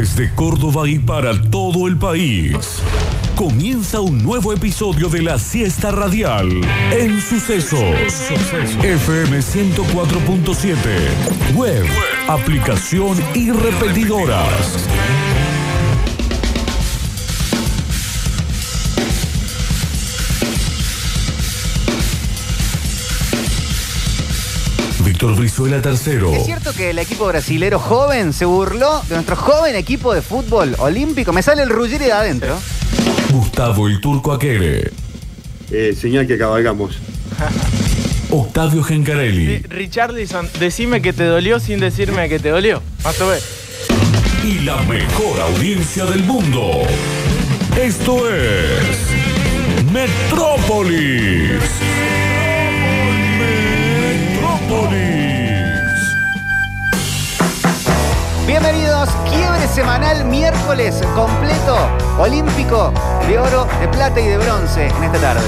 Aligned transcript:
Desde 0.00 0.34
Córdoba 0.34 0.88
y 0.88 0.98
para 0.98 1.38
todo 1.50 1.86
el 1.86 1.98
país. 1.98 2.56
Comienza 3.36 4.00
un 4.00 4.22
nuevo 4.22 4.54
episodio 4.54 5.10
de 5.10 5.20
la 5.20 5.38
siesta 5.38 5.90
radial 5.90 6.48
en 6.90 7.20
Sucesos. 7.20 8.30
FM 8.82 9.40
104.7. 9.40 11.54
Web, 11.54 11.84
aplicación 12.28 13.14
y 13.34 13.50
repetidoras. 13.50 14.88
Víctor 25.20 25.36
Brizuela 25.36 25.82
tercero. 25.82 26.32
¿Es 26.32 26.46
cierto 26.46 26.72
que 26.72 26.88
el 26.88 26.98
equipo 26.98 27.26
brasilero 27.26 27.78
joven 27.78 28.32
se 28.32 28.46
burló 28.46 29.02
de 29.06 29.16
nuestro 29.16 29.36
joven 29.36 29.76
equipo 29.76 30.14
de 30.14 30.22
fútbol 30.22 30.74
olímpico? 30.78 31.30
Me 31.34 31.42
sale 31.42 31.62
el 31.62 31.68
Ruggeri 31.68 32.06
de 32.06 32.12
adentro. 32.12 32.56
Gustavo 33.30 33.86
el 33.86 34.00
Turco 34.00 34.32
Aquere. 34.32 34.90
Eh, 35.70 35.94
señal 35.94 36.26
que 36.26 36.38
cabalgamos. 36.38 36.96
Octavio 38.30 38.82
Gencarelli. 38.82 39.58
Richarlison, 39.58 40.48
decime 40.58 41.02
que 41.02 41.12
te 41.12 41.24
dolió 41.24 41.60
sin 41.60 41.80
decirme 41.80 42.30
que 42.30 42.38
te 42.38 42.48
dolió. 42.48 42.82
Más 43.04 43.20
o 43.20 43.26
menos. 43.26 43.44
y 44.42 44.60
la 44.60 44.78
mejor 44.84 45.38
audiencia 45.38 46.06
del 46.06 46.24
mundo. 46.24 46.70
Esto 47.78 48.26
es. 48.26 48.96
Metrópolis. 49.92 51.60
Bienvenidos, 58.50 59.08
quiebre 59.28 59.64
semanal 59.68 60.24
miércoles 60.24 61.00
completo, 61.14 61.78
olímpico, 62.18 62.92
de 63.28 63.38
oro, 63.38 63.64
de 63.80 63.86
plata 63.86 64.20
y 64.20 64.26
de 64.26 64.38
bronce 64.38 64.88
en 64.88 65.04
esta 65.04 65.20
tarde. 65.20 65.46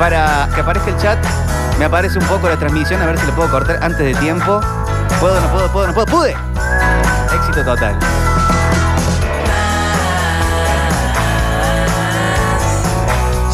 Para 0.00 0.48
que 0.54 0.62
aparezca 0.62 0.88
el 0.88 0.96
chat, 0.96 1.18
me 1.78 1.84
aparece 1.84 2.18
un 2.18 2.24
poco 2.24 2.48
la 2.48 2.56
transmisión, 2.56 3.02
a 3.02 3.06
ver 3.06 3.18
si 3.18 3.26
lo 3.26 3.34
puedo 3.34 3.50
cortar 3.50 3.78
antes 3.82 3.98
de 3.98 4.14
tiempo. 4.14 4.58
¿Puedo, 5.20 5.38
no 5.38 5.48
puedo, 5.48 5.70
puedo, 5.70 5.86
no 5.88 5.92
puedo? 5.92 6.06
¡Pude! 6.06 6.34
Éxito 7.34 7.62
total. 7.62 7.98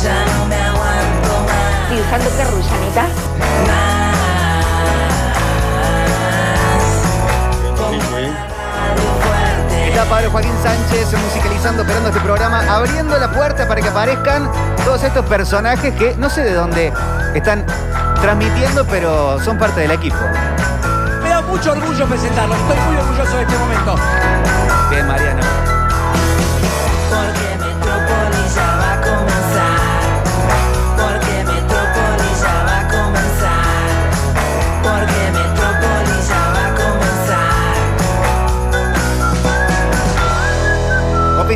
Ya 0.01 0.25
no 0.25 0.47
me 0.47 0.71
más. 3.67 3.86
Pablo 10.09 10.31
Joaquín 10.31 10.55
Sánchez 10.63 11.13
musicalizando, 11.13 11.83
operando 11.83 12.09
este 12.11 12.21
programa, 12.21 12.63
abriendo 12.69 13.19
la 13.19 13.31
puerta 13.31 13.67
para 13.67 13.81
que 13.81 13.89
aparezcan 13.89 14.49
todos 14.85 15.03
estos 15.03 15.27
personajes 15.27 15.95
que 15.95 16.15
no 16.17 16.31
sé 16.31 16.43
de 16.43 16.55
dónde 16.55 16.93
están 17.35 17.65
transmitiendo, 18.21 18.87
pero 18.87 19.41
son 19.41 19.59
parte 19.59 19.81
del 19.81 19.91
equipo. 19.91 20.17
Me 21.23 21.29
da 21.29 21.43
mucho 21.43 21.73
orgullo 21.73 22.07
presentarlo. 22.07 22.55
Estoy 22.55 22.77
muy 22.87 22.97
orgulloso 22.97 23.37
de 23.37 23.43
este 23.43 23.59
momento. 23.59 23.95
Bien, 24.91 25.07
Mariano. 25.07 25.43
Porque 27.11 27.65
Metrópolis 27.65 27.86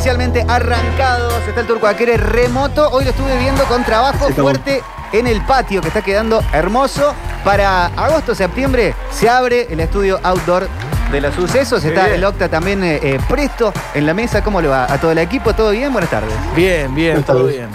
Oficialmente 0.00 0.46
arrancados, 0.48 1.34
está 1.46 1.60
el 1.60 1.66
Turco 1.66 1.86
Aquere 1.86 2.16
remoto. 2.16 2.88
Hoy 2.88 3.04
lo 3.04 3.10
estuve 3.10 3.36
viendo 3.36 3.62
con 3.64 3.84
trabajo 3.84 4.28
Sí, 4.28 4.32
fuerte 4.32 4.82
en 5.12 5.26
el 5.26 5.42
patio, 5.42 5.82
que 5.82 5.88
está 5.88 6.00
quedando 6.00 6.42
hermoso. 6.54 7.14
Para 7.44 7.88
agosto, 7.88 8.34
septiembre, 8.34 8.94
se 9.10 9.28
abre 9.28 9.66
el 9.68 9.78
estudio 9.78 10.18
outdoor 10.22 10.68
de 11.12 11.20
los 11.20 11.34
sucesos. 11.34 11.84
Está 11.84 12.04
bien. 12.04 12.14
el 12.14 12.24
Octa 12.24 12.48
también 12.48 12.82
eh, 12.82 12.98
eh, 13.02 13.20
presto 13.28 13.74
en 13.92 14.06
la 14.06 14.14
mesa. 14.14 14.42
¿Cómo 14.42 14.62
le 14.62 14.68
va 14.68 14.90
a 14.90 14.98
todo 14.98 15.12
el 15.12 15.18
equipo? 15.18 15.52
¿Todo 15.52 15.72
bien? 15.72 15.92
Buenas 15.92 16.08
tardes. 16.08 16.32
Bien, 16.56 16.94
bien, 16.94 17.22
todo 17.22 17.44
bien. 17.44 17.68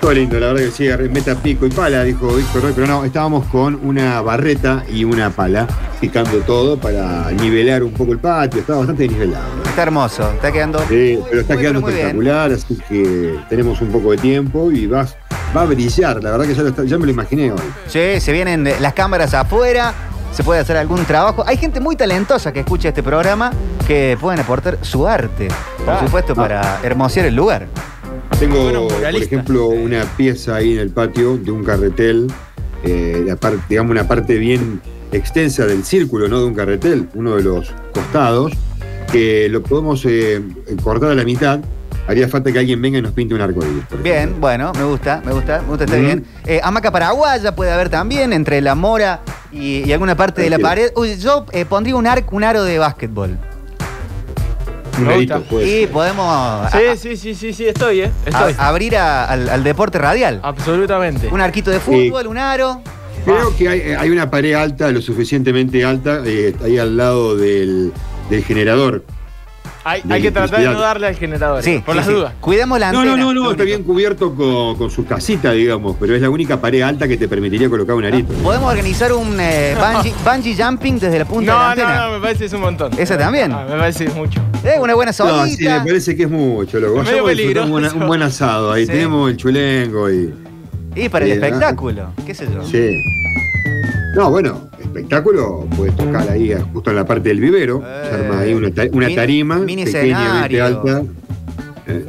Todo 0.00 0.12
lindo, 0.12 0.38
la 0.40 0.52
verdad 0.52 0.62
que 0.62 0.70
sí, 0.70 0.88
meta 1.10 1.34
pico 1.34 1.66
y 1.66 1.70
pala, 1.70 2.02
dijo 2.04 2.28
Víctor 2.28 2.62
Roy, 2.62 2.72
pero 2.74 2.86
no, 2.86 3.04
estábamos 3.04 3.46
con 3.46 3.74
una 3.86 4.20
barreta 4.20 4.84
y 4.92 5.04
una 5.04 5.30
pala, 5.30 5.66
picando 6.00 6.38
todo 6.40 6.78
para 6.78 7.30
nivelar 7.32 7.82
un 7.82 7.92
poco 7.92 8.12
el 8.12 8.18
patio, 8.18 8.60
estaba 8.60 8.78
bastante 8.80 9.06
nivelado. 9.08 9.44
Está 9.64 9.82
hermoso, 9.82 10.30
está 10.32 10.50
quedando. 10.52 10.78
Sí, 10.88 11.18
pero 11.28 11.40
está 11.42 11.54
muy, 11.54 11.62
quedando 11.62 11.80
muy 11.80 11.92
bien. 11.92 12.06
espectacular, 12.06 12.52
así 12.52 12.78
que 12.88 13.38
tenemos 13.48 13.80
un 13.80 13.88
poco 13.88 14.10
de 14.12 14.18
tiempo 14.18 14.70
y 14.72 14.86
vas, 14.86 15.16
va 15.56 15.62
a 15.62 15.64
brillar, 15.66 16.22
la 16.22 16.30
verdad 16.32 16.46
que 16.46 16.54
ya, 16.54 16.62
lo 16.62 16.68
está- 16.68 16.84
ya 16.84 16.98
me 16.98 17.06
lo 17.06 17.12
imaginé 17.12 17.52
hoy. 17.52 17.58
Sí, 17.86 18.20
se 18.20 18.32
vienen 18.32 18.68
las 18.80 18.92
cámaras 18.94 19.34
afuera, 19.34 19.92
se 20.32 20.42
puede 20.44 20.60
hacer 20.60 20.76
algún 20.76 21.04
trabajo. 21.04 21.44
Hay 21.46 21.56
gente 21.56 21.80
muy 21.80 21.96
talentosa 21.96 22.52
que 22.52 22.60
escucha 22.60 22.88
este 22.88 23.02
programa 23.02 23.52
que 23.86 24.16
pueden 24.20 24.40
aportar 24.40 24.78
su 24.82 25.06
arte, 25.08 25.48
por 25.84 25.94
Ah. 25.94 26.00
supuesto, 26.04 26.34
para 26.34 26.80
hermosear 26.82 27.26
el 27.26 27.34
lugar. 27.34 27.66
Tengo, 28.38 28.62
Bueno, 28.62 28.86
por 28.86 29.16
ejemplo, 29.16 29.66
una 29.66 30.04
pieza 30.16 30.56
ahí 30.56 30.74
en 30.74 30.78
el 30.78 30.90
patio 30.90 31.36
de 31.38 31.50
un 31.50 31.64
carretel, 31.64 32.28
eh, 32.84 33.24
la 33.26 33.36
digamos 33.68 33.90
una 33.90 34.06
parte 34.06 34.38
bien 34.38 34.80
extensa 35.10 35.66
del 35.66 35.82
círculo, 35.84 36.28
¿no? 36.28 36.38
De 36.38 36.46
un 36.46 36.54
carretel, 36.54 37.08
uno 37.14 37.34
de 37.34 37.42
los 37.42 37.74
costados, 37.92 38.52
que 39.10 39.48
lo 39.48 39.62
podemos 39.64 40.04
eh, 40.04 40.40
cortar 40.84 41.10
a 41.10 41.14
la 41.16 41.24
mitad. 41.24 41.58
Haría 42.06 42.28
falta 42.28 42.52
que 42.52 42.60
alguien 42.60 42.80
venga 42.80 42.98
y 42.98 43.02
nos 43.02 43.12
pinte 43.12 43.34
un 43.34 43.40
arco 43.40 43.60
Bien, 44.04 44.40
bueno, 44.40 44.72
me 44.72 44.84
gusta, 44.84 45.20
me 45.26 45.32
gusta, 45.32 45.60
me 45.62 45.68
gusta, 45.68 45.84
está 45.84 45.96
Ujú. 45.96 46.06
bien. 46.06 46.24
Eh, 46.46 46.60
hamaca 46.62 46.92
paraguaya 46.92 47.56
puede 47.56 47.72
haber 47.72 47.90
también, 47.90 48.32
entre 48.32 48.60
la 48.60 48.76
mora 48.76 49.20
y, 49.50 49.84
y 49.84 49.92
alguna 49.92 50.16
parte 50.16 50.42
de 50.42 50.50
la 50.50 50.60
pared. 50.60 50.92
Uy, 50.94 51.16
yo 51.18 51.44
eh, 51.50 51.64
pondría 51.64 51.96
un 51.96 52.06
arco, 52.06 52.36
un 52.36 52.44
aro 52.44 52.62
de 52.62 52.78
básquetbol. 52.78 53.36
Y 55.66 55.86
podemos 55.86 56.26
a- 56.28 56.70
Sí, 56.72 56.78
sí, 56.96 57.16
sí, 57.16 57.34
sí, 57.34 57.52
sí, 57.52 57.66
estoy, 57.66 58.00
¿eh? 58.02 58.10
a- 58.26 58.28
Estoy. 58.28 58.54
abrir 58.58 58.96
a- 58.96 59.24
al, 59.26 59.48
al 59.48 59.64
deporte 59.64 59.98
radial. 59.98 60.40
Absolutamente. 60.42 61.28
Un 61.28 61.40
arquito 61.40 61.70
de 61.70 61.80
fútbol, 61.80 62.26
un 62.26 62.38
aro. 62.38 62.82
Creo 63.24 63.54
que 63.56 63.68
hay, 63.68 63.80
hay 63.92 64.10
una 64.10 64.30
pared 64.30 64.54
alta, 64.54 64.90
lo 64.90 65.02
suficientemente 65.02 65.84
alta, 65.84 66.22
eh, 66.24 66.54
ahí 66.64 66.78
al 66.78 66.96
lado 66.96 67.36
del, 67.36 67.92
del 68.30 68.44
generador. 68.44 69.04
Hay, 69.88 70.02
de 70.04 70.14
hay 70.14 70.22
que 70.22 70.30
tratar 70.30 70.60
de 70.60 70.66
no 70.66 70.80
darle 70.80 71.06
al 71.06 71.14
generador. 71.16 71.62
Sí, 71.62 71.82
por 71.84 71.94
sí, 71.94 71.96
las 71.96 72.06
sí. 72.06 72.12
dudas. 72.12 72.32
Cuidemos 72.40 72.78
la 72.78 72.92
No, 72.92 73.00
antena. 73.00 73.16
no, 73.16 73.24
no, 73.26 73.32
lo 73.34 73.42
no, 73.44 73.50
está 73.52 73.64
bien 73.64 73.82
cubierto 73.82 74.34
con, 74.34 74.76
con 74.76 74.90
su 74.90 75.06
casita, 75.06 75.52
digamos, 75.52 75.96
pero 75.98 76.14
es 76.14 76.20
la 76.20 76.28
única 76.30 76.60
pared 76.60 76.82
alta 76.82 77.08
que 77.08 77.16
te 77.16 77.26
permitiría 77.28 77.68
colocar 77.70 77.94
un 77.96 78.04
arito. 78.04 78.32
Podemos 78.34 78.70
organizar 78.70 79.12
un 79.12 79.36
eh, 79.40 79.74
bungee, 79.94 80.12
bungee 80.24 80.56
jumping 80.62 80.98
desde 80.98 81.18
la 81.18 81.24
punta 81.24 81.52
de 81.52 81.58
la 81.58 81.64
No, 81.64 81.70
antena. 81.70 81.96
no, 81.96 82.06
no, 82.08 82.12
me 82.16 82.20
parece 82.20 82.38
que 82.40 82.44
es 82.46 82.52
un 82.52 82.60
montón. 82.60 82.90
¿Esa 82.98 83.16
también? 83.16 83.50
Ah, 83.52 83.66
me 83.68 83.76
parece 83.78 84.04
que 84.04 84.10
es 84.10 84.16
mucho. 84.16 84.40
Eh, 84.64 84.76
una 84.80 84.94
buena 84.94 85.12
No, 85.18 85.46
sí, 85.46 85.64
me 85.64 85.80
parece 85.80 86.16
que 86.16 86.24
es 86.24 86.30
mucho, 86.30 86.78
loco. 86.80 87.02
Medio 87.02 87.26
a 87.26 87.30
disfrutar 87.30 87.64
un, 87.64 87.70
buen- 87.70 87.82
peligroso. 87.84 87.96
un 87.96 88.06
buen 88.08 88.22
asado. 88.22 88.72
Ahí 88.72 88.84
Sí. 88.86 88.92
tenemos 88.92 89.30
el 89.30 89.36
chulengo 89.36 90.10
y. 90.10 90.34
y 90.96 91.08
para 91.08 91.24
el 91.24 91.38
¿no? 91.38 91.46
espectáculo, 91.46 92.12
qué 92.26 92.34
sé 92.34 92.46
yo. 92.52 92.62
Sí. 92.64 93.02
No, 94.14 94.30
bueno, 94.30 94.68
espectáculo, 94.88 95.66
puedes 95.76 95.94
tocar 95.96 96.28
ahí 96.28 96.54
justo 96.72 96.90
en 96.90 96.96
la 96.96 97.04
parte 97.06 97.28
del 97.28 97.40
vivero. 97.40 97.82
Eh. 97.84 98.06
se 98.08 98.14
arma 98.16 98.40
ahí 98.40 98.54
una, 98.54 98.70
ta- 98.70 98.82
una 98.92 99.06
Mini- 99.06 99.14
tarima 99.16 99.56
mini 99.56 99.84
pequeñamente 99.84 100.56
escenario. 100.56 100.64
alta. 100.64 101.02
eh, 101.86 102.04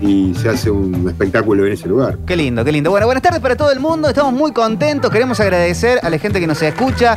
y 0.00 0.32
se 0.40 0.48
hace 0.48 0.70
un 0.70 1.08
espectáculo 1.08 1.66
en 1.66 1.72
ese 1.72 1.88
lugar. 1.88 2.18
Qué 2.24 2.36
lindo, 2.36 2.64
qué 2.64 2.70
lindo. 2.70 2.88
Bueno, 2.90 3.06
buenas 3.06 3.20
tardes 3.20 3.40
para 3.40 3.56
todo 3.56 3.72
el 3.72 3.80
mundo. 3.80 4.08
Estamos 4.08 4.32
muy 4.32 4.52
contentos. 4.52 5.10
Queremos 5.10 5.40
agradecer 5.40 5.98
a 6.04 6.08
la 6.08 6.18
gente 6.18 6.38
que 6.38 6.46
nos 6.46 6.62
escucha. 6.62 7.16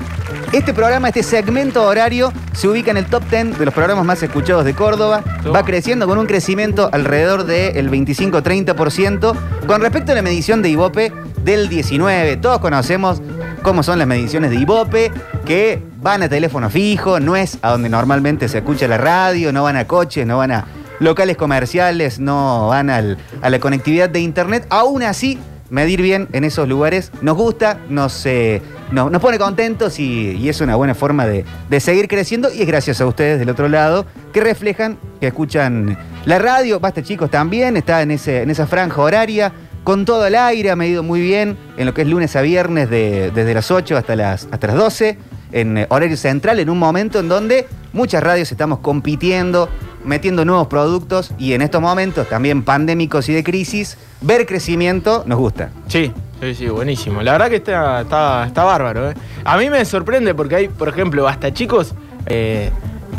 Este 0.52 0.74
programa, 0.74 1.10
este 1.10 1.22
segmento 1.22 1.86
horario, 1.86 2.34
se 2.54 2.68
ubica 2.68 2.90
en 2.90 2.98
el 2.98 3.06
top 3.06 3.22
10 3.30 3.60
de 3.60 3.66
los 3.66 3.74
programas 3.76 4.04
más 4.04 4.24
escuchados 4.24 4.66
de 4.66 4.74
Córdoba. 4.74 5.24
Va 5.56 5.64
creciendo 5.64 6.08
con 6.08 6.18
un 6.18 6.26
crecimiento 6.26 6.90
alrededor 6.92 7.46
del 7.46 7.92
25-30%. 7.92 9.36
Con 9.68 9.82
respecto 9.82 10.12
a 10.12 10.16
la 10.16 10.24
medición 10.24 10.64
de 10.64 10.70
Ibope, 10.70 11.14
del 11.44 11.70
19. 11.70 12.38
Todos 12.38 12.60
conocemos 12.60 13.22
cómo 13.62 13.84
son 13.84 14.00
las 14.00 14.08
mediciones 14.08 14.50
de 14.52 14.58
Ibope, 14.58 15.12
que 15.46 15.82
van 16.02 16.24
a 16.24 16.30
teléfono 16.30 16.70
fijo, 16.70 17.20
no 17.20 17.36
es 17.36 17.58
a 17.62 17.72
donde 17.72 17.90
normalmente 17.90 18.48
se 18.50 18.60
escucha 18.60 18.88
la 18.88 18.98
radio, 18.98 19.52
no 19.52 19.64
van 19.64 19.78
a 19.78 19.86
coches, 19.88 20.26
no 20.26 20.38
van 20.38 20.52
a 20.52 20.66
locales 21.00 21.38
comerciales, 21.38 22.20
no 22.20 22.68
van 22.68 22.90
al- 22.90 23.18
a 23.42 23.50
la 23.50 23.60
conectividad 23.60 24.10
de 24.10 24.20
internet. 24.20 24.66
Aún 24.70 25.04
así, 25.04 25.38
medir 25.70 26.02
bien 26.02 26.28
en 26.34 26.44
esos 26.44 26.68
lugares 26.68 27.12
nos 27.22 27.38
gusta, 27.38 27.80
nos, 27.90 28.26
eh, 28.26 28.62
no- 28.92 29.10
nos 29.10 29.22
pone 29.22 29.38
contentos 29.40 30.00
y, 30.00 30.32
y 30.32 30.50
es 30.50 30.60
una 30.62 30.76
buena 30.76 30.94
forma 30.96 31.26
de, 31.26 31.46
de 31.70 31.80
seguir 31.80 32.08
creciendo. 32.08 32.50
Y 32.54 32.62
es 32.62 32.68
gracias 32.68 33.00
a 33.02 33.06
ustedes 33.06 33.40
del 33.40 33.50
otro 33.50 33.68
lado 33.70 34.06
que 34.34 34.42
reflejan, 34.42 34.98
que 35.20 35.28
escuchan 35.28 35.98
la 36.26 36.40
radio. 36.40 36.80
Basta 36.80 37.02
chicos 37.04 37.32
también, 37.32 37.78
está 37.78 38.02
en, 38.02 38.12
ese, 38.12 38.42
en 38.42 38.50
esa 38.50 38.68
franja 38.68 39.02
horaria. 39.02 39.52
Con 39.84 40.06
todo 40.06 40.26
el 40.28 40.36
aire, 40.36 40.70
ha 40.72 40.76
medido 40.76 41.02
muy 41.02 41.22
bien 41.22 41.58
en 41.78 41.86
lo 41.88 41.94
que 41.94 42.04
es 42.04 42.08
lunes 42.08 42.36
a 42.36 42.42
viernes, 42.42 42.90
de- 42.90 43.32
desde 43.32 43.54
las 43.54 43.72
8 43.72 43.98
hasta 43.98 44.16
las, 44.16 44.48
hasta 44.52 44.68
las 44.68 44.76
12, 44.76 45.18
en 45.52 45.78
eh, 45.80 45.86
horario 45.90 46.16
central, 46.18 46.60
en 46.60 46.70
un 46.70 46.78
momento 46.78 47.20
en 47.20 47.28
donde 47.28 47.68
muchas 47.92 48.22
radios 48.24 48.52
estamos 48.52 48.80
compitiendo, 48.80 49.70
metiendo 50.06 50.46
nuevos 50.46 50.68
productos 50.68 51.32
y 51.40 51.54
en 51.54 51.62
estos 51.62 51.82
momentos 51.82 52.30
también 52.30 52.64
pandémicos 52.64 53.28
y 53.30 53.34
de 53.34 53.44
crisis, 53.44 53.98
ver 54.22 54.46
crecimiento 54.46 55.24
nos 55.26 55.40
gusta. 55.40 55.70
Sí, 55.88 56.12
sí, 56.40 56.56
sí, 56.56 56.68
buenísimo. 56.70 57.22
La 57.24 57.32
verdad 57.34 57.50
que 57.50 57.56
está, 57.58 58.02
está, 58.02 58.46
está 58.48 58.64
bárbaro. 58.64 59.10
¿eh? 59.12 59.14
A 59.44 59.58
mí 59.58 59.70
me 59.70 59.84
sorprende 59.86 60.34
porque 60.36 60.56
hay, 60.56 60.68
por 60.68 60.90
ejemplo, 60.90 61.28
hasta 61.28 61.52
chicos, 61.54 61.94
eh, 62.28 62.70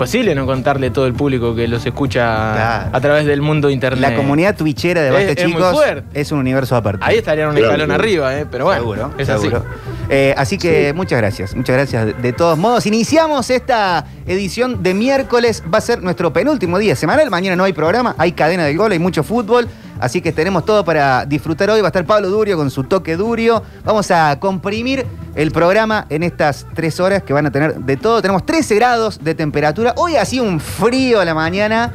imposible 0.02 0.34
no 0.34 0.46
contarle 0.46 0.90
todo 0.90 1.06
el 1.06 1.14
público 1.14 1.54
que 1.54 1.68
los 1.68 1.84
escucha 1.86 2.20
Claro. 2.54 2.90
a 2.96 3.00
través 3.00 3.24
del 3.26 3.40
mundo 3.40 3.70
internet. 3.70 4.00
La 4.00 4.16
comunidad 4.16 4.56
twitchera 4.56 5.00
de 5.00 5.08
Es- 5.08 5.14
Basta 5.14 5.30
es 5.42 5.44
muy 5.48 5.52
Chicos 5.54 5.72
fuerte. 5.72 6.20
es 6.20 6.32
un 6.32 6.38
universo 6.40 6.74
aparte. 6.76 7.04
Ahí 7.04 7.18
estarían 7.18 7.50
un 7.50 7.56
escalón 7.56 7.86
claro. 7.86 7.94
arriba, 8.02 8.36
¿eh? 8.38 8.46
pero 8.50 8.64
bueno, 8.64 8.80
seguro, 8.80 9.10
es 9.18 9.26
seguro. 9.28 9.58
así. 9.58 9.66
Eh, 10.10 10.34
así 10.36 10.58
que 10.58 10.92
muchas 10.92 11.18
gracias, 11.18 11.54
muchas 11.54 11.76
gracias. 11.76 12.06
De, 12.06 12.12
de 12.14 12.32
todos 12.32 12.58
modos, 12.58 12.84
iniciamos 12.86 13.48
esta 13.50 14.04
edición 14.26 14.82
de 14.82 14.94
miércoles. 14.94 15.62
Va 15.72 15.78
a 15.78 15.80
ser 15.80 16.02
nuestro 16.02 16.32
penúltimo 16.32 16.78
día 16.78 16.96
semanal. 16.96 17.30
Mañana 17.30 17.54
no 17.56 17.64
hay 17.64 17.72
programa, 17.72 18.14
hay 18.18 18.32
cadena 18.32 18.64
del 18.64 18.76
gol, 18.76 18.92
hay 18.92 18.98
mucho 18.98 19.22
fútbol. 19.22 19.68
Así 20.02 20.20
que 20.20 20.32
tenemos 20.32 20.64
todo 20.64 20.84
para 20.84 21.24
disfrutar 21.24 21.70
hoy. 21.70 21.80
Va 21.80 21.86
a 21.86 21.90
estar 21.90 22.04
Pablo 22.04 22.28
Durio 22.28 22.56
con 22.56 22.70
su 22.70 22.84
toque 22.84 23.16
Durio. 23.16 23.62
Vamos 23.84 24.10
a 24.10 24.38
comprimir 24.40 25.06
el 25.34 25.50
programa 25.52 26.06
en 26.10 26.22
estas 26.24 26.66
tres 26.74 26.98
horas 27.00 27.22
que 27.22 27.32
van 27.32 27.46
a 27.46 27.50
tener 27.50 27.76
de 27.76 27.96
todo. 27.96 28.20
Tenemos 28.20 28.44
13 28.44 28.74
grados 28.74 29.22
de 29.22 29.34
temperatura. 29.34 29.94
Hoy 29.96 30.16
ha 30.16 30.24
sido 30.24 30.44
un 30.44 30.58
frío 30.60 31.20
a 31.20 31.24
la 31.24 31.34
mañana. 31.34 31.92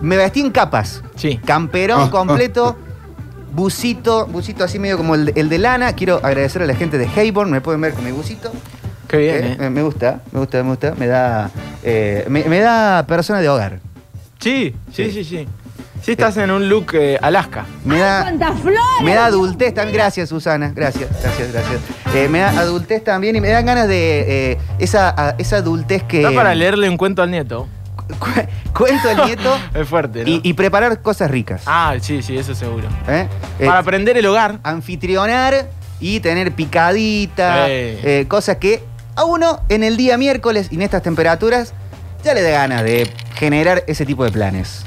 Me 0.00 0.16
vestí 0.16 0.40
en 0.40 0.50
capas. 0.50 1.02
Sí. 1.14 1.38
Camperón 1.44 2.08
completo. 2.10 2.76
Busito, 3.52 4.26
busito 4.28 4.64
así 4.64 4.78
medio 4.78 4.96
como 4.96 5.14
el, 5.14 5.26
de- 5.26 5.32
el 5.40 5.48
de 5.50 5.58
lana. 5.58 5.92
Quiero 5.94 6.20
agradecer 6.22 6.62
a 6.62 6.66
la 6.66 6.74
gente 6.74 6.96
de 6.96 7.06
Hayborn. 7.06 7.50
Me 7.50 7.60
pueden 7.60 7.80
ver 7.82 7.92
con 7.92 8.02
mi 8.04 8.10
busito. 8.10 8.50
Qué 9.08 9.18
bien, 9.18 9.44
Eh, 9.44 9.52
¿eh? 9.52 9.56
me- 9.58 9.70
Me 9.70 9.82
gusta, 9.82 10.22
me 10.32 10.38
gusta, 10.40 10.62
me 10.62 10.70
gusta. 10.70 10.94
Me 10.96 11.06
da, 11.06 11.50
eh, 11.82 12.24
me, 12.30 12.44
me 12.44 12.60
da 12.60 13.04
persona 13.06 13.40
de 13.40 13.48
hogar. 13.50 13.80
Sí, 14.38 14.74
sí, 14.90 15.04
Sí. 15.04 15.10
sí, 15.12 15.24
sí. 15.24 15.48
Sí 16.02 16.12
estás 16.12 16.36
en 16.36 16.50
un 16.50 16.68
look 16.68 16.94
eh, 16.94 17.16
Alaska. 17.22 17.64
Me 17.84 17.98
da, 17.98 18.22
¡Cuántas 18.22 18.60
flores! 18.60 18.80
me 19.04 19.14
da 19.14 19.26
adultez 19.26 19.72
también. 19.72 19.94
Gracias, 19.96 20.28
Susana. 20.28 20.72
Gracias, 20.74 21.08
gracias, 21.22 21.52
gracias. 21.52 21.80
Eh, 22.14 22.28
me 22.28 22.40
da 22.40 22.50
adultez 22.50 23.04
también 23.04 23.36
y 23.36 23.40
me 23.40 23.48
dan 23.48 23.64
ganas 23.64 23.86
de 23.86 24.52
eh, 24.52 24.58
esa, 24.80 25.10
a- 25.16 25.34
esa 25.38 25.56
adultez 25.58 26.02
que. 26.02 26.18
Está 26.22 26.34
para 26.34 26.54
leerle 26.56 26.88
un 26.88 26.96
cuento 26.96 27.22
al 27.22 27.30
nieto. 27.30 27.68
cu- 28.18 28.28
cuento 28.76 29.08
al 29.10 29.26
nieto 29.28 29.56
Es 29.74 29.86
fuerte, 29.88 30.24
¿no? 30.24 30.28
y, 30.30 30.40
y 30.42 30.52
preparar 30.54 31.00
cosas 31.02 31.30
ricas. 31.30 31.62
Ah, 31.66 31.94
sí, 32.00 32.20
sí, 32.22 32.36
eso 32.36 32.54
seguro. 32.56 32.88
¿eh? 33.06 33.28
Eh, 33.60 33.66
Para 33.66 33.78
aprender 33.78 34.16
el 34.16 34.26
hogar. 34.26 34.58
anfitrionar 34.64 35.68
y 36.00 36.18
tener 36.18 36.50
picadita, 36.50 37.66
Sí. 37.66 37.70
eh, 37.70 38.24
cosas 38.28 38.56
que 38.56 38.82
a 39.14 39.24
uno 39.24 39.60
en 39.68 39.84
el 39.84 39.96
día 39.96 40.18
miércoles 40.18 40.66
y 40.72 40.74
en 40.74 40.82
estas 40.82 41.02
temperaturas 41.02 41.74
ya 42.24 42.34
le 42.34 42.42
da 42.42 42.50
ganas 42.50 42.82
de 42.82 43.08
generar 43.36 43.84
ese 43.86 44.04
tipo 44.04 44.24
de 44.24 44.32
planes. 44.32 44.84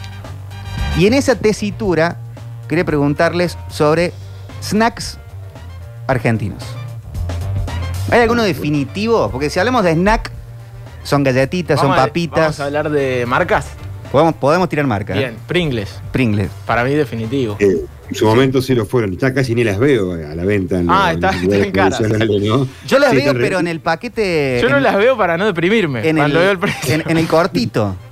Y 0.97 1.07
en 1.07 1.13
esa 1.13 1.35
tesitura 1.35 2.17
quería 2.69 2.85
preguntarles 2.85 3.57
sobre 3.69 4.13
snacks 4.63 5.17
argentinos. 6.07 6.63
¿Hay 8.11 8.21
alguno 8.21 8.43
definitivo? 8.43 9.29
Porque 9.31 9.49
si 9.49 9.59
hablamos 9.59 9.83
de 9.83 9.91
snack, 9.93 10.31
son 11.03 11.23
galletitas, 11.23 11.79
son 11.79 11.89
Vamos 11.89 12.05
papitas. 12.07 12.39
Vamos 12.39 12.59
a 12.59 12.65
hablar 12.65 12.89
de 12.89 13.25
marcas. 13.27 13.67
Podemos, 14.11 14.35
podemos 14.35 14.69
tirar 14.69 14.87
marca. 14.87 15.13
¿eh? 15.15 15.17
Bien, 15.17 15.35
Pringles. 15.47 15.99
Pringles. 16.11 16.49
Para 16.65 16.83
mí 16.83 16.93
definitivo. 16.93 17.57
Eh, 17.59 17.85
en 18.07 18.15
su 18.15 18.25
momento 18.25 18.61
sí 18.61 18.73
lo 18.75 18.85
fueron. 18.85 19.17
Ya 19.17 19.33
casi 19.33 19.53
ni 19.55 19.63
las 19.63 19.77
veo 19.79 20.13
a 20.13 20.35
la 20.35 20.45
venta. 20.45 20.79
En 20.79 20.87
Ah, 20.89 21.11
está- 21.11 21.31
en 21.31 21.51
en 21.51 22.47
¿no? 22.47 22.67
Yo 22.87 22.99
las 22.99 23.09
Sí, 23.11 23.17
veo, 23.17 23.33
pero 23.33 23.59
en 23.59 23.67
el 23.67 23.81
paquete. 23.81 24.59
Yo 24.61 24.69
no 24.69 24.79
las 24.79 24.95
veo 24.95 25.17
para 25.17 25.37
no 25.37 25.45
deprimirme 25.45 26.07
en 26.07 26.17
cuando 26.17 26.37
el, 26.37 26.43
veo 26.43 26.51
el 26.51 26.59
precio. 26.59 26.93
en, 26.95 27.03
en 27.09 27.17
el 27.17 27.27
cortito. 27.27 27.95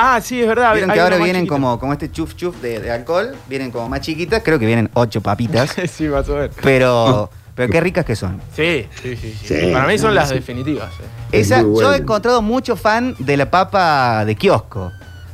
Ah, 0.00 0.20
sí, 0.22 0.40
es 0.40 0.46
verdad. 0.46 0.72
Vieron 0.74 0.90
que 0.92 1.00
ahora 1.00 1.16
vienen 1.18 1.46
como, 1.46 1.78
como 1.78 1.92
este 1.92 2.10
chuf 2.12 2.36
chuf 2.36 2.56
de, 2.62 2.78
de 2.80 2.90
alcohol, 2.90 3.34
vienen 3.48 3.70
como 3.72 3.88
más 3.88 4.00
chiquitas, 4.00 4.42
creo 4.44 4.58
que 4.58 4.66
vienen 4.66 4.88
ocho 4.94 5.20
papitas, 5.20 5.74
sí, 5.90 6.04
más 6.04 6.28
o 6.28 6.34
menos. 6.36 6.50
pero, 6.62 7.28
pero 7.54 7.72
qué 7.72 7.80
ricas 7.80 8.04
que 8.04 8.14
son. 8.14 8.40
Sí, 8.54 8.86
sí, 9.02 9.16
sí. 9.16 9.36
sí. 9.42 9.46
Sí, 9.60 9.72
para 9.72 9.86
mí 9.86 9.98
son 9.98 10.10
no, 10.10 10.14
las 10.14 10.28
sí. 10.28 10.36
definitivas. 10.36 10.92
eh. 11.00 11.04
Es 11.40 11.46
Esa, 11.50 11.62
yo 11.62 11.92
he 11.92 11.96
encontrado 11.96 12.40
mucho 12.42 12.76
fan 12.76 13.16
de 13.18 13.36
la 13.36 13.50
papa 13.50 14.24
de 14.24 14.36
kiosco, 14.36 14.92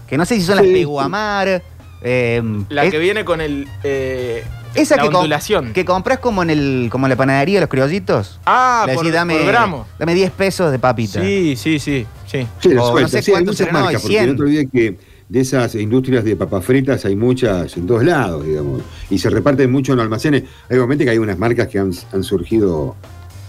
que 0.08 0.16
no 0.16 0.24
sé 0.24 0.36
si 0.36 0.42
son 0.42 0.58
Sí, 0.58 0.64
las 0.64 0.72
peguamar. 0.72 1.62
eh, 2.02 2.42
La 2.70 2.84
es- 2.84 2.90
que 2.90 2.98
viene 2.98 3.24
con 3.24 3.40
el. 3.42 3.68
eh, 3.82 4.44
esa 4.74 4.96
la 4.96 5.02
que, 5.02 5.08
com- 5.08 5.16
ondulación. 5.16 5.72
que 5.72 5.84
compras 5.84 6.18
como 6.18 6.42
en 6.42 6.50
el 6.50 6.88
como 6.90 7.06
en 7.06 7.10
la 7.10 7.16
panadería 7.16 7.56
de 7.56 7.60
los 7.62 7.70
criollitos. 7.70 8.40
Ah, 8.46 8.84
Le 8.86 8.94
por, 8.94 9.04
decís, 9.04 9.14
dame, 9.14 9.36
por 9.36 9.46
gramo. 9.46 9.86
dame 9.98 10.14
10 10.14 10.30
pesos 10.32 10.70
de 10.72 10.78
papita. 10.78 11.20
Sí, 11.22 11.54
sí, 11.56 11.78
sí, 11.78 12.06
sí. 12.26 12.46
No 12.74 13.08
sé 13.08 13.22
Sí, 13.22 13.30
hay 13.30 13.34
cuántos 13.34 13.54
muchas 13.54 13.56
serán 13.56 13.76
hoy, 13.76 13.82
marcas, 13.84 14.02
porque 14.02 14.16
100. 14.16 14.26
no 14.30 14.36
te 14.36 14.42
olvides 14.42 14.66
que 14.72 14.98
de 15.28 15.40
esas 15.40 15.74
industrias 15.74 16.22
de 16.24 16.36
papas 16.36 16.64
fritas 16.64 17.04
hay 17.04 17.16
muchas 17.16 17.76
en 17.76 17.86
todos 17.86 18.04
lados, 18.04 18.44
digamos. 18.46 18.82
Y 19.10 19.18
se 19.18 19.30
reparten 19.30 19.70
mucho 19.72 19.92
en 19.92 20.00
almacenes. 20.00 20.44
Hay 20.68 20.76
obviamente 20.76 21.04
que 21.04 21.10
hay 21.10 21.18
unas 21.18 21.38
marcas 21.38 21.68
que 21.68 21.78
han, 21.78 21.92
han 22.12 22.22
surgido, 22.22 22.94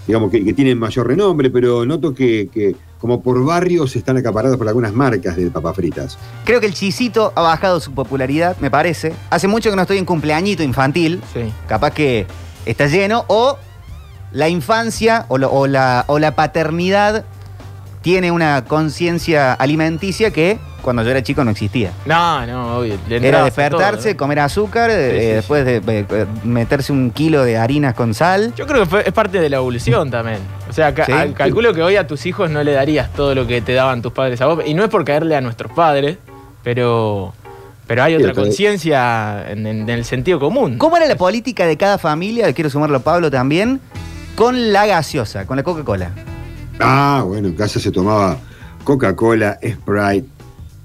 digamos, 0.08 0.32
que, 0.32 0.44
que 0.44 0.54
tienen 0.54 0.78
mayor 0.80 1.08
renombre, 1.08 1.50
pero 1.50 1.86
noto 1.86 2.14
que, 2.14 2.48
que 2.54 2.76
como 3.06 3.22
por 3.22 3.46
barrios 3.46 3.96
están 3.96 4.18
acaparados 4.18 4.58
por 4.58 4.68
algunas 4.68 4.92
marcas 4.92 5.36
de 5.36 5.52
papas 5.52 5.76
fritas. 5.76 6.18
Creo 6.44 6.60
que 6.60 6.66
el 6.66 6.74
chisito 6.74 7.32
ha 7.36 7.42
bajado 7.44 7.80
su 7.80 7.92
popularidad, 7.94 8.58
me 8.60 8.72
parece. 8.72 9.14
Hace 9.30 9.48
mucho 9.48 9.70
que 9.70 9.76
no 9.76 9.84
estoy 9.84 10.00
en 10.00 10.06
cumpleañito 10.06 10.64
infantil. 10.64 11.22
Sí. 11.32 11.54
capaz 11.68 11.92
que 11.92 12.26
está 12.66 12.88
lleno, 12.88 13.24
o 13.28 13.60
la 14.32 14.50
infancia 14.50 15.26
o, 15.28 15.38
lo- 15.38 15.52
o 15.52 15.68
la, 15.68 16.04
o 16.08 16.18
la 16.18 16.32
paternidad 16.36 17.26
tiene 18.02 18.32
una 18.32 18.66
conciencia 18.66 19.54
alimenticia 19.54 20.32
que 20.32 20.58
cuando 20.82 21.04
yo 21.04 21.12
era 21.12 21.22
chico 21.22 21.44
no 21.44 21.52
existía. 21.52 21.92
No, 22.06 22.44
no, 22.48 22.78
obvio. 22.80 22.96
Era 23.10 23.44
despertarse, 23.44 24.02
todo, 24.10 24.14
¿no? 24.14 24.18
comer 24.18 24.40
azúcar, 24.40 24.90
eh, 24.92 25.12
Sí, 25.12 25.20
sí, 25.20 25.26
después 25.34 25.66
de 25.66 25.82
eh, 25.88 26.26
meterse 26.44 26.92
un 26.92 27.10
kilo 27.12 27.44
de 27.44 27.58
harinas 27.58 27.94
con 27.94 28.14
sal. 28.16 28.54
Yo 28.56 28.66
creo 28.68 28.84
que 28.84 28.90
fue- 28.90 29.04
es 29.08 29.14
parte 29.14 29.40
de 29.40 29.50
la 29.50 29.58
evolución 29.58 30.10
también. 30.12 30.40
O 30.76 30.80
sea, 30.84 30.94
ca- 30.94 31.06
Sí. 31.06 31.14
calculo 31.36 31.74
que 31.74 31.82
hoy 31.82 31.96
a 31.96 32.06
tus 32.06 32.26
hijos 32.26 32.52
no 32.52 32.62
le 32.62 32.74
darías 32.74 33.14
todo 33.14 33.34
lo 33.34 33.48
que 33.48 33.62
te 33.62 33.72
daban 33.72 34.02
tus 34.02 34.12
padres 34.12 34.42
a 34.42 34.48
vos. 34.48 34.62
Y 34.66 34.74
no 34.74 34.84
es 34.84 34.90
por 34.90 35.06
caerle 35.06 35.34
a 35.38 35.40
nuestros 35.40 35.72
padres, 35.72 36.18
pero, 36.66 37.34
pero 37.88 38.04
hay 38.04 38.16
otra 38.16 38.34
conciencia 38.34 39.50
en, 39.50 39.66
en- 39.68 39.82
en 39.84 39.90
el 39.90 40.04
sentido 40.04 40.38
común. 40.38 40.78
¿Cómo 40.78 40.98
era 40.98 41.06
la 41.08 41.16
política 41.16 41.66
de 41.66 41.78
cada 41.78 41.98
familia? 41.98 42.52
Quiero 42.52 42.70
sumarlo 42.70 42.98
a 42.98 43.00
Pablo 43.00 43.32
también. 43.32 43.80
Con 44.36 44.74
la 44.74 44.86
gaseosa, 44.86 45.46
con 45.48 45.56
la 45.56 45.64
Coca-Cola. 45.64 46.12
Ah, 46.82 47.24
bueno, 47.26 47.48
en 47.48 47.56
casa 47.56 47.80
se 47.80 47.90
tomaba 47.90 48.38
Coca-Cola, 48.84 49.58
Sprite, 49.66 50.28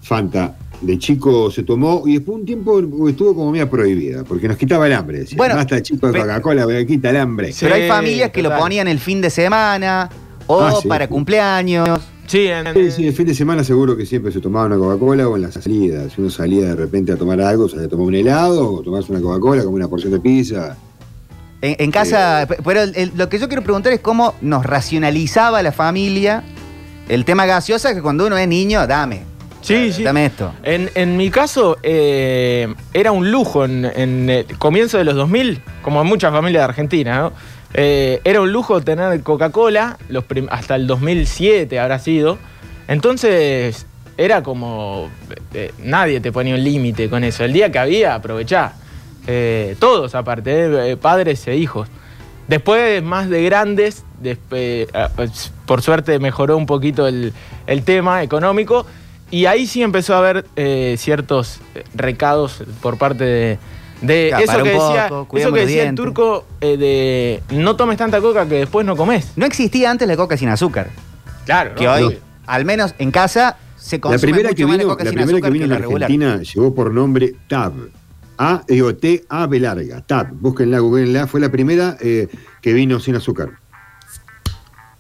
Fanta. 0.03 0.53
De 0.81 0.99
chico 0.99 1.51
se 1.51 1.63
tomó 1.63 2.05
y 2.07 2.15
después 2.15 2.39
un 2.39 2.47
tiempo 2.47 2.81
estuvo 3.09 3.35
como 3.35 3.51
media 3.53 3.69
prohibida, 3.69 4.25
porque 4.25 4.49
nos 4.49 4.57
quitaba 4.57 4.87
el 4.87 4.95
hambre. 4.95 5.21
Decía, 5.21 5.37
Bueno, 5.37 5.55
basta 5.57 5.83
chico 5.83 6.11
de 6.11 6.19
Coca-Cola, 6.21 6.67
me 6.67 6.87
quita 6.87 7.11
el 7.11 7.17
hambre. 7.19 7.53
Sí, 7.53 7.67
Pero 7.67 7.75
hay 7.75 7.87
familias 7.89 8.31
que 8.31 8.43
lo 8.43 8.57
ponían 8.57 8.89
el 8.89 8.99
fin 8.99 9.21
de 9.21 9.29
semana 9.29 10.09
o 10.47 10.61
Ah, 10.63 10.73
sí, 10.81 10.89
para 10.89 11.05
sí. 11.05 11.11
cumpleaños. 11.13 12.01
Sí, 12.27 12.47
en- 12.47 12.73
Sí, 12.73 12.91
sí, 12.93 13.07
el 13.09 13.13
fin 13.13 13.27
de 13.27 13.35
semana 13.35 13.63
seguro 13.63 13.95
que 13.97 14.07
siempre 14.07 14.33
se 14.33 14.41
tomaba 14.41 14.67
una 14.67 14.77
Coca-Cola 14.79 15.29
o 15.29 15.37
en 15.37 15.43
las 15.43 15.55
salidas. 15.55 16.13
Si 16.15 16.21
uno 16.21 16.31
salía 16.31 16.65
de 16.69 16.77
repente 16.77 17.13
a 17.13 17.17
tomar 17.17 17.41
algo, 17.43 17.69
salía 17.69 17.87
a 17.87 17.89
tomar 17.89 18.07
un 18.07 18.15
helado 18.15 18.73
o 18.77 18.81
tomarse 18.83 19.13
una 19.13 19.21
Coca-Cola 19.21 19.63
como 19.65 19.77
una 19.77 19.89
porción 19.89 20.13
de 20.13 20.21
pizza. 20.21 20.77
En, 21.61 21.77
en 21.79 21.91
casa, 21.91 22.47
pe- 22.49 22.57
pero 22.65 22.83
el- 22.83 22.97
el- 22.97 23.13
lo 23.17 23.29
que 23.29 23.39
yo 23.39 23.49
quiero 23.49 23.63
preguntar 23.63 23.93
es 23.93 24.01
cómo 24.01 24.35
nos 24.41 24.65
racionalizaba 24.65 25.63
la 25.63 25.73
familia 25.73 26.43
el 27.09 27.25
tema 27.27 27.45
gaseosa, 27.45 27.93
que 27.95 28.01
cuando 28.01 28.27
uno 28.27 28.39
es 28.39 28.49
niño, 28.49 28.87
dame, 28.87 29.23
sí, 29.61 29.93
sí. 29.93 30.03
dame 30.03 30.27
esto. 30.27 30.53
En, 30.63 30.91
en 30.95 31.17
mi 31.17 31.31
caso, 31.31 31.79
eh, 31.83 32.73
era 32.93 33.13
un 33.13 33.31
lujo 33.31 33.65
en, 33.65 33.85
en 33.85 34.31
el 34.31 34.59
comienzo 34.59 34.99
de 34.99 35.05
los 35.05 35.15
2000, 35.15 35.63
como 35.83 36.01
en 36.01 36.07
muchas 36.07 36.33
familias 36.33 36.63
de 36.63 36.65
Argentina, 36.65 37.19
¿no? 37.19 37.33
Eh, 37.73 38.21
era 38.25 38.41
un 38.41 38.53
lujo 38.53 38.81
tener 38.81 39.23
Coca-Cola, 39.23 39.97
hasta 40.51 40.75
el 40.75 40.87
2007 40.87 41.79
habrá 41.79 41.99
sido. 41.99 42.39
Entonces, 42.89 43.87
era 44.19 44.43
como. 44.43 45.09
eh, 45.55 45.73
nadie 45.83 46.21
te 46.21 46.33
ponía 46.33 46.55
un 46.55 46.65
límite 46.65 47.09
con 47.09 47.23
eso. 47.25 47.45
El 47.45 47.53
día 47.53 47.71
que 47.71 47.79
había, 47.79 48.15
aprovechá. 48.15 48.73
Eh, 49.27 49.77
todos, 49.79 50.15
aparte, 50.15 50.91
eh, 50.91 50.97
padres 50.97 51.47
e 51.47 51.57
hijos. 51.57 51.89
Después, 52.49 53.03
más 53.03 53.29
de 53.31 53.45
grandes, 53.45 54.05
pues, 54.49 54.89
por 55.67 55.83
suerte 55.83 56.19
mejoró 56.19 56.57
un 56.57 56.67
poquito 56.67 57.07
el, 57.07 57.33
el 57.69 57.85
tema 57.85 58.25
económico. 58.25 58.85
Y 59.31 59.47
ahí 59.47 59.67
sí 59.67 59.83
empezó 59.83 60.15
a 60.15 60.19
haber 60.19 60.47
eh, 60.57 60.97
ciertos 60.99 61.61
eh, 61.75 61.85
recados 61.95 62.63
por 62.81 62.99
parte 62.99 63.25
de, 63.25 63.59
de 64.03 64.29
Claro, 64.29 64.45
eso 64.45 64.63
que 64.65 64.71
decía, 64.71 65.07
poco, 65.09 65.39
eso 65.39 65.53
que 65.53 65.61
decía 65.61 65.89
el 65.89 65.95
turco 65.95 66.47
eh, 66.61 66.77
de 66.77 67.43
no 67.57 67.77
tomes 67.77 67.97
tanta 67.97 68.21
coca 68.21 68.49
que 68.49 68.57
después 68.57 68.85
no 68.85 68.97
comes. 68.97 69.33
No 69.37 69.47
existía 69.47 69.91
antes 69.91 70.09
la 70.09 70.17
coca 70.17 70.37
sin 70.37 70.49
azúcar. 70.49 70.91
Claro, 71.47 71.75
Que 71.75 71.89
hoy, 71.89 72.19
al 72.47 72.65
menos 72.65 72.95
en 72.99 73.11
casa, 73.11 73.57
se 73.77 73.97
La 73.97 74.01
consume 74.03 74.21
primera 74.21 74.49
mucho 74.51 74.57
que 74.57 74.67
más 74.67 74.77
vino, 74.77 74.89
la 74.89 74.93
coca 74.93 75.05
la 75.05 75.11
sin 75.11 75.19
primera 75.19 75.37
azúcar 75.37 75.49
que 75.49 75.53
vino 75.53 75.65
en 75.65 75.71
la 75.71 75.79
regular. 75.79 76.03
Argentina 76.05 76.43
llevó 76.43 76.75
por 76.75 76.93
nombre 76.93 77.35
TAB. 77.49 77.73
A, 78.39 78.63
digo, 78.67 78.95
T, 78.95 79.25
A, 79.29 79.47
B 79.47 79.61
larga. 79.61 80.01
TAB. 80.01 80.33
Búsquenla, 80.33 80.79
googleenla. 80.79 81.27
Fue 81.27 81.41
la 81.41 81.51
primera 81.51 81.97
eh, 82.01 82.27
que 82.63 82.73
vino 82.73 82.99
sin 82.99 83.15
azúcar. 83.15 83.51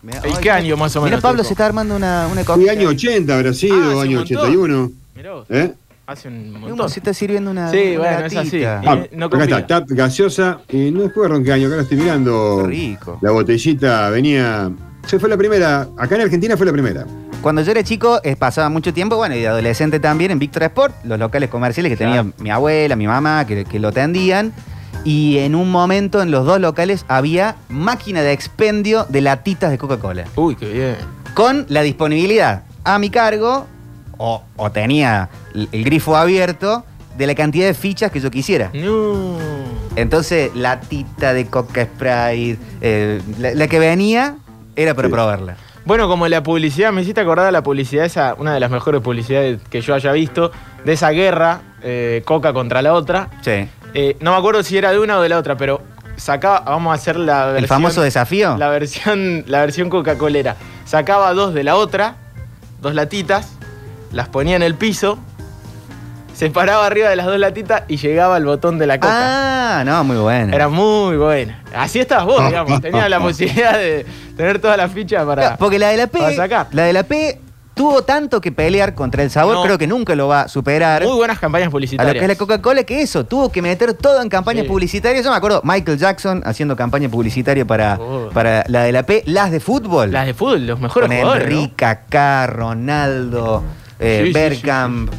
¿Y 0.02 0.40
qué 0.40 0.50
año 0.50 0.76
más 0.76 0.95
o 0.97 1.00
Mira, 1.00 1.11
menos? 1.11 1.23
Pablo 1.23 1.38
Turco? 1.38 1.49
se 1.49 1.54
está 1.54 1.66
armando 1.66 1.95
una, 1.97 2.26
una 2.33 2.42
Fue 2.45 2.71
año 2.71 2.88
80, 2.88 3.35
habrá 3.35 3.50
Ah, 3.50 3.54
sido, 3.54 3.76
un 3.99 4.02
año 4.02 4.19
montón. 4.19 4.38
81. 4.38 4.90
Mirá 5.16 5.33
vos, 5.33 5.47
¿Eh? 5.50 5.73
hace 6.07 6.28
un 6.28 6.49
Mira 6.54 6.61
montón. 6.61 6.88
se 6.90 7.00
está 7.00 7.12
sirviendo 7.14 7.50
una. 7.50 7.71
Sí, 7.71 7.97
una 7.97 7.99
bueno, 7.99 8.26
es 8.26 8.37
así. 8.37 8.64
Ah, 8.64 9.04
no 9.12 9.26
acá 9.26 9.42
está, 9.45 9.66
TAB 9.66 9.85
gaseosa. 9.90 10.61
Y 10.71 10.90
no 10.90 11.02
recuerdo 11.02 11.37
en 11.37 11.45
qué 11.45 11.52
año, 11.52 11.66
acá 11.66 11.76
lo 11.76 11.83
estoy 11.83 11.99
mirando. 11.99 12.61
Qué 12.62 12.69
rico. 12.69 13.19
La 13.21 13.30
botellita 13.30 14.09
venía. 14.11 14.71
Se 15.07 15.19
fue 15.19 15.28
la 15.28 15.37
primera. 15.37 15.88
Acá 15.99 16.14
en 16.16 16.23
Argentina 16.23 16.57
fue 16.57 16.66
la 16.66 16.73
primera. 16.73 17.07
Cuando 17.42 17.62
yo 17.62 17.71
era 17.71 17.83
chico, 17.83 18.21
eh, 18.23 18.37
pasaba 18.37 18.69
mucho 18.69 18.92
tiempo, 18.92 19.16
bueno, 19.16 19.35
y 19.35 19.40
de 19.40 19.49
adolescente 19.49 19.99
también, 19.99 20.30
en 20.30 20.38
Victor 20.38 20.62
Sport, 20.64 20.95
los 21.04 21.19
locales 21.19 21.49
comerciales 21.49 21.90
que 21.90 21.97
tenía 21.97 22.23
Claro. 22.23 22.33
mi 22.38 22.50
abuela, 22.50 22.97
mi 22.97 23.07
mamá, 23.07 23.47
que, 23.47 23.64
que 23.64 23.78
lo 23.78 23.88
atendían. 23.88 24.52
Y 25.04 25.38
en 25.38 25.54
un 25.54 25.71
momento, 25.71 26.21
en 26.23 26.30
los 26.30 26.45
dos 26.45 26.61
locales, 26.61 27.04
había 27.09 27.57
máquina 27.69 28.21
de 28.23 28.33
expendio 28.33 29.07
de 29.09 29.21
latitas 29.23 29.71
de 29.71 29.78
Coca-Cola. 29.78 30.25
Uy, 30.37 30.57
qué 30.57 30.71
bien. 30.71 30.97
Con 31.35 31.64
la 31.69 31.83
disponibilidad 31.83 32.64
a 32.85 32.99
mi 32.99 33.09
cargo, 33.11 33.66
o, 34.19 34.42
o 34.57 34.71
tenía 34.71 35.30
el, 35.54 35.69
el 35.73 35.85
grifo 35.85 36.16
abierto, 36.16 36.85
de 37.16 37.26
la 37.26 37.35
cantidad 37.35 37.66
de 37.66 37.75
fichas 37.75 38.11
que 38.11 38.21
yo 38.21 38.30
quisiera. 38.30 38.71
No. 38.75 39.37
Entonces, 39.97 40.50
latita 40.54 41.33
de 41.35 41.47
Coca 41.47 41.85
Sprite, 41.85 42.59
eh, 42.80 43.21
la, 43.38 43.54
la 43.54 43.69
que 43.69 43.78
venía 43.78 44.37
era 44.76 44.95
para 44.95 45.09
Sí. 45.09 45.12
probarla. 45.12 45.57
Bueno, 45.85 46.09
como 46.09 46.28
la 46.28 46.42
publicidad, 46.42 46.92
me 46.92 47.02
hiciste 47.02 47.21
acordar 47.23 47.47
de 47.47 47.52
la 47.52 47.62
publicidad, 47.62 48.04
esa, 48.04 48.35
una 48.38 48.52
de 48.54 48.61
las 48.61 48.71
mejores 48.71 49.00
publicidades 49.00 49.61
que 49.71 49.80
yo 49.80 49.95
haya 49.95 50.12
visto, 50.12 50.52
de 50.85 50.92
esa 50.92 51.11
guerra, 51.11 51.62
eh, 51.83 52.23
Coca 52.26 52.52
contra 52.52 52.80
la 52.83 52.92
otra. 52.92 53.28
Sí. 53.42 53.66
Eh, 53.94 54.16
no 54.20 54.32
me 54.32 54.38
acuerdo 54.38 54.62
si 54.62 54.76
era 54.76 54.92
de 54.92 54.99
una 54.99 55.18
o 55.18 55.23
de 55.23 55.28
la 55.28 55.38
otra, 55.38 55.56
pero 55.56 55.82
sacaba, 56.16 56.61
vamos 56.61 56.92
a 56.92 56.94
hacer 56.94 57.16
la 57.16 57.47
versión. 57.47 57.64
El 57.64 57.68
famoso 57.68 58.02
desafío. 58.02 58.56
La 58.56 58.68
versión, 58.68 59.44
la 59.47 59.61
versión 59.61 59.90
Coca-Colera. 59.90 60.56
Sacaba 60.85 61.32
dos 61.35 61.54
de 61.54 61.64
la 61.64 61.76
otra, 61.76 62.16
dos 62.80 62.94
latitas, 62.94 63.52
las 64.12 64.28
ponía 64.28 64.56
en 64.56 64.62
el 64.62 64.75
piso, 64.75 65.18
se 66.35 66.49
paraba 66.49 66.87
arriba 66.87 67.11
de 67.11 67.16
las 67.16 67.26
dos 67.26 67.38
latitas 67.38 67.82
y 67.87 67.99
llegaba 67.99 68.37
al 68.37 68.47
botón 68.47 68.78
de 68.78 68.87
la 68.87 68.99
coca. 68.99 69.80
Ah, 69.80 69.85
no, 69.85 70.02
muy 70.04 70.16
bueno. 70.16 70.54
Era 70.54 70.68
muy 70.68 71.18
buena. 71.18 71.62
Así 71.75 72.00
estabas 72.00 72.25
vos, 72.25 72.47
digamos. 72.47 72.80
Tenías 72.80 73.11
la 73.11 73.20
posibilidad 73.20 73.75
de 73.75 74.06
tener 74.37 74.59
todas 74.59 74.78
las 74.78 74.90
fichas 74.90 75.26
para. 75.26 75.56
Porque 75.59 75.78
la 75.78 75.88
de 75.88 75.99
la 75.99 76.06
P, 76.06 76.18
para 76.18 76.35
sacar. 76.35 76.68
la 76.73 76.85
de 76.85 76.92
la 76.94 77.02
P 77.02 77.38
tuvo 77.80 78.02
tanto 78.02 78.42
que 78.42 78.52
pelear 78.52 78.94
contra 78.94 79.22
el 79.22 79.30
sabor, 79.30 79.54
No. 79.54 79.62
creo 79.62 79.78
que 79.78 79.87
nunca 79.87 80.14
lo 80.14 80.28
va 80.28 80.42
a 80.42 80.49
superar. 80.49 81.02
Muy 81.02 81.16
buenas 81.16 81.38
campañas 81.38 81.64
A 81.64 81.68
lo 81.68 81.72
publicitarias. 81.72 82.12
que 82.14 82.20
es 82.20 82.28
la 82.28 82.34
Coca-Cola, 82.37 82.84
que 82.84 83.00
eso, 83.00 83.25
tuvo 83.25 83.50
que 83.50 83.62
meter 83.62 83.94
todo 83.94 84.20
en 84.20 84.28
campañas 84.28 84.64
Sí. 84.64 84.68
publicitarias. 84.68 85.25
Yo 85.25 85.30
me 85.30 85.37
acuerdo, 85.38 85.62
Michael 85.64 85.96
Jackson 85.96 86.42
haciendo 86.44 86.76
campaña 86.76 87.08
publicitaria 87.08 87.64
para, 87.64 87.96
Oh. 87.99 88.28
para 88.34 88.64
la 88.68 88.82
de 88.82 88.92
la 88.92 89.04
P, 89.04 89.22
las 89.25 89.50
de 89.50 89.60
fútbol. 89.60 90.12
Las 90.12 90.26
de 90.26 90.34
fútbol, 90.34 90.66
los 90.66 90.78
mejores 90.78 91.08
con 91.08 91.16
jugadores. 91.16 91.49
¿no? 91.49 91.54
Henry, 91.58 91.72
Kaká, 91.75 92.46
Ronaldo, 92.49 93.62
eh, 93.99 94.20
Sí, 94.25 94.26
sí, 94.26 94.32
Bergkamp, 94.34 95.10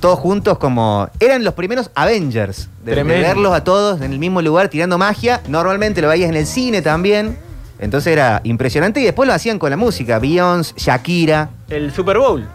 todos 0.00 0.20
juntos 0.20 0.58
como... 0.58 1.08
Eran 1.18 1.42
los 1.42 1.54
primeros 1.54 1.90
Avengers, 1.96 2.68
de, 2.84 2.94
de 2.94 3.02
verlos 3.02 3.52
a 3.52 3.64
todos 3.64 4.00
en 4.02 4.12
el 4.12 4.20
mismo 4.20 4.40
lugar 4.40 4.68
tirando 4.68 4.98
magia. 4.98 5.40
Normalmente 5.48 6.00
lo 6.00 6.06
veías 6.08 6.30
en 6.30 6.36
el 6.36 6.46
cine 6.46 6.80
también. 6.80 7.36
Entonces 7.78 8.12
era 8.12 8.40
impresionante 8.44 9.00
y 9.00 9.04
después 9.04 9.26
lo 9.26 9.32
hacían 9.34 9.58
con 9.58 9.70
la 9.70 9.76
música. 9.76 10.18
Beyoncé, 10.18 10.74
Shakira. 10.76 11.50
El 11.68 11.92
Super 11.92 12.18
Bowl. 12.18 12.46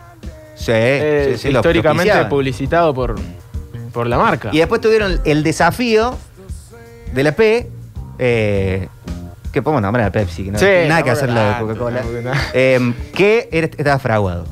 Sí, 0.55 0.71
eh, 0.73 1.31
sí, 1.33 1.37
sí, 1.37 1.47
lo- 1.47 1.53
lo 1.53 1.59
históricamente 1.59 2.25
publicitado 2.25 2.93
por, 2.93 3.15
por 3.91 4.07
la 4.07 4.17
marca. 4.17 4.49
Y 4.51 4.59
después 4.59 4.81
tuvieron 4.81 5.19
el 5.25 5.43
desafío 5.43 6.17
de 7.13 7.23
la 7.23 7.31
P, 7.31 7.69
eh, 8.19 8.87
que 9.51 9.61
podemos 9.61 9.81
nombrar 9.81 10.07
a 10.07 10.11
Pepsi, 10.11 10.45
que 10.45 10.51
no 10.51 10.59
Sí, 10.59 10.65
nada 10.87 11.03
que 11.03 11.09
no, 11.09 11.15
hacer 11.15 11.29
la 11.29 11.53
de 11.53 11.59
Coca-Cola, 11.61 12.01
eh, 12.53 12.93
que 13.15 13.49
era- 13.51 13.67
estaba 13.67 13.99
fraguado. 13.99 14.45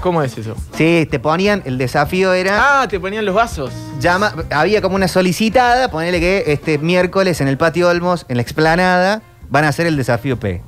¿Cómo 0.00 0.22
es 0.22 0.36
eso? 0.36 0.54
Sí, 0.76 1.08
te 1.10 1.18
ponían, 1.18 1.62
el 1.64 1.78
desafío 1.78 2.32
era, 2.34 2.82
Ah, 2.82 2.88
te 2.88 3.00
ponían 3.00 3.24
los 3.24 3.34
vasos. 3.34 3.72
llama, 3.98 4.34
había 4.50 4.80
como 4.82 4.94
una 4.94 5.08
solicitada, 5.08 5.90
ponele 5.90 6.20
que 6.20 6.44
este 6.48 6.78
miércoles 6.78 7.40
en 7.40 7.48
el 7.48 7.56
Patio 7.56 7.88
Olmos, 7.88 8.26
en 8.28 8.36
la 8.36 8.42
explanada, 8.42 9.22
van 9.48 9.64
a 9.64 9.68
hacer 9.68 9.86
el 9.86 9.96
desafío 9.96 10.38
P. 10.38 10.62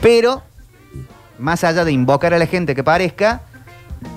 Pero, 0.00 0.42
más 1.38 1.64
allá 1.64 1.84
de 1.84 1.92
invocar 1.92 2.34
a 2.34 2.38
la 2.38 2.46
gente 2.46 2.74
que 2.74 2.82
parezca, 2.84 3.42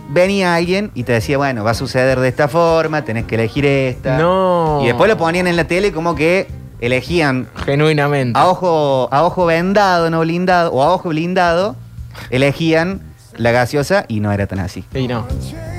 venía 0.10 0.56
alguien 0.56 0.92
y 0.94 1.04
te 1.04 1.13
decía, 1.13 1.38
bueno, 1.38 1.63
va 1.63 1.72
a 1.72 1.75
suceder 1.75 2.20
de 2.20 2.27
esta 2.27 2.48
forma, 2.48 3.04
tenés 3.04 3.25
que 3.25 3.36
elegir 3.36 3.65
esta. 3.65 4.18
No. 4.18 4.80
Y 4.82 4.88
después 4.88 5.10
lo 5.10 5.18
ponían 5.18 5.48
en 5.48 5.56
la 5.56 5.65
tele 5.65 5.92
como 5.92 6.15
que 6.15 6.48
elegían 6.82 7.48
Genuinamente. 7.65 8.38
a 8.38 8.48
ojo, 8.48 9.08
a 9.12 9.24
ojo 9.24 9.46
vendado, 9.46 10.10
no 10.10 10.20
blindado, 10.22 10.72
o 10.72 10.84
a 10.84 10.92
ojo 10.92 11.10
blindado, 11.10 11.75
elegían 12.30 13.01
la 13.38 13.51
gaseosa 13.51 14.06
y 14.08 14.20
no 14.20 14.32
era 14.32 14.48
tan 14.48 14.60
así. 14.60 14.86
Y 14.94 15.08
no. 15.08 15.25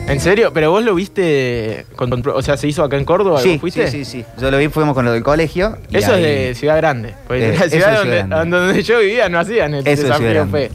¿En 0.08 0.20
serio? 0.20 0.52
¿Pero 0.54 0.70
vos 0.70 0.84
lo 0.84 0.94
viste? 0.94 1.84
con- 1.96 2.10
con- 2.10 2.22
o 2.34 2.42
sea, 2.42 2.56
¿se 2.56 2.68
hizo 2.68 2.84
acá 2.84 2.96
en 2.96 3.04
Córdoba? 3.04 3.40
Sí, 3.40 3.52
¿Vos 3.52 3.60
fuiste? 3.60 3.90
sí, 3.90 4.04
sí, 4.04 4.22
sí. 4.22 4.24
Yo 4.40 4.50
lo 4.50 4.58
vi, 4.58 4.68
fuimos 4.68 4.94
con 4.94 5.04
lo 5.04 5.12
del 5.12 5.22
colegio. 5.24 5.78
y 5.90 5.96
Eso 5.98 6.12
ahí- 6.14 6.24
es 6.24 6.48
de 6.48 6.54
Ciudad 6.54 6.76
Grande. 6.76 7.14
Porque 7.26 7.42
Eh, 7.44 7.48
en 7.48 7.52
eso 7.54 7.60
la 7.60 7.64
es 7.66 7.70
ciudad 7.72 7.86
Ciudad 7.86 7.98
donde, 7.98 8.16
Grande. 8.36 8.56
donde 8.58 8.82
yo 8.82 8.98
vivía 9.00 9.28
no 9.28 9.38
hacían 9.40 9.74
el 9.74 9.80
Eso 9.80 9.90
es 9.90 9.98
Ciudad 10.00 10.18
desafío 10.20 10.34
Grande. 10.34 10.70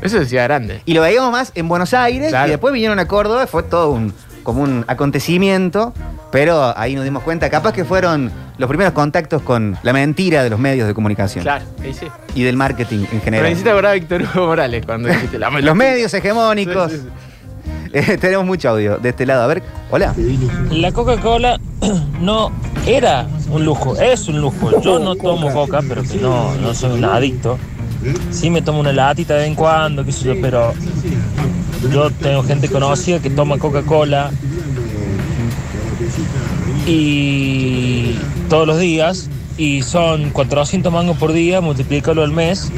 P. 0.00 0.06
Eso 0.06 0.18
es 0.20 0.28
Ciudad 0.28 0.44
Grande. 0.44 0.80
Y 0.86 0.94
lo 0.94 1.02
veíamos 1.02 1.30
más 1.30 1.52
en 1.54 1.68
Buenos 1.68 1.94
Aires 1.94 2.28
Claro. 2.30 2.48
y 2.48 2.50
después 2.50 2.72
vinieron 2.72 2.98
a 2.98 3.06
Córdoba, 3.06 3.46
fue 3.46 3.62
todo 3.62 3.90
un, 3.90 4.12
como 4.42 4.62
un 4.62 4.84
acontecimiento, 4.88 5.92
pero 6.32 6.76
ahí 6.76 6.94
nos 6.94 7.04
dimos 7.04 7.22
cuenta, 7.22 7.48
capaz 7.50 7.72
que 7.72 7.84
fueron 7.84 8.30
los 8.58 8.68
primeros 8.68 8.92
contactos 8.92 9.40
con 9.42 9.76
la 9.82 9.92
mentira 9.92 10.42
de 10.42 10.50
los 10.50 10.58
medios 10.58 10.86
de 10.88 10.94
comunicación 10.94 11.42
Claro, 11.42 11.64
ahí 11.82 11.94
sí. 11.94 12.06
y 12.34 12.42
del 12.42 12.56
marketing 12.56 12.98
en 13.00 13.06
Pero 13.06 13.20
general. 13.22 13.44
necesito 13.44 13.70
acordar 13.70 13.92
a 13.92 13.94
Víctor 13.94 14.22
Hugo 14.22 14.46
Morales 14.46 14.84
cuando 14.84 15.08
dijiste 15.10 15.38
la 15.38 15.50
Los 15.50 15.76
medios 15.76 16.12
hegemónicos. 16.14 16.90
Sí, 16.92 16.98
sí, 16.98 17.08
Eh, 17.92 18.18
tenemos 18.18 18.44
mucho 18.46 18.68
audio 18.68 18.98
de 18.98 19.08
este 19.08 19.24
lado. 19.26 19.42
A 19.42 19.46
ver, 19.46 19.62
hola. 19.90 20.14
La 20.70 20.92
Coca-Cola 20.92 21.58
no 22.20 22.52
era 22.86 23.26
un 23.50 23.64
lujo, 23.64 23.96
es 23.96 24.28
un 24.28 24.40
lujo. 24.40 24.80
Yo 24.82 24.98
no 24.98 25.16
tomo 25.16 25.52
coca, 25.52 25.80
pero 25.86 26.02
que 26.02 26.16
no, 26.16 26.54
no 26.56 26.74
soy 26.74 26.98
un 26.98 27.04
adicto. 27.04 27.58
Sí 28.30 28.50
me 28.50 28.62
tomo 28.62 28.80
una 28.80 28.92
latita 28.92 29.34
de 29.34 29.40
vez 29.40 29.48
en 29.48 29.54
cuando, 29.54 30.04
qué 30.04 30.12
sé 30.12 30.26
yo, 30.26 30.40
pero 30.40 30.72
yo 31.90 32.10
tengo 32.10 32.42
gente 32.42 32.68
conocida 32.68 33.20
que 33.20 33.30
toma 33.30 33.58
Coca-Cola 33.58 34.30
y 36.86 38.14
todos 38.48 38.66
los 38.66 38.78
días 38.78 39.28
y 39.56 39.82
son 39.82 40.30
400 40.30 40.92
mangos 40.92 41.16
por 41.16 41.32
día, 41.32 41.60
multiplícalo 41.60 42.22
al 42.22 42.30
mes, 42.30 42.70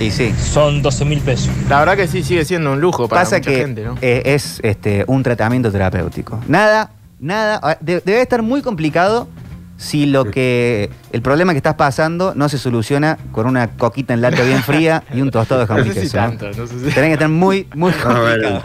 Y 0.00 0.10
sí. 0.10 0.34
son 0.36 0.82
12 0.82 1.04
mil 1.04 1.20
pesos. 1.20 1.50
La 1.68 1.78
verdad 1.80 1.96
que 1.96 2.08
sí, 2.08 2.22
sigue 2.22 2.44
siendo 2.44 2.72
un 2.72 2.80
lujo 2.80 3.08
para 3.08 3.22
Pasa 3.22 3.36
mucha 3.38 3.50
que 3.50 3.56
gente, 3.58 3.84
¿no? 3.84 3.96
eh, 4.02 4.22
es 4.24 4.58
este, 4.62 5.04
un 5.06 5.22
tratamiento 5.22 5.70
terapéutico. 5.70 6.40
Nada, 6.48 6.90
nada. 7.20 7.60
ah, 7.62 7.76
de- 7.80 8.00
debe 8.04 8.20
estar 8.22 8.42
muy 8.42 8.62
complicado 8.62 9.28
si 9.82 10.06
lo 10.06 10.24
que. 10.26 10.88
El 11.12 11.20
problema 11.22 11.52
que 11.52 11.58
estás 11.58 11.74
pasando 11.74 12.32
no 12.34 12.48
se 12.48 12.56
soluciona 12.58 13.18
con 13.32 13.46
una 13.46 13.68
coquita 13.76 14.14
en 14.14 14.20
lata 14.22 14.42
bien 14.44 14.62
fría 14.62 15.02
y 15.12 15.20
un 15.20 15.30
tostado 15.30 15.60
de 15.60 15.66
jamón 15.66 15.92
sé 15.92 16.06
si. 16.06 16.16
¿no? 16.16 16.22
tanto, 16.22 16.46
no 16.56 16.66
sé 16.66 16.74
si- 16.78 16.84
Tenés 16.94 17.08
que 17.08 17.12
estar 17.12 17.28
muy, 17.28 17.66
muy 17.74 17.92
complicado. 18.02 18.62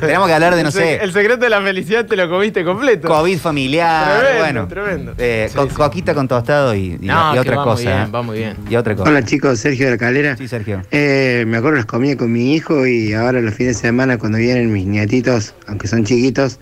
Tenemos 0.00 0.26
que 0.28 0.34
hablar 0.34 0.54
de, 0.54 0.62
no 0.62 0.70
sé, 0.70 0.96
el 1.02 1.12
secreto 1.12 1.44
de 1.44 1.50
la 1.50 1.60
felicidad 1.62 2.04
te 2.06 2.16
lo 2.16 2.28
comiste 2.28 2.64
completo. 2.64 3.08
COVID 3.08 3.38
familiar, 3.38 4.18
Tremendo, 4.20 4.38
bueno. 4.42 4.68
tremendo. 4.68 5.14
eh, 5.18 5.46
Sí, 5.50 5.56
co- 5.56 5.68
sí. 5.68 5.74
Coquita 5.74 6.14
con 6.14 6.28
tostado 6.28 6.74
y, 6.74 6.98
y- 7.00 7.06
No, 7.06 7.30
y 7.30 7.34
que 7.34 7.40
otra 7.40 7.56
va 7.56 7.64
muy 7.64 7.74
cosa. 7.74 7.82
bien, 7.90 8.02
¿eh? 8.02 8.10
va 8.14 8.22
muy 8.22 8.38
bien. 8.38 8.56
Y 8.68 8.76
otra 8.76 8.94
cosa. 8.96 9.10
Hola 9.10 9.22
chicos, 9.24 9.58
Sergio 9.60 9.86
de 9.86 9.92
la 9.92 9.98
Calera. 9.98 10.36
Sí, 10.36 10.48
Sergio. 10.48 10.82
Eh, 10.90 11.44
me 11.46 11.56
acuerdo 11.58 11.76
las 11.76 11.86
comía 11.86 12.16
con 12.16 12.32
mi 12.32 12.54
hijo 12.54 12.86
y 12.86 13.12
ahora 13.14 13.40
los 13.40 13.54
fines 13.54 13.76
de 13.76 13.80
semana 13.82 14.18
cuando 14.18 14.38
vienen 14.38 14.72
mis 14.72 14.86
nietitos, 14.86 15.54
aunque 15.66 15.86
son 15.88 16.04
chiquitos, 16.04 16.58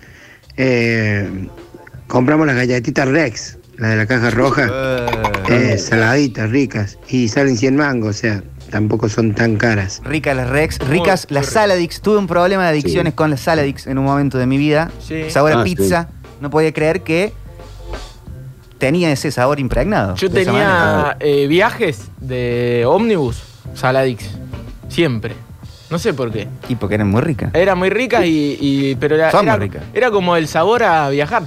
eh, 0.57 1.27
compramos 2.07 2.47
las 2.47 2.55
galletitas 2.55 3.07
Rex, 3.07 3.57
las 3.77 3.91
de 3.91 3.95
la 3.97 4.05
caja 4.05 4.29
roja, 4.29 4.69
eh, 5.49 5.77
saladitas, 5.77 6.49
ricas, 6.49 6.97
y 7.09 7.27
salen 7.27 7.57
100 7.57 7.75
mangos, 7.75 8.09
o 8.17 8.19
sea, 8.19 8.43
tampoco 8.69 9.09
son 9.09 9.33
tan 9.33 9.55
caras. 9.57 10.01
Ricas 10.03 10.35
las 10.35 10.49
Rex, 10.49 10.79
ricas 10.87 11.27
Muy 11.29 11.35
las. 11.35 11.45
Saladix. 11.47 12.01
Tuve 12.01 12.17
un 12.17 12.27
problema 12.27 12.63
de 12.63 12.69
adicciones 12.69 13.11
Sí. 13.13 13.15
con 13.15 13.29
las 13.29 13.41
Saladix 13.41 13.87
en 13.87 13.97
un 13.97 14.05
momento 14.05 14.37
de 14.37 14.45
mi 14.47 14.57
vida. 14.57 14.91
Sí. 14.99 15.29
Sabor 15.29 15.53
a 15.53 15.61
Ah, 15.61 15.63
pizza. 15.63 16.09
No 16.41 16.49
podía 16.49 16.73
creer 16.73 17.01
que 17.01 17.33
tenía 18.77 19.11
ese 19.11 19.31
sabor 19.31 19.59
impregnado. 19.59 20.15
Yo 20.15 20.29
tenía 20.29 21.15
eh, 21.19 21.47
viajes 21.47 22.09
de 22.19 22.83
ómnibus 22.87 23.41
Saladix. 23.75 24.29
Siempre. 24.89 25.35
No 25.89 25.99
sé 25.99 26.13
por 26.13 26.31
qué. 26.31 26.47
Y 26.69 26.75
porque 26.75 26.95
eran 26.95 27.09
muy 27.09 27.21
ricas. 27.21 27.51
Era 27.53 27.75
muy 27.75 27.89
rica 27.89 28.25
y, 28.25 28.57
y- 28.59 28.95
pero 28.95 29.15
era, 29.15 29.29
Son 29.31 29.45
era, 29.45 29.57
muy 29.57 29.67
ricas. 29.67 29.83
era 29.93 30.09
como 30.11 30.35
el 30.35 30.47
sabor 30.47 30.83
a 30.83 31.09
viajar. 31.09 31.43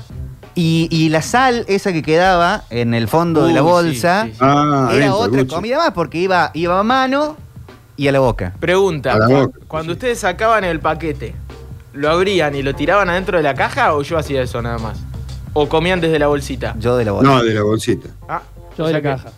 Y, 0.58 0.88
y 0.90 1.10
la 1.10 1.20
sal, 1.20 1.66
esa 1.68 1.92
que 1.92 2.02
quedaba 2.02 2.64
en 2.70 2.94
el 2.94 3.08
fondo 3.08 3.44
de 3.46 3.52
la 3.52 3.60
bolsa, 3.60 4.22
sí, 4.24 4.30
sí, 4.30 4.36
sí. 4.38 4.40
Ah, 4.42 4.88
era 4.90 5.14
otra 5.14 5.46
comida 5.46 5.76
más 5.76 5.90
porque 5.92 6.16
iba, 6.16 6.50
iba 6.54 6.80
a 6.80 6.82
mano 6.82 7.36
y 7.94 8.08
a 8.08 8.12
la 8.12 8.20
boca. 8.20 8.54
Pregunta, 8.58 9.18
la 9.18 9.28
boca, 9.28 9.58
cuando 9.68 9.92
sí. 9.92 9.96
ustedes 9.96 10.18
sacaban 10.18 10.64
el 10.64 10.80
paquete, 10.80 11.34
¿lo 11.92 12.08
abrían 12.10 12.54
y 12.54 12.62
lo 12.62 12.74
tiraban 12.74 13.10
adentro 13.10 13.36
de 13.36 13.42
la 13.42 13.54
caja 13.54 13.94
o 13.94 14.00
yo 14.02 14.16
hacía 14.16 14.40
eso 14.40 14.62
nada 14.62 14.78
más? 14.78 14.98
¿O 15.52 15.68
comían 15.68 16.00
desde 16.00 16.18
la 16.18 16.26
bolsita? 16.28 16.74
Yo 16.78 16.96
de 16.96 17.04
la 17.04 17.12
bolsa. 17.12 17.30
No, 17.30 17.44
de 17.44 17.52
la 17.52 17.62
bolsita. 17.62 18.08
Ah, 18.26 18.40
Yo 18.78 18.84
o 18.84 18.86
de 18.86 18.92
la 18.94 19.00
que- 19.02 19.08
caja. 19.08 19.28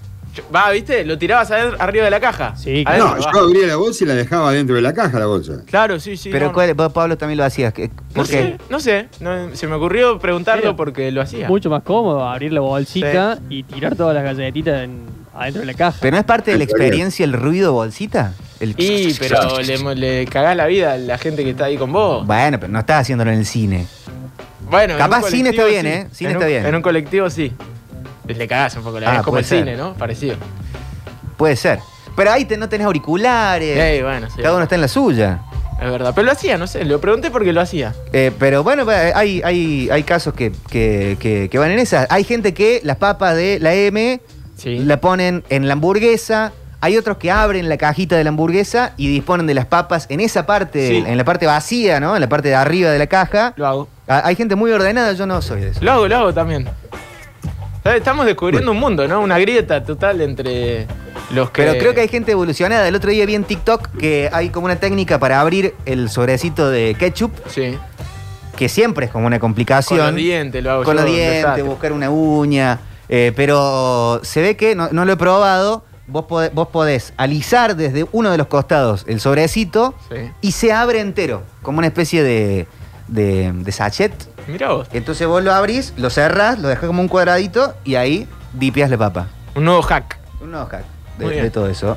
Va, 0.54 0.70
¿viste? 0.70 1.04
Lo 1.04 1.18
tirabas 1.18 1.50
arriba 1.50 2.04
de 2.04 2.10
la 2.10 2.20
caja. 2.20 2.54
Sí, 2.56 2.82
Adentro, 2.86 3.16
No, 3.16 3.22
va. 3.24 3.32
yo 3.32 3.38
abría 3.40 3.66
la 3.66 3.76
bolsa 3.76 4.04
y 4.04 4.06
la 4.06 4.14
dejaba 4.14 4.52
dentro 4.52 4.76
de 4.76 4.82
la 4.82 4.92
caja, 4.92 5.18
la 5.18 5.26
bolsa. 5.26 5.62
Claro, 5.66 5.98
sí, 6.00 6.16
sí. 6.16 6.30
Pero 6.30 6.46
no, 6.46 6.52
¿cuál- 6.52 6.74
vos, 6.74 6.92
Pablo 6.92 7.16
también 7.18 7.38
lo 7.38 7.44
hacías. 7.44 7.72
¿Qué- 7.72 7.88
No 7.88 7.94
¿Por 8.14 8.26
sé, 8.26 8.36
qué? 8.36 8.58
no 8.70 8.80
sé. 8.80 9.08
no- 9.20 9.54
se 9.54 9.66
me 9.66 9.74
ocurrió 9.74 10.18
preguntarlo 10.18 10.70
Sí. 10.70 10.74
porque 10.76 11.10
lo 11.12 11.20
hacía. 11.22 11.48
Mucho 11.48 11.70
más 11.70 11.82
cómodo 11.82 12.28
abrir 12.28 12.52
la 12.52 12.60
bolsita 12.60 13.38
y 13.48 13.62
tirar 13.64 13.94
todas 13.96 14.14
las 14.14 14.24
galletitas 14.24 14.84
en- 14.84 15.02
adentro 15.34 15.60
de 15.60 15.66
la 15.66 15.74
caja. 15.74 15.98
¿Pero 16.00 16.12
no 16.12 16.18
es 16.18 16.24
parte 16.24 16.50
de 16.50 16.58
la 16.58 16.64
experiencia 16.64 17.24
el 17.24 17.32
ruido 17.32 17.72
bolsita? 17.72 18.32
El 18.60 18.74
Y, 18.76 19.14
pero 19.20 19.60
le, 19.60 19.94
le 19.94 20.26
cagás 20.26 20.56
la 20.56 20.66
vida 20.66 20.94
a 20.94 20.96
la 20.98 21.16
gente 21.18 21.44
que 21.44 21.50
está 21.50 21.66
ahí 21.66 21.76
con 21.76 21.92
vos. 21.92 22.26
Bueno, 22.26 22.58
pero 22.58 22.72
no 22.72 22.80
estás 22.80 23.02
haciéndolo 23.02 23.30
en 23.30 23.38
el 23.38 23.46
cine. 23.46 23.86
Bueno, 24.70 24.94
en 24.94 24.98
Capaz 24.98 25.24
un 25.24 25.30
cine 25.30 25.50
está 25.50 25.64
bien, 25.64 25.82
sí. 25.82 25.88
¿eh? 25.88 26.06
Cine 26.12 26.30
En 26.30 26.36
un- 26.36 26.42
está 26.42 26.48
bien. 26.48 26.66
En 26.66 26.74
un 26.74 26.82
colectivo 26.82 27.30
sí. 27.30 27.52
Le 28.28 28.46
cagás 28.48 28.76
un 28.76 28.82
poco 28.84 29.00
la 29.00 29.08
Ah, 29.08 29.10
vida. 29.12 29.20
Es 29.20 29.24
como 29.24 29.38
el 29.38 29.44
ser. 29.44 29.58
cine, 29.60 29.76
¿no? 29.76 29.94
Parecido. 29.94 30.36
Puede 31.36 31.56
ser. 31.56 31.78
Pero 32.16 32.30
ahí 32.32 32.44
te, 32.44 32.56
no 32.56 32.68
tenés 32.68 32.86
auriculares. 32.86 33.76
Ey, 33.78 34.02
bueno, 34.02 34.28
sí. 34.28 34.42
Cada 34.42 34.54
uno 34.54 34.64
está 34.64 34.74
en 34.74 34.80
la 34.80 34.88
suya. 34.88 35.40
Es 35.80 35.90
verdad. 35.90 36.12
Pero 36.14 36.26
lo 36.26 36.32
hacía, 36.32 36.58
no 36.58 36.66
sé. 36.66 36.84
Lo 36.84 37.00
pregunté 37.00 37.30
porque 37.30 37.52
lo 37.52 37.60
hacía. 37.60 37.94
Eh, 38.12 38.32
pero 38.38 38.64
bueno, 38.64 38.84
hay, 39.14 39.40
hay, 39.44 39.88
hay 39.90 40.02
casos 40.02 40.34
que, 40.34 40.50
que, 40.70 41.16
que- 41.20 41.48
que 41.50 41.58
van 41.58 41.70
en 41.70 41.78
esas. 41.78 42.06
Hay 42.10 42.24
gente 42.24 42.52
que 42.54 42.80
las 42.82 42.96
papas 42.96 43.36
de 43.36 43.58
la 43.60 43.72
M 43.74 44.20
Sí. 44.56 44.78
la 44.80 45.00
ponen 45.00 45.44
en 45.50 45.68
la 45.68 45.74
hamburguesa. 45.74 46.52
Hay 46.80 46.96
otros 46.96 47.16
que 47.18 47.30
abren 47.30 47.68
la 47.68 47.76
cajita 47.76 48.16
de 48.16 48.24
la 48.24 48.30
hamburguesa 48.30 48.92
y 48.96 49.08
disponen 49.08 49.46
de 49.46 49.54
las 49.54 49.66
papas 49.66 50.06
en 50.10 50.18
esa 50.20 50.46
parte, 50.46 50.88
Sí. 50.88 51.04
en 51.06 51.16
la 51.16 51.24
parte 51.24 51.46
vacía, 51.46 52.00
¿no? 52.00 52.14
En 52.16 52.20
la 52.20 52.28
parte 52.28 52.48
de 52.48 52.54
arriba 52.56 52.90
de 52.90 52.98
la 52.98 53.06
caja. 53.06 53.52
Lo 53.56 53.66
hago. 53.66 53.88
Ah, 54.08 54.22
Hay 54.24 54.34
gente 54.34 54.56
muy 54.56 54.72
ordenada, 54.72 55.12
yo 55.12 55.26
no 55.26 55.40
soy 55.42 55.60
de 55.60 55.68
eso. 55.70 55.80
Lo 55.82 55.92
hago, 55.92 56.08
lo 56.08 56.16
hago 56.16 56.34
también. 56.34 56.68
Estamos 57.96 58.26
descubriendo 58.26 58.70
un 58.72 58.78
mundo, 58.78 59.06
¿no? 59.08 59.20
Una 59.20 59.38
grieta 59.38 59.82
total 59.82 60.20
entre 60.20 60.86
los 61.32 61.50
que. 61.50 61.62
Pero 61.62 61.78
creo 61.78 61.94
que 61.94 62.00
hay 62.02 62.08
gente 62.08 62.32
evolucionada. 62.32 62.86
El 62.88 62.94
otro 62.94 63.10
día 63.10 63.24
vi 63.26 63.34
en 63.34 63.44
TikTok 63.44 63.88
que 63.98 64.28
hay 64.32 64.50
como 64.50 64.66
una 64.66 64.76
técnica 64.76 65.18
para 65.18 65.40
abrir 65.40 65.74
el 65.86 66.08
sobrecito 66.10 66.70
de 66.70 66.94
ketchup, 66.98 67.32
Sí. 67.48 67.76
que 68.56 68.68
siempre 68.68 69.06
es 69.06 69.12
como 69.12 69.26
una 69.26 69.38
Con 69.38 69.50
complicación. 69.50 69.98
los 70.06 70.14
dientes 70.14 70.62
lo 70.62 70.70
hago 70.72 70.84
Con 70.84 70.96
yo, 70.96 71.02
los 71.02 71.10
dientes, 71.12 71.64
buscar 71.64 71.92
una 71.92 72.10
uña. 72.10 72.80
eh, 73.08 73.32
pero 73.34 74.20
se 74.22 74.42
ve 74.42 74.56
que, 74.56 74.74
no, 74.74 74.88
no 74.92 75.04
lo 75.06 75.12
he 75.12 75.16
probado, 75.16 75.84
vos 76.08 76.26
podés, 76.26 76.52
vos 76.52 76.68
podés 76.68 77.12
alisar 77.16 77.74
desde 77.76 78.06
uno 78.12 78.30
de 78.30 78.36
los 78.38 78.46
costados 78.48 79.04
el 79.08 79.18
sobrecito 79.20 79.94
Sí. 80.10 80.30
y 80.42 80.52
se 80.52 80.72
abre 80.72 81.00
entero, 81.00 81.42
como 81.62 81.78
una 81.78 81.86
especie 81.86 82.22
de, 82.22 82.66
de, 83.06 83.52
de 83.54 83.72
sachet. 83.72 84.12
Mirá 84.48 84.70
vos. 84.72 84.88
Entonces 84.92 85.26
vos 85.26 85.42
lo 85.44 85.52
abrís, 85.52 85.92
lo 85.96 86.10
cerrás, 86.10 86.58
lo 86.58 86.68
dejás 86.68 86.86
como 86.86 87.00
un 87.02 87.08
cuadradito 87.08 87.74
y 87.84 87.94
ahí 87.94 88.26
dipias 88.54 88.90
la 88.90 88.96
papa. 88.98 89.26
Un 89.54 89.64
nuevo 89.64 89.82
hack. 89.82 90.18
Un 90.40 90.50
nuevo 90.52 90.66
hack 90.66 90.84
de, 91.18 91.24
Muy 91.24 91.32
bien. 91.34 91.44
de 91.44 91.50
todo 91.50 91.68
eso. 91.68 91.96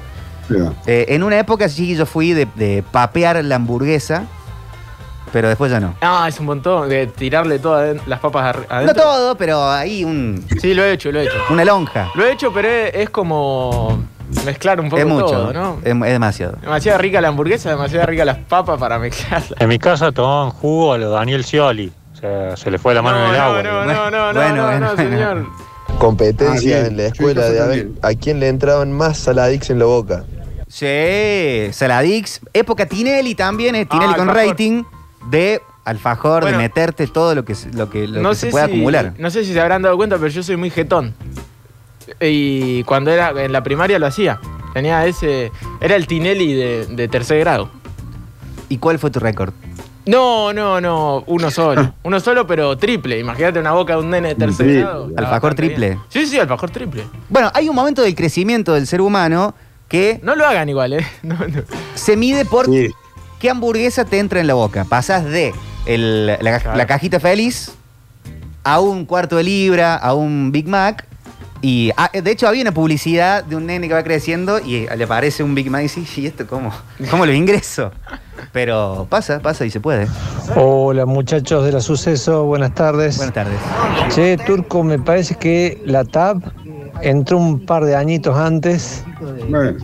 Eh, 0.86 1.05
en 1.10 1.24
una 1.24 1.39
época 1.39 1.70
sí 1.70 1.96
yo 1.96 2.05
fui 2.05 2.34
de, 2.34 2.46
de 2.55 2.84
papear 2.91 3.41
la 3.45 3.56
hamburguesa, 3.56 4.23
pero 5.32 5.47
después 5.47 5.71
ya 5.71 5.80
no. 5.80 5.95
Ah, 6.02 6.26
es 6.28 6.39
un 6.41 6.45
montón 6.47 6.89
de 6.89 7.08
tirarle 7.08 7.58
todas 7.60 8.06
las 8.06 8.19
papas 8.19 8.43
ar- 8.47 8.67
No 8.69 8.76
adentro. 8.76 8.95
todo, 9.02 9.36
pero 9.38 9.69
ahí 9.69 10.04
un, 10.04 10.45
Sí, 10.60 10.73
lo 10.73 10.84
he 10.84 10.91
hecho, 10.91 11.10
lo 11.12 11.21
he 11.21 11.23
hecho. 11.23 11.38
una 11.52 11.63
lonja. 11.63 12.10
Lo 12.15 12.26
he 12.26 12.34
hecho, 12.34 12.52
pero 12.52 12.67
es, 12.67 12.93
es 12.95 13.10
como 13.10 14.04
mezclar 14.45 14.82
un 14.82 14.89
poco 14.89 14.99
Es 15.02 15.08
mucho, 15.08 15.26
todo, 15.28 15.54
¿no? 15.54 15.78
es, 15.84 15.93
es 15.95 16.12
demasiado. 16.12 16.58
Demasiado 16.62 16.97
rica 16.97 17.21
la 17.21 17.30
hamburguesa, 17.30 17.69
demasiado 17.69 18.08
rica 18.08 18.26
las 18.26 18.38
papas 18.39 18.78
para 18.78 18.99
mezclarla. 18.99 19.56
En 19.58 19.69
mi 19.69 19.80
casa 19.80 20.12
tomaban 20.12 20.49
jugo 20.52 20.91
a 20.93 20.97
lo 20.97 21.12
Daniel 21.12 21.45
Scioli. 21.45 21.93
Sea, 22.21 22.55
se 22.55 22.69
le 22.71 22.77
fue 22.77 22.93
la 22.93 23.01
mano 23.01 23.17
no, 23.19 23.25
en 23.25 23.31
el 23.31 23.38
no, 23.38 23.43
agua. 23.43 23.63
no, 23.63 23.71
no, 23.71 24.12
no, 24.12 24.34
Bueno, 24.34 24.55
no, 24.55 24.63
bueno, 24.63 24.79
no, 24.79 24.95
bueno. 24.95 24.95
señor. 24.95 25.45
Competencia 25.97 26.77
Ah, 26.77 26.88
en 26.88 26.97
la 26.97 27.03
escuela 27.07 27.49
de 27.49 27.60
a 27.62 27.65
ver 27.65 27.89
a 28.01 28.13
quién 28.13 28.39
le 28.39 28.47
entraban 28.47 28.91
más 28.91 29.17
saladix 29.17 29.69
en 29.69 29.79
la 29.79 29.86
boca. 29.86 30.23
Sí, 30.67 31.67
Saladix. 31.73 32.39
Época 32.53 32.86
Tinelli 32.86 33.36
también, 33.36 33.75
eh, 33.75 33.86
Tinelli 33.86 34.13
Ah, 34.13 34.17
con 34.17 34.27
rating 34.29 34.84
de 35.29 35.62
alfajor, 35.84 36.43
Bueno, 36.43 36.57
de 36.57 36.63
meterte 36.63 37.07
todo 37.07 37.36
lo 37.36 37.43
que, 37.43 37.55
se- 37.55 37.71
lo 37.73 37.89
que, 37.89 38.07
lo 38.07 38.21
no 38.21 38.29
que 38.29 38.36
sé 38.36 38.45
se 38.47 38.51
pueda 38.51 38.65
si, 38.67 38.71
acumular. 38.71 39.13
No 39.17 39.29
sé 39.31 39.43
si 39.43 39.51
se 39.51 39.60
habrán 39.60 39.81
dado 39.81 39.97
cuenta, 39.97 40.15
pero 40.17 40.29
yo 40.29 40.43
soy 40.43 40.55
muy 40.55 40.69
jetón. 40.69 41.13
Y 42.19 42.84
cuando 42.84 43.12
era 43.12 43.31
en 43.43 43.51
la 43.51 43.63
primaria 43.63 43.99
lo 43.99 44.07
hacía. 44.07 44.39
Tenía 44.73 45.05
ese. 45.05 45.51
Era 45.81 45.95
el 45.95 46.07
Tinelli 46.07 46.53
de, 46.53 46.86
de 46.86 47.07
tercer 47.07 47.39
grado. 47.39 47.69
¿Y 48.69 48.77
cuál 48.77 48.97
fue 48.99 49.12
tu 49.12 49.19
récord? 49.19 49.53
No, 50.06 50.52
no, 50.54 50.82
no, 50.82 51.24
uno 51.28 51.52
solo. 51.52 51.94
Uno 52.04 52.20
solo, 52.20 52.48
pero 52.48 52.76
triple. 52.78 53.20
Imagínate 53.20 53.60
una 53.60 53.72
boca 53.74 53.94
de 53.94 54.00
un 54.00 54.10
nene 54.10 54.30
de 54.30 54.36
tercer 54.36 54.66
Triple. 54.66 54.82
grado. 54.82 55.10
¿Alfajor 55.16 55.54
triple? 55.56 55.88
bien. 55.90 56.00
Sí, 56.10 56.26
sí, 56.26 56.40
alfajor 56.40 56.72
triple. 56.72 57.04
Bueno, 57.30 57.52
hay 57.54 57.70
un 57.70 57.76
momento 57.76 58.02
del 58.02 58.16
crecimiento 58.16 58.74
del 58.74 58.88
ser 58.88 59.02
humano 59.02 59.54
que 59.88 60.20
No 60.24 60.36
lo 60.36 60.46
hagan 60.48 60.70
igual, 60.70 60.94
¿eh? 60.94 61.06
No, 61.24 61.36
no. 61.36 61.62
se 61.94 62.18
mide 62.18 62.46
por 62.46 62.66
Sí. 62.66 62.90
qué 63.40 63.50
hamburguesa 63.52 64.06
te 64.06 64.18
entra 64.20 64.40
en 64.40 64.48
la 64.48 64.56
boca. 64.56 64.86
Pasás 64.86 65.24
de 65.26 65.54
el- 65.86 66.26
la, 66.28 66.38
Claro. 66.60 66.76
la 66.76 66.88
cajita 66.88 67.20
feliz 67.20 67.72
a 68.64 68.80
un 68.80 69.06
cuarto 69.06 69.36
de 69.38 69.44
libra, 69.44 69.96
a 69.96 70.14
un 70.16 70.52
Big 70.52 70.68
Mac. 70.68 71.06
Y 71.62 71.91
ah, 71.95 72.10
de 72.12 72.32
hecho 72.32 72.47
había 72.47 72.63
una 72.63 72.74
publicidad 72.74 73.43
de 73.43 73.56
un 73.56 73.67
nene 73.67 73.88
que 73.88 73.93
va 73.93 74.04
creciendo 74.04 74.60
y 74.60 74.88
le 74.88 75.04
aparece 75.04 75.43
un 75.43 75.54
Big 75.54 75.69
Mac 75.69 75.82
y 75.82 76.00
dice, 76.00 76.21
¿y 76.21 76.26
esto 76.26 76.47
cómo? 76.47 76.74
¿Cómo 77.10 77.26
lo 77.26 77.34
ingreso? 77.34 77.91
Pero 78.52 79.06
pasa, 79.10 79.39
pasa 79.39 79.65
y 79.65 79.69
se 79.69 79.80
puede. 79.80 80.08
Hola 80.56 81.06
muchachos 81.06 81.63
de 81.63 81.71
la 81.71 81.82
suceso, 81.82 82.45
buenas 82.45 82.74
tardes. 82.74 83.17
Buenas 83.17 83.36
tardes. 83.36 83.60
Che, 84.10 84.38
Turco, 84.38 84.84
me 84.84 84.97
parece 84.97 85.36
que 85.36 85.82
la 85.86 86.04
TAP 86.04 86.38
entró 87.02 87.38
un 87.38 87.66
par 87.66 87.86
de 87.86 87.96
añitos 87.96 88.38
antes. 88.38 89.04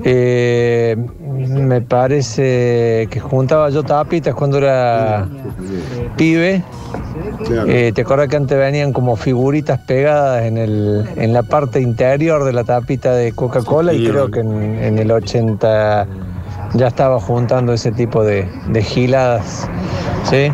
Eh, 0.04 0.96
me 1.38 1.82
parece 1.82 3.08
que 3.10 3.20
juntaba 3.20 3.70
yo 3.70 3.84
tapitas 3.84 4.34
cuando 4.36 4.58
era 4.58 5.28
pibe. 6.16 6.64
Eh, 7.68 7.92
¿Te 7.94 8.02
acuerdas 8.02 8.28
que 8.30 8.36
antes 8.36 8.58
venían 8.58 8.94
como 8.94 9.16
figuritas 9.16 9.80
pegadas 9.82 10.44
en, 10.44 10.58
el, 10.58 11.08
en 11.16 11.34
la 11.34 11.44
parte 11.44 11.82
interior 11.82 12.44
de 12.44 12.54
la 12.54 12.64
tapita 12.64 13.14
de 13.14 13.32
Coca-Cola? 13.32 13.94
Y 13.94 14.08
creo 14.08 14.32
que 14.32 14.40
en, 14.40 14.80
en 14.82 14.98
el 15.00 15.12
80 15.12 16.08
ya 16.74 16.88
estaba 16.88 17.20
juntando 17.20 17.74
ese 17.74 17.92
tipo 17.92 18.24
de, 18.24 18.48
de 18.70 18.84
giladas. 18.84 19.68
¿Sí? 20.24 20.52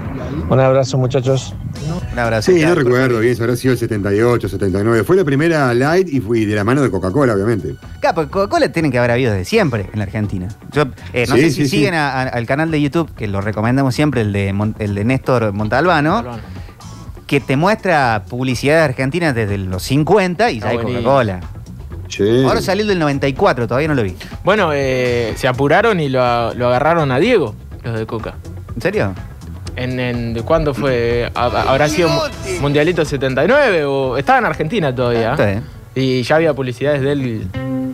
Un 0.50 0.60
abrazo 0.60 0.98
muchachos. 0.98 1.56
Un 2.12 2.20
abrazo. 2.20 2.52
Sí, 2.52 2.62
no 2.62 2.76
recuerdo 2.76 3.20
bien, 3.20 3.34
eso 3.34 3.44
habrá 3.44 3.56
sido 3.56 3.74
el 3.74 3.78
78, 3.80 4.48
79. 4.48 5.04
Fue 5.04 5.16
la 5.16 5.24
primera 5.26 5.74
light 5.74 6.08
y 6.08 6.20
fui 6.20 6.46
de 6.46 6.56
la 6.56 6.64
mano 6.64 6.82
de 6.82 6.90
Coca-Cola, 6.92 7.34
obviamente. 7.34 7.76
Claro, 8.00 8.16
porque 8.16 8.32
Coca-Cola 8.32 8.72
tienen 8.72 8.92
que 8.92 9.00
haber 9.00 9.12
habido 9.12 9.32
desde 9.32 9.46
siempre 9.46 9.90
en 9.92 10.00
la 10.00 10.04
Argentina. 10.06 10.48
Yo 10.72 10.84
eh, 11.14 11.26
no 11.28 11.36
Sí, 11.36 11.42
sé 11.42 11.50
si 11.50 11.56
sí, 11.56 11.62
sí. 11.64 11.70
siguen 11.78 11.96
a- 11.96 12.12
a- 12.12 12.24
al 12.24 12.46
canal 12.46 12.70
de 12.72 12.82
YouTube, 12.82 13.12
que 13.16 13.28
lo 13.28 13.42
recomendamos 13.42 13.96
siempre, 13.96 14.22
el 14.22 14.32
de, 14.34 14.54
Mon- 14.54 14.76
el 14.80 14.94
de 14.96 15.04
Néstor 15.04 15.52
Montalbano, 15.54 16.18
Albano. 16.20 16.40
que 17.28 17.40
te 17.40 17.58
muestra 17.58 18.24
publicidad 18.30 18.84
argentina 18.84 19.34
desde 19.34 19.58
los 19.58 19.82
50 19.84 20.52
y 20.52 20.60
ya 20.60 20.70
hay 20.70 20.76
buenísimo. 20.78 21.04
Coca-Cola. 21.04 21.40
Sí. 22.10 22.44
Ahora 22.46 22.62
salió 22.62 22.84
el 22.84 22.90
del 22.90 23.00
94, 23.00 23.68
todavía 23.68 23.88
no 23.88 23.96
lo 23.96 24.04
vi. 24.04 24.16
Bueno, 24.44 24.70
eh, 24.74 25.34
se 25.36 25.48
apuraron 25.48 26.00
y 26.00 26.10
lo, 26.10 26.54
lo 26.54 26.68
agarraron 26.68 27.12
a 27.12 27.18
Diego, 27.18 27.56
los 27.84 27.98
de 27.98 28.06
Coca. 28.06 28.36
¿En 28.76 28.82
serio? 28.82 29.14
En, 29.76 30.00
en- 30.00 30.42
¿Cuándo 30.44 30.74
fue? 30.74 31.30
¿Ha- 31.34 31.46
¿Habrá 31.70 31.88
sido 31.90 32.10
mu- 32.10 32.22
Mundialito 32.62 33.04
79 33.06 33.86
o 33.86 34.18
estaba 34.18 34.40
en 34.40 34.46
Argentina 34.46 34.94
todavía? 34.94 35.32
Está 35.32 35.46
bien. 35.46 35.64
Y 35.96 36.24
ya 36.24 36.36
había 36.38 36.54
publicidades 36.54 37.02
de 37.02 37.12
él 37.12 37.48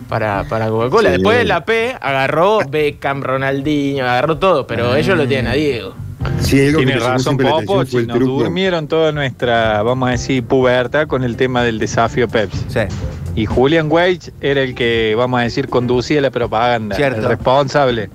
para, 0.08 0.44
para 0.44 0.68
Coca-Cola. 0.68 1.08
Sí. 1.10 1.14
Después 1.16 1.46
la 1.46 1.64
P 1.64 1.94
agarró 2.00 2.58
Beckham, 2.68 3.22
Ronaldinho, 3.22 4.04
agarró 4.04 4.38
todo, 4.38 4.66
pero 4.66 4.92
Ah. 4.92 4.98
ellos 4.98 5.16
lo 5.16 5.26
tienen 5.26 5.46
a 5.48 5.54
Diego. 5.54 5.94
Sí, 6.40 6.60
algo 6.66 6.80
que 6.80 6.84
Tiene 6.84 6.94
me 6.94 7.00
llamó 7.00 7.12
razón 7.12 7.22
siempre 7.22 7.44
la 7.46 7.50
atención 7.52 7.76
Popochi, 7.78 7.90
fue 7.92 8.00
el 8.02 8.06
nos 8.08 8.16
truco. 8.18 8.32
durmieron 8.42 8.88
toda 8.88 9.12
nuestra, 9.12 9.82
vamos 9.82 10.08
a 10.08 10.12
decir, 10.12 10.44
pubertad 10.44 11.06
con 11.06 11.24
el 11.24 11.36
tema 11.36 11.62
del 11.62 11.78
desafío 11.78 12.28
Pepsi. 12.28 12.58
Sí. 12.68 12.80
Y 13.36 13.46
Julian 13.46 13.90
Wage 13.90 14.32
era 14.40 14.60
el 14.62 14.74
que, 14.74 15.14
vamos 15.16 15.40
a 15.40 15.44
decir, 15.44 15.68
conducía 15.68 16.20
la 16.20 16.30
propaganda, 16.30 16.96
Cierto. 16.96 17.20
el 17.20 17.26
responsable. 17.26 18.10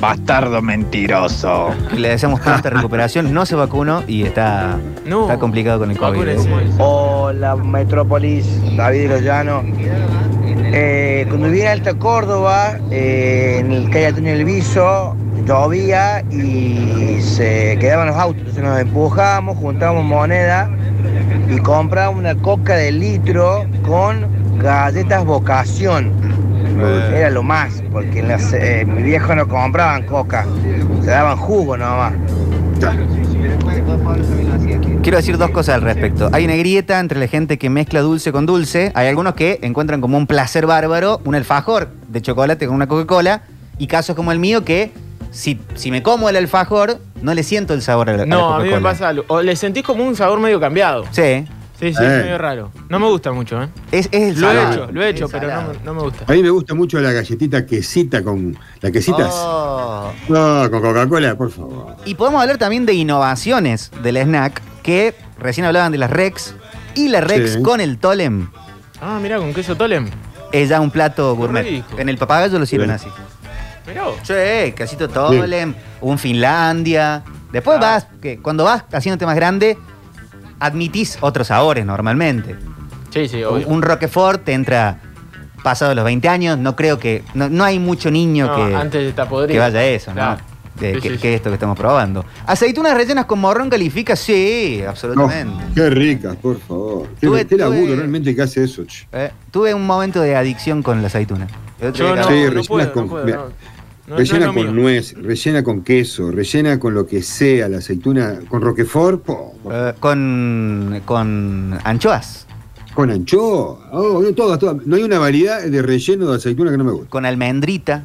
Bastardo 0.00 0.60
mentiroso. 0.60 1.70
Le 1.96 2.10
deseamos 2.10 2.40
pronta 2.40 2.70
recuperación. 2.70 3.32
No 3.32 3.46
se 3.46 3.54
vacunó 3.54 4.02
y 4.06 4.22
está, 4.22 4.76
está 5.04 5.38
complicado 5.38 5.80
con 5.80 5.90
el 5.90 5.98
COVID. 5.98 6.28
¿eh? 6.28 6.36
Hola, 6.78 7.56
Metrópolis, 7.56 8.46
David 8.76 9.12
Llanos. 9.22 9.64
Eh, 10.78 11.24
cuando 11.28 11.46
vivía 11.46 11.72
en 11.72 11.78
Alta 11.78 11.94
Córdoba, 11.94 12.78
eh, 12.90 13.58
en 13.60 13.72
el 13.72 13.90
calle 13.90 14.06
Antonio 14.08 14.32
del 14.32 14.44
Viso, 14.44 15.16
llovía 15.46 16.22
y 16.30 17.20
se 17.22 17.78
quedaban 17.80 18.08
los 18.08 18.16
autos. 18.16 18.40
Entonces 18.40 18.64
nos 18.64 18.78
empujamos, 18.78 19.56
juntábamos 19.56 20.04
moneda 20.04 20.70
y 21.48 21.58
comprábamos 21.58 22.20
una 22.20 22.34
coca 22.34 22.76
de 22.76 22.92
litro 22.92 23.64
con 23.86 24.26
galletas 24.58 25.24
vocación. 25.24 26.12
Era 26.80 27.30
lo 27.30 27.42
más, 27.42 27.82
porque 27.92 28.20
en 28.20 28.28
las, 28.28 28.52
eh, 28.52 28.84
mi 28.86 29.02
viejo 29.02 29.34
no 29.34 29.48
compraban 29.48 30.04
coca, 30.04 30.46
se 31.02 31.10
daban 31.10 31.36
jugo 31.36 31.76
nomás. 31.76 32.12
Quiero 35.02 35.18
decir 35.18 35.38
dos 35.38 35.50
cosas 35.50 35.76
al 35.76 35.82
respecto. 35.82 36.28
Hay 36.32 36.44
una 36.44 36.56
grieta 36.56 36.98
entre 36.98 37.18
la 37.20 37.28
gente 37.28 37.58
que 37.58 37.70
mezcla 37.70 38.00
dulce 38.00 38.32
con 38.32 38.44
dulce. 38.44 38.90
Hay 38.94 39.06
algunos 39.08 39.34
que 39.34 39.58
encuentran 39.62 40.00
como 40.00 40.18
un 40.18 40.26
placer 40.26 40.66
bárbaro 40.66 41.20
un 41.24 41.34
alfajor 41.34 41.88
de 42.08 42.20
chocolate 42.22 42.66
con 42.66 42.74
una 42.74 42.86
Coca-Cola. 42.88 43.42
Y 43.78 43.86
casos 43.86 44.16
como 44.16 44.32
el 44.32 44.38
mío 44.38 44.64
que 44.64 44.90
si, 45.30 45.60
si 45.74 45.90
me 45.90 46.02
como 46.02 46.28
el 46.28 46.36
alfajor, 46.36 46.98
no 47.22 47.34
le 47.34 47.42
siento 47.42 47.74
el 47.74 47.82
sabor 47.82 48.10
a 48.10 48.16
la, 48.16 48.22
a 48.24 48.26
la 48.26 48.34
No, 48.34 48.54
a 48.54 48.58
mí 48.58 48.64
me 48.64 48.70
Coca-Cola. 48.70 48.90
pasa 48.90 49.08
algo. 49.08 49.24
O 49.28 49.42
le 49.42 49.54
sentís 49.54 49.84
como 49.84 50.04
un 50.04 50.16
sabor 50.16 50.40
medio 50.40 50.58
cambiado. 50.58 51.04
Sí. 51.12 51.44
Sí, 51.78 51.92
sí, 51.92 52.02
Eh. 52.02 52.06
es 52.18 52.24
medio 52.24 52.38
raro. 52.38 52.70
No 52.88 52.98
me 52.98 53.06
gusta 53.06 53.32
mucho, 53.32 53.62
¿eh? 53.62 53.68
Es, 53.92 54.08
es 54.12 54.38
Lo 54.38 54.50
he 54.50 54.72
hecho, 54.72 54.88
lo 54.90 55.02
he 55.02 55.08
hecho, 55.10 55.26
Es 55.26 55.30
pero 55.32 55.48
no, 55.48 55.72
no 55.84 55.94
me 55.94 56.00
gusta. 56.02 56.24
A 56.26 56.32
mí 56.32 56.42
me 56.42 56.48
gusta 56.50 56.74
mucho 56.74 56.98
la 57.00 57.12
galletita 57.12 57.66
quesita 57.66 58.22
con. 58.24 58.56
¿La 58.80 58.90
quesitas? 58.90 59.28
Oh. 59.32 60.10
No, 60.28 60.70
con 60.70 60.80
Coca-Cola, 60.80 61.34
por 61.36 61.50
favor. 61.50 61.96
Y 62.06 62.14
podemos 62.14 62.40
hablar 62.40 62.56
también 62.58 62.86
de 62.86 62.94
innovaciones 62.94 63.90
del 64.02 64.16
snack, 64.16 64.62
que 64.82 65.14
recién 65.38 65.66
hablaban 65.66 65.92
de 65.92 65.98
las 65.98 66.10
Rex. 66.10 66.54
Y 66.94 67.08
la 67.08 67.20
Rex 67.20 67.54
Sí. 67.54 67.62
con 67.62 67.80
el 67.82 67.98
Tolem 67.98 68.48
Ah, 69.02 69.18
mirá, 69.20 69.36
con 69.36 69.52
queso 69.52 69.76
tolem. 69.76 70.08
es 70.52 70.70
ya 70.70 70.80
un 70.80 70.90
plato 70.90 71.36
gourmet. 71.36 71.84
En 71.98 72.08
el 72.08 72.16
papagayo 72.16 72.58
lo 72.58 72.64
sirven 72.64 72.88
Sí. 72.88 72.94
así. 72.94 73.08
Mirá. 73.86 74.04
Sí, 74.22 74.72
casito 74.72 75.08
Tolem, 75.08 75.74
un 76.00 76.18
Finlandia. 76.18 77.22
Después 77.52 77.78
vas, 77.78 78.06
que 78.22 78.38
cuando 78.40 78.64
vas 78.64 78.84
haciéndote 78.92 79.26
más 79.26 79.36
grande, 79.36 79.76
admitís 80.60 81.18
otros 81.20 81.48
sabores 81.48 81.84
normalmente. 81.86 82.56
Sí, 83.10 83.28
sí, 83.28 83.42
obvio. 83.42 83.66
Un 83.68 83.82
Roquefort 83.82 84.44
te 84.44 84.52
entra 84.52 84.98
pasado 85.62 85.94
los 85.94 86.04
20 86.04 86.28
años, 86.28 86.58
no 86.58 86.76
creo 86.76 86.98
que. 86.98 87.22
No, 87.34 87.48
no 87.48 87.64
hay 87.64 87.78
mucho 87.78 88.10
niño 88.10 88.46
No, 88.46 88.56
que, 88.68 88.74
antes 88.74 89.08
está 89.08 89.28
podrido. 89.28 89.54
que 89.54 89.58
vaya 89.58 89.80
a 89.80 89.84
eso, 89.84 90.12
Claro. 90.12 90.36
¿no? 90.42 90.56
De- 90.80 90.94
Sí, 90.96 91.00
que, 91.00 91.10
sí, 91.12 91.16
que 91.18 91.34
esto 91.34 91.48
que 91.48 91.54
estamos 91.54 91.78
probando. 91.78 92.22
¿Aceitunas 92.46 92.94
rellenas 92.94 93.24
con 93.24 93.38
morrón 93.38 93.70
califica? 93.70 94.14
Sí, 94.14 94.80
No, 94.84 94.90
absolutamente. 94.90 95.64
qué 95.74 95.88
ricas, 95.88 96.36
por 96.36 96.60
favor. 96.60 97.08
Qué, 97.18 97.26
Tuve- 97.26 97.46
qué 97.46 97.56
laburo 97.56 97.86
tuve- 97.86 97.96
realmente 97.96 98.36
que 98.36 98.42
hace 98.42 98.62
eso. 98.64 98.84
che. 98.84 99.06
Eh, 99.10 99.30
tuve 99.50 99.72
un 99.72 99.86
momento 99.86 100.20
de 100.20 100.36
adicción 100.36 100.82
con 100.82 101.00
la 101.00 101.06
aceituna. 101.06 101.46
Yo 101.94 102.14
no, 102.14 102.28
Sí, 102.28 102.44
no 102.54 102.62
puedo, 102.64 102.92
con- 102.92 103.04
no 103.04 103.10
puedo, 103.10 103.52
no. 104.06 104.14
No- 104.14 104.14
no 104.14 104.16
rellena 104.18 104.46
con 104.46 104.54
mío. 104.56 104.72
nuez, 104.72 105.14
rellena 105.14 105.62
con 105.64 105.82
queso, 105.82 106.30
rellena 106.30 106.78
con 106.78 106.94
lo 106.94 107.06
que 107.06 107.22
sea, 107.22 107.68
la 107.68 107.78
aceituna, 107.78 108.38
con 108.48 108.60
roquefort, 108.62 109.22
po, 109.22 109.54
eh, 109.70 109.94
con, 109.98 111.00
con 111.04 111.76
anchoas, 111.84 112.46
con 112.94 113.10
anchoa, 113.10 113.90
oh, 113.92 114.22
no, 114.22 114.32
todas, 114.32 114.58
todas. 114.58 114.86
No 114.86 114.96
hay 114.96 115.02
una 115.02 115.18
variedad 115.18 115.62
de 115.64 115.82
relleno 115.82 116.26
de 116.30 116.36
aceituna 116.36 116.70
que 116.70 116.78
no 116.78 116.84
me 116.84 116.92
guste. 116.92 117.08
con 117.08 117.26
almendrita, 117.26 118.04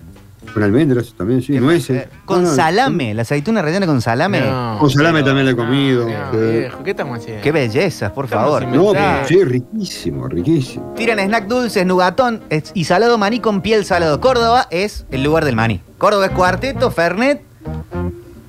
Con 0.53 0.63
almendras 0.63 1.13
también, 1.17 1.41
sí, 1.41 1.53
nueces. 1.59 2.03
eh, 2.03 2.09
con 2.25 2.43
No, 2.43 2.49
no, 2.49 2.55
salame. 2.55 3.13
La 3.13 3.21
aceituna 3.21 3.61
rellena 3.61 3.85
con 3.85 4.01
salame. 4.01 4.41
No, 4.41 4.77
Con 4.79 4.89
salame 4.89 5.23
también 5.23 5.45
la 5.45 5.51
he 5.51 5.55
comido. 5.55 6.05
viejo, 6.07 6.83
¿qué 6.83 6.91
estamos 6.91 7.19
haciendo? 7.19 7.43
Qué 7.43 7.51
belleza, 7.51 8.13
por 8.13 8.27
favor. 8.27 8.67
No, 8.67 8.91
pero 8.91 9.27
sí, 9.27 9.43
riquísimo, 9.43 10.27
riquísimo. 10.27 10.93
Tiran 10.97 11.19
snack 11.19 11.47
dulces, 11.47 11.85
nugatón 11.85 12.41
es- 12.49 12.71
y 12.73 12.83
salado 12.85 13.17
maní 13.17 13.39
con 13.39 13.61
piel 13.61 13.85
salado. 13.85 14.19
Córdoba 14.19 14.67
es 14.71 15.05
el 15.11 15.23
lugar 15.23 15.45
del 15.45 15.55
maní. 15.55 15.79
Córdoba 15.97 16.25
es 16.25 16.31
cuarteto, 16.31 16.91
fernet, 16.91 17.41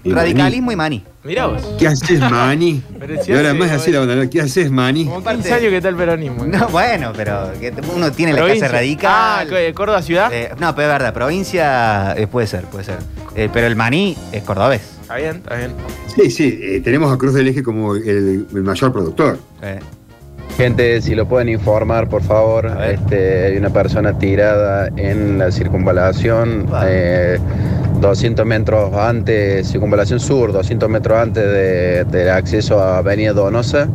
Y 0.05 0.13
radicalismo 0.13 0.73
y 0.73 0.77
maní. 0.77 1.05
Mirá 1.25 1.47
vos. 1.47 1.63
¿Qué 1.79 1.87
haces, 1.87 2.19
Mani? 2.19 2.83
Pero 2.99 3.23
si 3.23 3.31
y 3.31 3.35
ahora 3.35 3.51
hace- 3.51 3.59
más 3.59 3.71
así 3.71 3.93
la 3.93 4.01
bandera. 4.01 4.29
¿Qué 4.29 4.41
haces, 4.41 4.71
Mani? 4.71 5.05
Como 5.05 5.23
15 5.23 5.53
años 5.55 5.71
que 5.71 5.77
está 5.77 5.89
el 5.91 5.95
peronismo. 5.97 6.45
No, 6.45 6.69
bueno, 6.69 7.13
pero 7.17 7.53
que 7.61 7.73
uno 7.95 8.11
tiene 8.11 8.33
la 8.33 8.39
Provincia. 8.39 8.67
casa 8.67 8.79
radical. 8.79 9.11
Ah, 9.15 9.45
¿qué, 9.49 9.73
¿Córdoba 9.73 10.03
ciudad? 10.03 10.33
Eh, 10.33 10.51
no, 10.59 10.75
pero 10.75 10.89
es 10.89 10.95
verdad, 10.95 11.15
provincia 11.15 12.15
eh, 12.17 12.27
puede 12.27 12.49
ser, 12.49 12.65
puede 12.65 12.83
ser. 12.85 12.97
Eh, 13.37 13.49
pero 13.53 13.67
el 13.69 13.77
maní 13.77 14.17
es 14.33 14.43
cordobés. 14.43 14.83
Está 15.03 15.17
bien, 15.17 15.37
está 15.37 15.55
bien. 15.57 15.71
Sí, 16.17 16.31
sí, 16.31 16.59
eh, 16.61 16.81
tenemos 16.83 17.13
a 17.13 17.17
Cruz 17.19 17.35
del 17.35 17.47
Eje 17.49 17.63
como 17.63 17.95
el, 17.95 18.47
el 18.53 18.63
mayor 18.63 18.93
productor. 18.93 19.39
Eh, 19.63 19.79
Gente, 20.57 21.01
si 21.01 21.15
lo 21.15 21.27
pueden 21.27 21.49
informar, 21.49 22.09
por 22.11 22.23
favor. 22.23 22.71
Este, 22.85 23.47
hay 23.47 23.57
una 23.57 23.71
persona 23.71 24.19
tirada 24.19 24.89
en 24.97 25.39
la 25.39 25.51
circunvalación. 25.51 26.67
Eh, 27.95 28.01
200 28.01 28.47
metros 28.47 28.95
antes, 28.95 29.69
circunvalación 29.71 30.21
sur, 30.21 30.53
200 30.53 30.89
metros 30.89 31.19
antes 31.19 31.45
de- 31.45 32.05
del 32.05 32.31
acceso 32.31 32.81
a 32.81 32.99
Avenida 32.99 33.33
Donosa. 33.33 33.89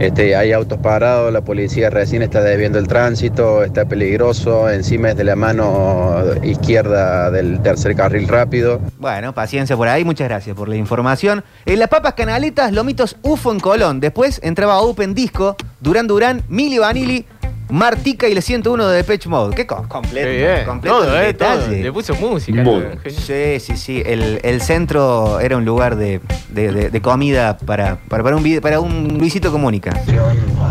Este, 0.00 0.34
hay 0.34 0.50
autos 0.52 0.78
parados, 0.80 1.32
la 1.32 1.42
policía 1.42 1.88
recién 1.88 2.20
está 2.22 2.42
desviando 2.42 2.80
el 2.80 2.88
tránsito, 2.88 3.62
está 3.62 3.84
peligroso, 3.84 4.68
encima 4.68 5.10
es 5.10 5.16
de 5.16 5.22
la 5.22 5.36
mano 5.36 6.16
izquierda 6.42 7.30
del 7.30 7.60
tercer 7.62 7.94
carril 7.94 8.26
rápido. 8.26 8.80
bueno, 8.98 9.32
paciencia 9.32 9.76
por 9.76 9.86
ahí, 9.86 10.04
muchas 10.04 10.28
gracias 10.28 10.56
por 10.56 10.68
la 10.68 10.74
información. 10.74 11.44
En 11.64 11.78
las 11.78 11.88
papas 11.88 12.14
canaletas, 12.14 12.72
lomitos 12.72 13.16
UFO 13.22 13.52
en 13.52 13.60
Colón. 13.60 14.00
Después 14.00 14.40
entraba 14.42 14.80
Open 14.80 15.14
Disco, 15.14 15.54
Durán 15.80 16.08
Durán, 16.08 16.42
Mili 16.48 16.78
Vanilli, 16.78 17.24
Martica 17.70 18.28
y 18.28 18.32
el 18.32 18.42
101 18.42 18.86
de 18.88 18.96
Depeche 18.98 19.28
Mode. 19.28 19.54
Qué 19.56 19.66
co- 19.66 19.84
completo. 19.88 20.26
Qué 20.28 20.36
bien. 20.36 20.66
completo 20.66 20.98
Todo, 20.98 21.18
el 21.18 21.24
eh, 21.26 21.34
todo. 21.34 21.48
detalle. 21.58 21.82
Le 21.82 21.92
puso 21.92 22.14
música. 22.14 22.64
Sí, 23.08 23.58
sí, 23.60 23.76
sí. 23.76 24.02
El, 24.04 24.40
el 24.42 24.60
centro 24.60 25.40
era 25.40 25.56
un 25.56 25.64
lugar 25.64 25.96
de, 25.96 26.20
de- 26.50 26.72
de- 26.72 26.90
de 26.90 27.00
comida 27.00 27.56
para, 27.56 27.96
para, 28.08 28.22
para 28.22 28.36
un, 28.36 28.60
para 28.60 28.80
un 28.80 29.16
Luisito 29.18 29.50
Comunica. 29.50 29.92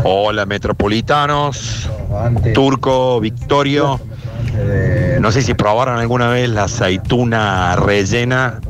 Hola 0.03 0.45
metropolitanos, 0.45 1.89
Turco, 2.53 3.19
Victorio. 3.19 3.99
No 5.19 5.32
sé 5.32 5.41
si 5.41 5.53
probaron 5.56 5.97
alguna 5.97 6.29
vez 6.29 6.47
la 6.49 6.65
aceituna 6.65 7.75
rellena 7.75 8.62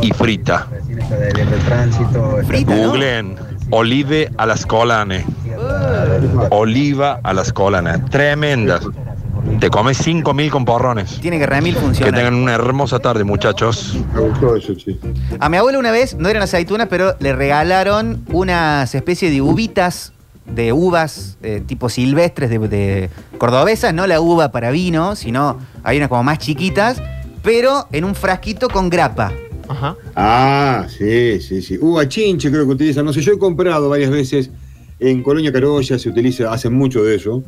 y 0.00 0.12
frita. 0.12 0.68
El 0.88 2.44
Frita, 2.44 2.74
¿no? 2.74 2.82
Googleen 2.88 3.36
olive 3.70 4.30
a 4.36 4.46
las 4.46 4.64
colane. 4.64 5.24
Oliva 6.50 7.20
a 7.22 7.32
las 7.32 7.52
colane. 7.52 7.98
Tremendas. 8.10 8.82
Te 9.60 9.68
comes 9.70 9.98
5000 9.98 10.50
con 10.50 10.64
porrones. 10.64 11.20
Tiene 11.20 11.38
que 11.38 11.46
remil 11.46 11.74
Que 11.74 11.80
funcionar. 11.80 12.14
tengan 12.14 12.34
una 12.34 12.54
hermosa 12.54 12.98
tarde, 12.98 13.24
muchachos. 13.24 13.96
Me 14.14 14.20
gustó 14.20 14.56
eso, 14.56 14.74
sí. 14.74 14.98
A 15.38 15.48
mi 15.48 15.56
abuelo 15.58 15.78
una 15.78 15.90
vez, 15.90 16.16
no 16.16 16.28
eran 16.28 16.42
aceitunas, 16.42 16.88
pero 16.88 17.14
le 17.20 17.34
regalaron 17.34 18.24
unas 18.32 18.94
especies 18.94 19.30
de 19.32 19.42
uvitas, 19.42 20.12
de 20.46 20.72
uvas 20.72 21.36
eh, 21.42 21.62
tipo 21.66 21.88
silvestres 21.88 22.48
de, 22.50 22.58
de 22.58 23.10
cordobesas, 23.38 23.92
no 23.92 24.06
la 24.06 24.20
uva 24.20 24.50
para 24.50 24.70
vino, 24.70 25.14
sino 25.14 25.58
hay 25.82 25.98
unas 25.98 26.08
como 26.08 26.22
más 26.22 26.38
chiquitas, 26.38 27.02
pero 27.42 27.86
en 27.92 28.04
un 28.04 28.14
frasquito 28.14 28.68
con 28.68 28.88
grapa. 28.88 29.30
Ajá. 29.68 29.94
Ah, 30.16 30.86
sí, 30.88 31.40
sí, 31.40 31.60
sí. 31.62 31.78
Uva 31.80 32.08
chinche 32.08 32.50
creo 32.50 32.64
que 32.66 32.72
utilizan. 32.72 33.04
No 33.04 33.12
sé, 33.12 33.20
yo 33.20 33.32
he 33.34 33.38
comprado 33.38 33.88
varias 33.90 34.10
veces 34.10 34.50
en 35.00 35.22
Colonia 35.22 35.52
Carolla, 35.52 35.98
se 35.98 36.08
utiliza, 36.08 36.52
hacen 36.52 36.72
mucho 36.74 37.02
de 37.02 37.16
eso. 37.16 37.42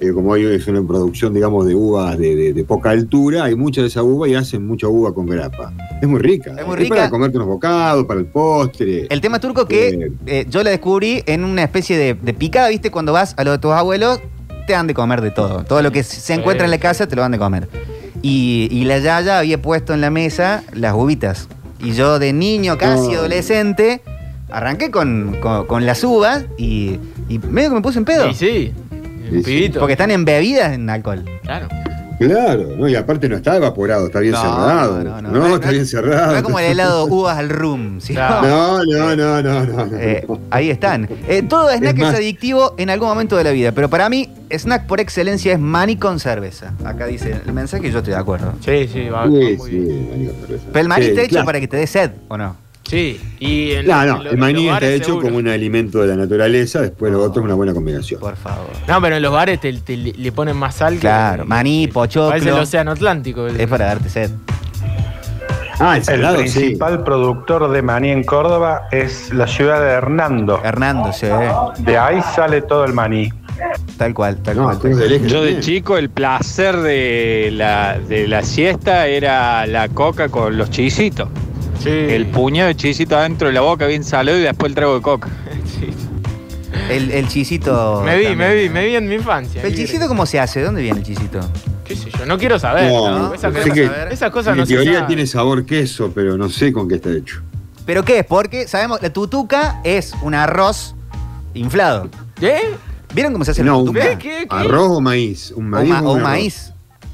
Eh, 0.00 0.12
como 0.12 0.32
hay 0.32 0.44
es 0.44 0.64
una 0.68 0.80
producción, 0.86 1.34
digamos, 1.34 1.66
de 1.66 1.74
uvas 1.74 2.16
de, 2.16 2.36
de- 2.36 2.52
de 2.52 2.64
poca 2.64 2.90
altura, 2.90 3.42
hay 3.44 3.56
mucha 3.56 3.80
de 3.80 3.88
esa 3.88 4.04
uva 4.04 4.28
y 4.28 4.34
hacen 4.36 4.64
mucha 4.64 4.86
uva 4.86 5.12
con 5.12 5.26
grapa. 5.26 5.72
Es 6.00 6.06
muy 6.06 6.20
rica. 6.20 6.54
Es 6.56 6.64
muy 6.64 6.76
rica. 6.76 6.94
para 6.94 7.10
comerte 7.10 7.36
unos 7.36 7.48
bocados, 7.48 8.04
para 8.04 8.20
el 8.20 8.26
postre. 8.26 9.08
El 9.10 9.20
tema 9.20 9.40
turco 9.40 9.66
que 9.66 9.88
Eh. 9.88 10.12
eh, 10.26 10.46
yo 10.48 10.62
la 10.62 10.70
descubrí 10.70 11.24
en 11.26 11.42
una 11.42 11.64
especie 11.64 11.98
de, 11.98 12.14
de 12.14 12.32
picada, 12.32 12.68
¿viste? 12.68 12.92
Cuando 12.92 13.12
vas 13.12 13.34
a 13.36 13.42
lo 13.42 13.50
de 13.50 13.58
tus 13.58 13.72
abuelos, 13.72 14.20
te 14.68 14.74
dan 14.74 14.86
de 14.86 14.94
comer 14.94 15.20
de 15.20 15.32
todo. 15.32 15.64
Todo 15.64 15.82
lo 15.82 15.90
que 15.90 16.04
se 16.04 16.32
encuentra 16.34 16.64
en 16.64 16.70
la 16.70 16.78
casa 16.78 17.08
te 17.08 17.16
lo 17.16 17.22
dan 17.22 17.32
de 17.32 17.38
comer. 17.38 17.68
Y, 18.22 18.68
y 18.70 18.84
la 18.84 18.98
Yaya 18.98 19.40
había 19.40 19.60
puesto 19.60 19.94
en 19.94 20.00
la 20.00 20.10
mesa 20.10 20.62
las 20.74 20.94
uvitas. 20.94 21.48
Y 21.80 21.92
yo 21.92 22.20
de 22.20 22.32
niño, 22.32 22.78
casi 22.78 23.14
Oh. 23.16 23.18
adolescente, 23.18 24.02
arranqué 24.50 24.90
con, 24.90 25.36
con- 25.40 25.66
con 25.66 25.86
las 25.86 26.02
uvas 26.04 26.44
y, 26.56 26.98
y 27.28 27.38
medio 27.38 27.70
que 27.70 27.74
me 27.76 27.82
puse 27.82 27.98
en 27.98 28.04
pedo. 28.04 28.28
Sí, 28.32 28.34
sí. 28.34 28.72
Sí, 29.30 29.36
sí. 29.38 29.42
Pibito. 29.42 29.80
Porque 29.80 29.92
están 29.92 30.10
embebidas 30.10 30.72
en 30.72 30.88
alcohol. 30.88 31.24
Claro. 31.42 31.68
Claro, 32.18 32.70
no, 32.76 32.88
y 32.88 32.96
aparte 32.96 33.28
no 33.28 33.36
está 33.36 33.54
evaporado, 33.54 34.06
está 34.06 34.18
bien 34.18 34.32
No, 34.32 34.40
cerrado. 34.40 35.04
no, 35.04 35.22
No, 35.22 35.30
no, 35.30 35.48
no. 35.50 35.54
está 35.54 35.70
bien 35.70 35.86
cerrado. 35.86 36.32
No 36.32 36.36
es 36.38 36.42
como 36.42 36.58
el 36.58 36.64
helado 36.66 37.04
uvas 37.06 37.38
al 37.38 37.48
rum. 37.48 38.00
¿sí? 38.00 38.12
No, 38.14 38.42
no, 38.42 39.14
no, 39.14 39.14
no, 39.14 39.40
no. 39.40 39.64
no. 39.86 39.96
Eh, 39.96 40.26
ahí 40.50 40.68
están. 40.68 41.08
Eh, 41.28 41.44
todo 41.48 41.70
snack 41.70 41.94
es, 41.96 42.02
más- 42.02 42.14
adictivo 42.16 42.74
en 42.76 42.90
algún 42.90 43.06
momento 43.06 43.36
de 43.36 43.44
la 43.44 43.52
vida, 43.52 43.70
pero 43.70 43.88
para 43.88 44.08
mí, 44.08 44.30
snack 44.50 44.86
por 44.86 44.98
excelencia 44.98 45.52
es 45.52 45.60
maní 45.60 45.94
con 45.94 46.18
cerveza. 46.18 46.72
Acá 46.84 47.06
dice 47.06 47.36
el 47.46 47.52
mensaje 47.52 47.86
y 47.86 47.92
yo 47.92 47.98
estoy 47.98 48.14
de 48.14 48.18
acuerdo. 48.18 48.52
Sí, 48.64 48.88
sí, 48.92 49.08
va, 49.08 49.20
va 49.20 49.26
Sí, 49.26 49.54
muy 49.56 49.70
sí, 49.70 49.78
bien. 49.78 50.10
maní 50.10 50.26
con 50.26 50.40
cerveza. 50.40 50.64
Pero 50.72 50.80
el 50.82 50.88
maní 50.88 51.04
Sí, 51.04 51.10
está 51.10 51.22
hecho 51.22 51.30
claro. 51.30 51.46
para 51.46 51.60
que 51.60 51.68
te 51.68 51.76
dé 51.76 51.86
sed, 51.86 52.10
¿o 52.26 52.36
no? 52.36 52.56
Sí, 52.88 53.20
y 53.38 53.72
en, 53.72 53.86
No, 53.86 54.04
no, 54.06 54.22
el 54.22 54.38
maní 54.38 54.66
está 54.68 54.86
hecho 54.88 55.04
seguro. 55.06 55.26
como 55.26 55.36
un 55.38 55.48
alimento 55.48 56.00
de 56.00 56.06
la 56.08 56.16
naturaleza, 56.16 56.80
después 56.80 57.12
lo 57.12 57.22
otro 57.22 57.42
es 57.42 57.44
una 57.44 57.54
buena 57.54 57.74
combinación. 57.74 58.18
Por 58.18 58.34
favor. 58.36 58.70
No, 58.86 59.00
pero 59.02 59.16
en 59.16 59.22
los 59.22 59.30
bares 59.32 59.60
te, 59.60 59.72
te- 59.74 59.96
le 59.96 60.32
ponen 60.32 60.56
más 60.56 60.76
sal 60.76 60.94
que- 60.94 61.00
Claro, 61.00 61.44
maní, 61.44 61.86
Parece 61.88 62.18
el 62.18 62.30
pochoclo. 62.32 62.62
océano 62.62 62.90
Atlántico. 62.92 63.46
el- 63.46 63.60
Es 63.60 63.66
para 63.68 63.84
darte 63.86 64.08
sed. 64.08 64.30
Ah, 65.80 65.92
el 65.92 65.98
El 65.98 66.04
salado, 66.04 66.36
sí. 66.38 66.42
principal 66.60 67.04
productor 67.04 67.70
de 67.70 67.82
maní 67.82 68.10
en 68.10 68.24
Córdoba 68.24 68.88
es 68.90 69.32
la 69.32 69.46
ciudad 69.46 69.80
de 69.80 69.90
Hernando. 69.90 70.60
Hernando, 70.64 71.12
sí. 71.12 71.26
De 71.80 71.96
ahí 71.98 72.20
sale 72.34 72.62
todo 72.62 72.84
el 72.84 72.94
maní. 72.94 73.28
Tal 73.96 74.14
cual, 74.14 74.36
tal 74.42 74.56
No, 74.56 74.64
cual. 74.64 74.78
tú 74.78 74.88
del 74.88 75.12
eje 75.12 75.28
Yo 75.28 75.40
de 75.42 75.52
también. 75.52 75.60
chico 75.60 75.98
el 75.98 76.10
placer 76.10 76.76
de 76.78 77.50
la, 77.52 77.98
de 77.98 78.26
la 78.28 78.42
siesta 78.42 79.06
era 79.06 79.66
la 79.66 79.88
coca 79.88 80.28
con 80.28 80.56
los 80.56 80.70
chisitos. 80.70 81.28
Sí. 81.82 81.88
El 81.90 82.26
puñado 82.26 82.68
de 82.68 82.76
chisito 82.76 83.16
adentro 83.16 83.48
de 83.48 83.54
la 83.54 83.60
boca 83.60 83.86
bien 83.86 84.02
salado 84.04 84.36
y 84.38 84.42
después 84.42 84.70
el 84.70 84.74
trago 84.74 84.94
de 84.96 85.02
coca. 85.02 85.28
Sí. 85.78 85.90
El, 86.90 87.10
el 87.10 87.28
chisito. 87.28 88.02
Me 88.04 88.16
vi, 88.18 88.24
también. 88.26 88.38
me 88.38 88.54
vi, 88.62 88.68
me 88.70 88.86
vi 88.86 88.94
en 88.96 89.08
mi 89.08 89.14
infancia. 89.16 89.62
¿El 89.62 89.74
chisito 89.74 90.08
cómo 90.08 90.26
se 90.26 90.40
hace? 90.40 90.60
¿De 90.60 90.66
dónde 90.66 90.82
viene 90.82 90.98
el 90.98 91.04
chisito? 91.04 91.40
¿Qué 91.84 91.94
sé 91.96 92.10
yo? 92.10 92.24
No 92.26 92.38
quiero 92.38 92.58
saber. 92.58 92.90
No, 92.90 93.18
¿no? 93.18 93.34
Esas, 93.34 93.52
sé 93.54 93.60
cosas, 93.60 93.74
que 93.74 93.90
esas 94.14 94.30
cosas 94.30 94.52
en 94.54 94.58
no 94.60 94.66
se 94.66 94.74
teoría 94.74 95.06
tiene 95.06 95.26
sabor 95.26 95.64
queso, 95.66 96.10
pero 96.14 96.36
no 96.36 96.48
sé 96.48 96.72
con 96.72 96.88
qué 96.88 96.96
está 96.96 97.10
hecho. 97.10 97.42
¿Pero 97.86 98.04
qué 98.04 98.20
es? 98.20 98.24
Porque 98.26 98.66
sabemos, 98.68 99.00
la 99.02 99.10
tutuca 99.12 99.80
es 99.84 100.14
un 100.22 100.34
arroz 100.34 100.94
inflado. 101.54 102.08
¿Eh? 102.40 102.60
¿Vieron 103.14 103.32
cómo 103.32 103.44
se 103.44 103.50
hace 103.52 103.62
la 103.64 103.70
No, 103.72 103.78
un 103.80 103.86
tutuca? 103.86 104.18
¿Qué? 104.18 104.18
¿Qué? 104.18 104.46
¿Qué? 104.48 104.54
arroz 104.54 104.88
o 104.90 105.00
maíz. 105.00 105.52
Un 105.54 105.66
O, 105.66 105.68
maíz 105.68 105.88
ma- 105.90 106.00
o 106.02 106.12
un 106.12 106.18
arroz. 106.20 106.22
maíz. 106.28 106.72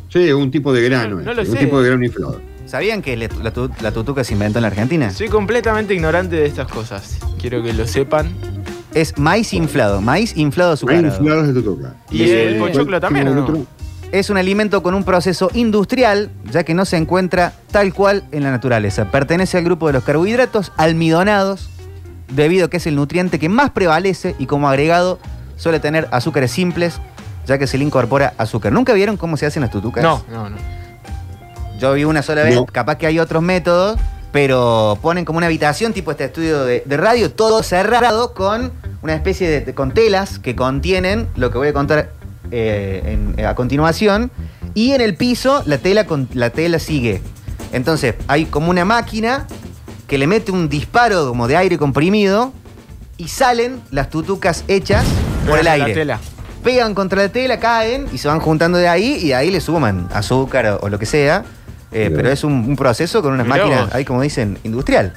Sí, 0.09 0.33
un 0.33 0.51
tipo 0.51 0.73
de 0.73 0.83
grano. 0.83 1.21
No, 1.21 1.35
lo 1.35 1.43
un 1.43 1.47
sé. 1.49 1.57
tipo 1.59 1.81
de 1.81 1.89
grano 1.89 2.05
inflado. 2.05 2.41
¿Sabían 2.75 3.03
que 3.03 3.17
la, 3.17 3.53
tu- 3.53 3.71
la 3.83 3.93
tutuca 3.93 4.25
se 4.25 4.33
inventó 4.33 4.59
en 4.59 4.63
la 4.63 4.67
Argentina? 4.67 5.09
Soy 5.13 5.29
completamente 5.29 5.95
ignorante 5.95 6.35
de 6.35 6.47
estas 6.47 6.67
cosas. 6.67 7.19
Quiero 7.41 7.63
que 7.63 7.73
lo 7.73 7.87
sepan. 7.87 8.35
Es 8.93 9.17
maíz 9.17 9.53
inflado, 9.53 10.01
maíz 10.01 10.37
inflado 10.37 10.71
Maíz 10.73 10.79
azucarado. 10.83 11.07
inflado 11.21 11.41
es 11.43 11.47
de 11.47 11.55
tutuca. 11.63 11.95
¿Y 12.11 12.29
el 12.29 12.59
pochoclo 12.59 13.01
también 13.01 13.29
o 13.29 13.35
no? 13.37 13.67
Es 14.11 14.29
un 14.29 14.39
alimento 14.39 14.83
con 14.83 14.95
un 14.95 15.05
proceso 15.05 15.53
industrial, 15.55 16.33
ya 16.51 16.65
que 16.65 16.75
no 16.75 16.85
se 16.85 16.97
encuentra 16.97 17.53
tal 17.71 17.95
cual 17.95 18.25
en 18.33 18.43
la 18.43 18.51
naturaleza. 18.51 19.09
Pertenece 19.09 19.57
al 19.57 19.63
grupo 19.63 19.87
de 19.87 19.93
los 19.93 20.03
carbohidratos 20.03 20.73
almidonados, 20.77 21.71
debido 22.35 22.67
a 22.67 22.71
que 22.71 22.79
es 22.79 22.89
el 22.89 22.97
nutriente 22.97 23.39
que 23.39 23.49
más 23.49 23.71
prevalece 23.71 24.35
y 24.41 24.47
como 24.47 24.69
agregado 24.69 25.21
suele 25.57 25.79
tener 25.79 26.09
azúcares 26.11 26.51
simples, 26.51 27.01
ya 27.47 27.57
que 27.57 27.69
se 27.69 27.79
le 27.79 27.85
incorpora 27.85 28.35
azúcar. 28.37 28.73
¿Nunca 28.73 28.95
vieron 28.95 29.17
cómo 29.17 29.37
se 29.37 29.47
hacen 29.47 29.61
las 29.63 29.71
tutucas? 29.71 30.03
No, 30.03 30.25
no, 30.29 30.51
no. 30.51 30.57
Yo 31.85 31.93
vi 31.93 32.05
una 32.05 32.23
sola 32.23 32.43
vez, 32.43 32.55
No. 32.55 32.65
capaz 32.65 32.97
que 32.97 33.07
hay 33.07 33.19
otros 33.19 33.43
métodos, 33.43 33.99
pero 34.33 34.99
ponen 35.03 35.27
como 35.27 35.37
una 35.37 35.47
habitación, 35.49 35.93
tipo 35.93 36.11
este 36.11 36.25
estudio 36.25 36.65
de, 36.65 36.83
de 36.87 36.97
radio, 36.97 37.31
todo 37.31 37.63
cerrado 37.63 38.33
con 38.33 38.73
una 39.03 39.15
especie 39.15 39.51
de, 39.51 39.61
de- 39.61 39.75
con 39.75 39.93
telas 39.93 40.39
que 40.39 40.57
contienen 40.57 41.29
lo 41.37 41.51
que 41.51 41.59
voy 41.59 41.69
a 41.69 41.73
contar 41.75 42.11
eh, 42.51 43.19
en- 43.37 43.45
a 43.45 43.55
continuación. 43.55 44.31
Y 44.73 44.93
en 44.93 45.03
el 45.03 45.15
piso 45.15 45.63
la 45.67 45.77
tela, 45.77 46.07
con, 46.07 46.27
la 46.33 46.49
tela 46.49 46.79
sigue. 46.79 47.21
Entonces 47.73 48.15
hay 48.29 48.47
como 48.47 48.71
una 48.71 48.87
máquina 48.87 49.47
que 50.07 50.17
le 50.17 50.27
mete 50.27 50.53
un 50.53 50.71
disparo 50.71 51.29
como 51.29 51.49
de 51.49 51.59
aire 51.59 51.77
comprimido 51.77 52.53
y 53.19 53.29
salen 53.29 53.83
las 53.91 54.09
tutucas 54.09 54.65
hechas 54.69 55.05
por 55.47 55.59
el 55.59 55.67
La 55.67 55.73
aire 55.73 55.93
tela. 55.93 56.19
pegan 56.65 56.95
contra 56.95 57.21
la 57.23 57.29
tela, 57.29 57.61
caen 57.61 58.07
y 58.11 58.17
se 58.19 58.27
van 58.29 58.41
juntando 58.41 58.79
de 58.79 58.89
ahí 58.89 59.19
y 59.21 59.29
de 59.29 59.35
ahí 59.35 59.51
le 59.51 59.61
suman 59.61 60.09
azúcar 60.15 60.67
o, 60.67 60.79
o 60.81 60.89
lo 60.89 60.99
que 60.99 61.07
sea. 61.07 61.45
Eh, 61.95 62.11
pero 62.15 62.29
es 62.31 62.43
un, 62.45 62.53
un 62.53 62.77
proceso 62.77 63.23
con 63.23 63.33
unas 63.35 63.47
Mirá 63.47 63.59
máquinas, 63.59 63.85
vos. 63.87 63.95
ahí 63.95 64.05
como 64.05 64.21
dicen, 64.23 64.59
industrial. 64.65 65.13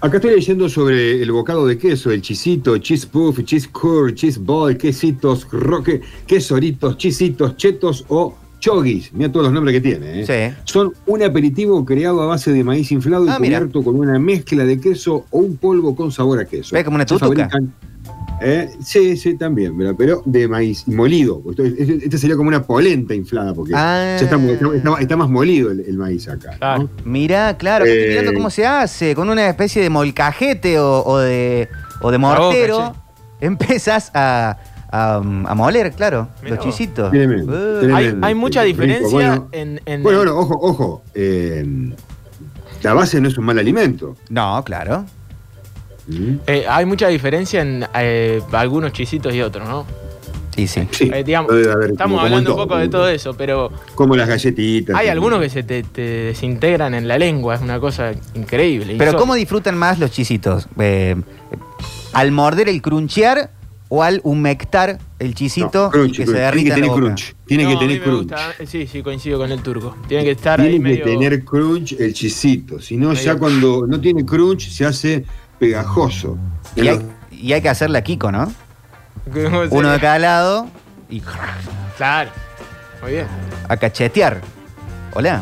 Acá 0.00 0.16
estoy 0.16 0.34
leyendo 0.34 0.68
sobre 0.68 1.22
el 1.22 1.30
bocado 1.30 1.66
de 1.66 1.78
queso, 1.78 2.10
el 2.10 2.22
chisito, 2.22 2.76
cheese 2.78 3.06
puff, 3.06 3.38
cheese 3.44 3.68
curd, 3.68 4.14
cheese 4.14 4.38
ball, 4.40 4.76
quesitos, 4.76 5.46
roque, 5.52 6.00
quesoritos, 6.26 6.96
chisitos, 6.96 7.56
chetos 7.56 8.04
o 8.08 8.36
chogis. 8.58 9.12
Mira 9.12 9.30
todos 9.30 9.44
los 9.46 9.52
nombres 9.52 9.74
que 9.74 9.80
tiene. 9.80 10.22
¿eh? 10.22 10.26
Sí. 10.26 10.56
Son 10.64 10.92
un 11.06 11.22
aperitivo 11.22 11.84
creado 11.84 12.20
a 12.22 12.26
base 12.26 12.52
de 12.52 12.64
maíz 12.64 12.90
inflado 12.90 13.26
Ah, 13.28 13.36
y 13.38 13.42
mira. 13.42 13.58
cubierto 13.58 13.82
con 13.84 13.96
una 13.98 14.18
mezcla 14.18 14.64
de 14.64 14.80
queso 14.80 15.24
o 15.30 15.38
un 15.38 15.56
polvo 15.56 15.94
con 15.94 16.10
sabor 16.10 16.40
a 16.40 16.46
queso. 16.46 16.74
Ve 16.74 16.84
como 16.84 16.96
una 16.96 17.04
Se 17.06 17.14
tutuca. 17.14 17.48
fabrican- 17.48 17.72
¿eh? 18.44 18.70
Sí, 18.84 19.16
sí, 19.16 19.34
también, 19.34 19.76
¿verdad? 19.76 19.94
pero 19.96 20.22
de 20.24 20.48
maíz 20.48 20.86
molido. 20.88 21.42
Esto- 21.50 21.62
Este 21.64 22.18
sería 22.18 22.36
como 22.36 22.48
una 22.48 22.62
polenta 22.62 23.14
inflada 23.14 23.54
porque 23.54 23.72
Ah. 23.74 24.16
ya 24.18 24.24
está, 24.24 24.36
está- 24.36 24.74
está- 24.76 25.00
está 25.00 25.16
más 25.16 25.28
molido 25.28 25.70
el, 25.70 25.80
el 25.80 25.96
maíz 25.98 26.28
acá. 26.28 26.52
¿no? 26.52 26.58
Claro. 26.58 26.90
Mirá, 27.04 27.56
claro, 27.56 27.84
estoy 27.84 28.02
Eh. 28.02 28.08
mirando 28.10 28.32
cómo 28.34 28.50
se 28.50 28.66
hace, 28.66 29.14
con 29.14 29.28
una 29.30 29.48
especie 29.48 29.82
de 29.82 29.90
molcajete 29.90 30.78
o, 30.78 31.02
o 31.04 31.18
de, 31.18 31.68
o 32.00 32.10
de 32.10 32.18
mortero. 32.18 32.76
boca, 32.78 32.94
empezás 33.40 34.10
a, 34.14 34.58
a, 34.90 35.16
a 35.16 35.54
moler, 35.54 35.92
claro, 35.92 36.28
Mirá 36.42 36.56
los 36.56 36.64
chisitos. 36.64 37.10
Tremendo, 37.10 37.52
Uh, 37.52 37.80
tremendo. 37.80 37.96
Hay, 37.96 38.30
hay 38.30 38.34
mucha 38.34 38.62
diferencia 38.62 39.08
bueno. 39.10 39.48
en, 39.52 39.80
en- 39.86 40.02
Bueno, 40.02 40.18
bueno, 40.18 40.38
ojo, 40.38 40.58
ojo. 40.60 41.02
eh, 41.14 41.64
la 42.82 42.94
base 42.94 43.20
no 43.20 43.28
es 43.28 43.38
un 43.38 43.44
mal 43.44 43.58
alimento. 43.58 44.16
No, 44.28 44.62
claro. 44.64 45.04
¿Mm? 46.06 46.34
eh, 46.46 46.64
hay 46.68 46.84
mucha 46.86 47.08
diferencia 47.08 47.62
en 47.62 47.86
eh, 47.94 48.40
algunos 48.52 48.92
chisitos 48.92 49.34
y 49.34 49.40
otros, 49.40 49.68
¿no? 49.68 49.86
Sí, 50.54 50.66
sí. 50.66 50.86
Sí, 50.90 51.10
Eh, 51.14 51.24
digamos, 51.24 51.50
debe 51.54 51.72
haber, 51.72 51.90
estamos 51.92 51.98
como- 51.98 52.16
como 52.16 52.26
en 52.26 52.32
hablando 52.34 52.50
un 52.50 52.56
poco 52.58 52.76
de 52.76 52.88
todo 52.88 53.08
eso, 53.08 53.32
pero 53.34 53.72
Como 53.94 54.16
las 54.16 54.28
galletitas. 54.28 54.94
hay 54.94 55.08
algunos 55.08 55.40
que 55.40 55.48
se 55.48 55.62
te, 55.62 55.82
te 55.82 56.02
desintegran 56.02 56.92
en 56.94 57.08
la 57.08 57.18
lengua, 57.18 57.54
es 57.54 57.62
una 57.62 57.80
cosa 57.80 58.12
increíble. 58.34 58.96
Pero. 58.98 59.16
¿cómo 59.16 59.34
disfrutan 59.34 59.78
más 59.78 59.98
los 59.98 60.10
chisitos? 60.10 60.68
Eh, 60.78 61.16
¿Al 62.12 62.32
morder 62.32 62.68
el 62.68 62.82
crunchear 62.82 63.50
o 63.88 64.02
al 64.02 64.20
humectar 64.24 64.98
el 65.18 65.34
chisito 65.34 65.84
No, 65.84 65.90
crunch, 65.90 66.10
y 66.14 66.16
que 66.18 66.24
crunch. 66.24 66.36
se 66.36 66.42
derrita 66.42 66.62
Tiene 66.62 66.68
que 66.68 66.74
tener 66.74 66.90
boca? 66.90 67.00
crunch. 67.00 67.34
Tiene 67.46 67.64
No, 67.64 67.70
que 67.70 67.76
tener 67.76 68.02
crunch. 68.02 68.18
gusta- 68.30 68.66
sí, 68.66 68.86
sí, 68.86 69.02
coincido 69.02 69.38
con 69.38 69.52
el 69.52 69.62
turco. 69.62 69.96
Tiene 70.08 70.24
que 70.24 70.30
estar 70.32 70.60
ahí 70.60 70.68
Tiene 70.70 70.82
medio... 70.84 71.04
que 71.04 71.10
tener 71.12 71.44
crunch 71.44 71.92
el 71.98 72.12
chisito. 72.12 72.78
Si 72.80 72.96
no, 72.98 73.14
ya 73.14 73.36
cuando 73.36 73.86
no 73.86 73.98
tiene 74.00 74.24
crunch 74.26 74.68
se 74.70 74.84
hace 74.84 75.24
pegajoso. 75.62 76.36
Y 76.74 76.88
hay, 76.88 76.98
y 77.30 77.52
hay 77.52 77.62
que 77.62 77.68
hacerle 77.68 77.98
a 77.98 78.02
Kiko, 78.02 78.32
¿no? 78.32 78.52
¿Cómo 79.32 79.62
Uno 79.70 79.92
de 79.92 80.00
cada 80.00 80.18
lado 80.18 80.66
y 81.08 81.22
Claro. 81.96 82.30
Muy 83.00 83.12
bien. 83.12 83.26
a 83.68 83.76
cachetear. 83.76 84.40
Hola. 85.14 85.40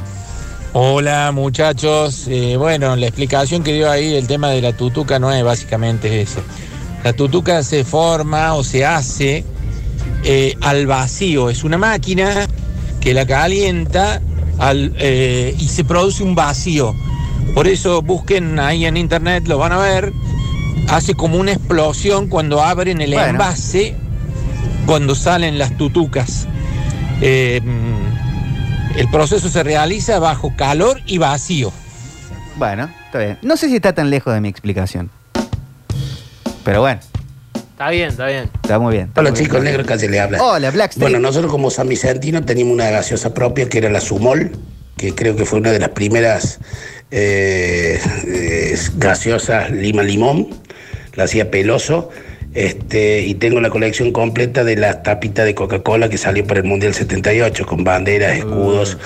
Hola 0.75 1.33
muchachos, 1.33 2.27
Eh, 2.29 2.57
bueno, 2.59 2.97
la 2.97 3.07
explicación 3.07 3.63
que 3.63 3.73
dio 3.73 3.91
ahí 3.91 4.15
el 4.15 4.27
tema 4.27 4.51
de 4.51 4.61
la 4.61 4.75
tutuca 4.75 5.19
no 5.19 5.33
es 5.33 5.43
básicamente 5.43 6.21
ese. 6.21 6.43
La 7.03 7.15
tutuca 7.15 7.63
se 7.63 7.83
forma 7.83 8.55
o 8.55 8.63
se 8.63 8.85
hace 8.85 9.43
eh, 10.23 10.55
al 10.61 10.87
vacío, 10.87 11.49
es 11.49 11.65
una 11.65 11.79
máquina 11.79 12.47
que 13.01 13.15
la 13.15 13.27
calienta 13.27 14.21
al, 14.59 14.93
eh, 14.99 15.57
y 15.59 15.69
se 15.69 15.83
produce 15.85 16.23
un 16.23 16.35
vacío. 16.35 16.95
Por 17.55 17.67
eso 17.69 18.01
busquen 18.03 18.59
ahí 18.59 18.87
en 18.87 18.97
internet, 18.97 19.47
lo 19.47 19.59
van 19.59 19.73
a 19.73 19.79
ver, 19.79 20.13
hace 20.89 21.15
como 21.15 21.37
una 21.37 21.53
explosión 21.53 22.29
cuando 22.29 22.63
abren 22.63 23.01
el 23.01 23.13
Bueno. 23.13 23.29
envase, 23.29 23.95
cuando 24.87 25.15
salen 25.15 25.59
las 25.59 25.77
tutucas. 25.77 26.47
Eh, 27.21 27.61
el 28.97 29.09
proceso 29.11 29.49
se 29.49 29.63
realiza 29.63 30.19
bajo 30.19 30.55
calor 30.57 31.01
y 31.07 31.19
vacío. 31.19 31.73
Bueno, 32.57 32.89
está 33.07 33.19
bien. 33.19 33.39
No 33.43 33.57
sé 33.57 33.69
si 33.69 33.77
está 33.77 33.93
tan 33.93 34.11
lejos 34.11 34.33
de 34.33 34.41
mi 34.41 34.49
explicación. 34.49 35.11
Pero 36.65 36.81
bueno, 36.81 37.01
Está 37.73 37.89
bien, 37.89 38.09
está 38.11 38.27
bien. 38.27 38.51
está 38.63 38.79
muy 38.79 38.93
bien. 38.93 39.07
está 39.09 39.21
Hola 39.23 39.31
muy 39.31 39.39
bien. 39.39 39.47
chicos, 39.47 39.59
el 39.61 39.65
negro 39.65 39.87
casi 39.87 40.07
le 40.07 40.21
habla. 40.21 40.43
Hola, 40.43 40.71
Blackstreet. 40.71 41.03
Bueno, 41.11 41.19
nosotros 41.19 41.51
como 41.51 41.71
San 41.71 41.89
Vicentino 41.89 42.45
teníamos 42.45 42.75
una 42.75 42.91
gaseosa 42.91 43.33
propia 43.33 43.71
que 43.71 43.79
era 43.79 43.89
la 43.89 44.03
Sumol, 44.03 44.53
que 44.99 45.15
creo 45.15 45.35
que 45.35 45.47
fue 45.47 45.61
una 45.61 45.73
de 45.73 45.79
las 45.79 45.89
primeras 45.91 46.59
eh, 47.11 47.99
gaseosas 48.97 49.71
lima 49.71 50.03
limón, 50.03 50.49
la 51.15 51.25
hacía 51.25 51.51
Peloso, 51.51 52.11
este, 52.55 53.23
y 53.23 53.35
tengo 53.35 53.61
la 53.61 53.71
colección 53.71 54.13
completa 54.13 54.65
de 54.65 54.77
las 54.77 55.03
tapitas 55.03 55.45
de 55.45 55.55
Coca-Cola 55.55 56.09
que 56.09 56.19
salió 56.19 56.47
para 56.47 56.61
el 56.61 56.67
Mundial 56.67 56.95
78 56.95 57.65
con 57.67 57.85
banderas, 57.85 58.39
escudos, 58.39 58.99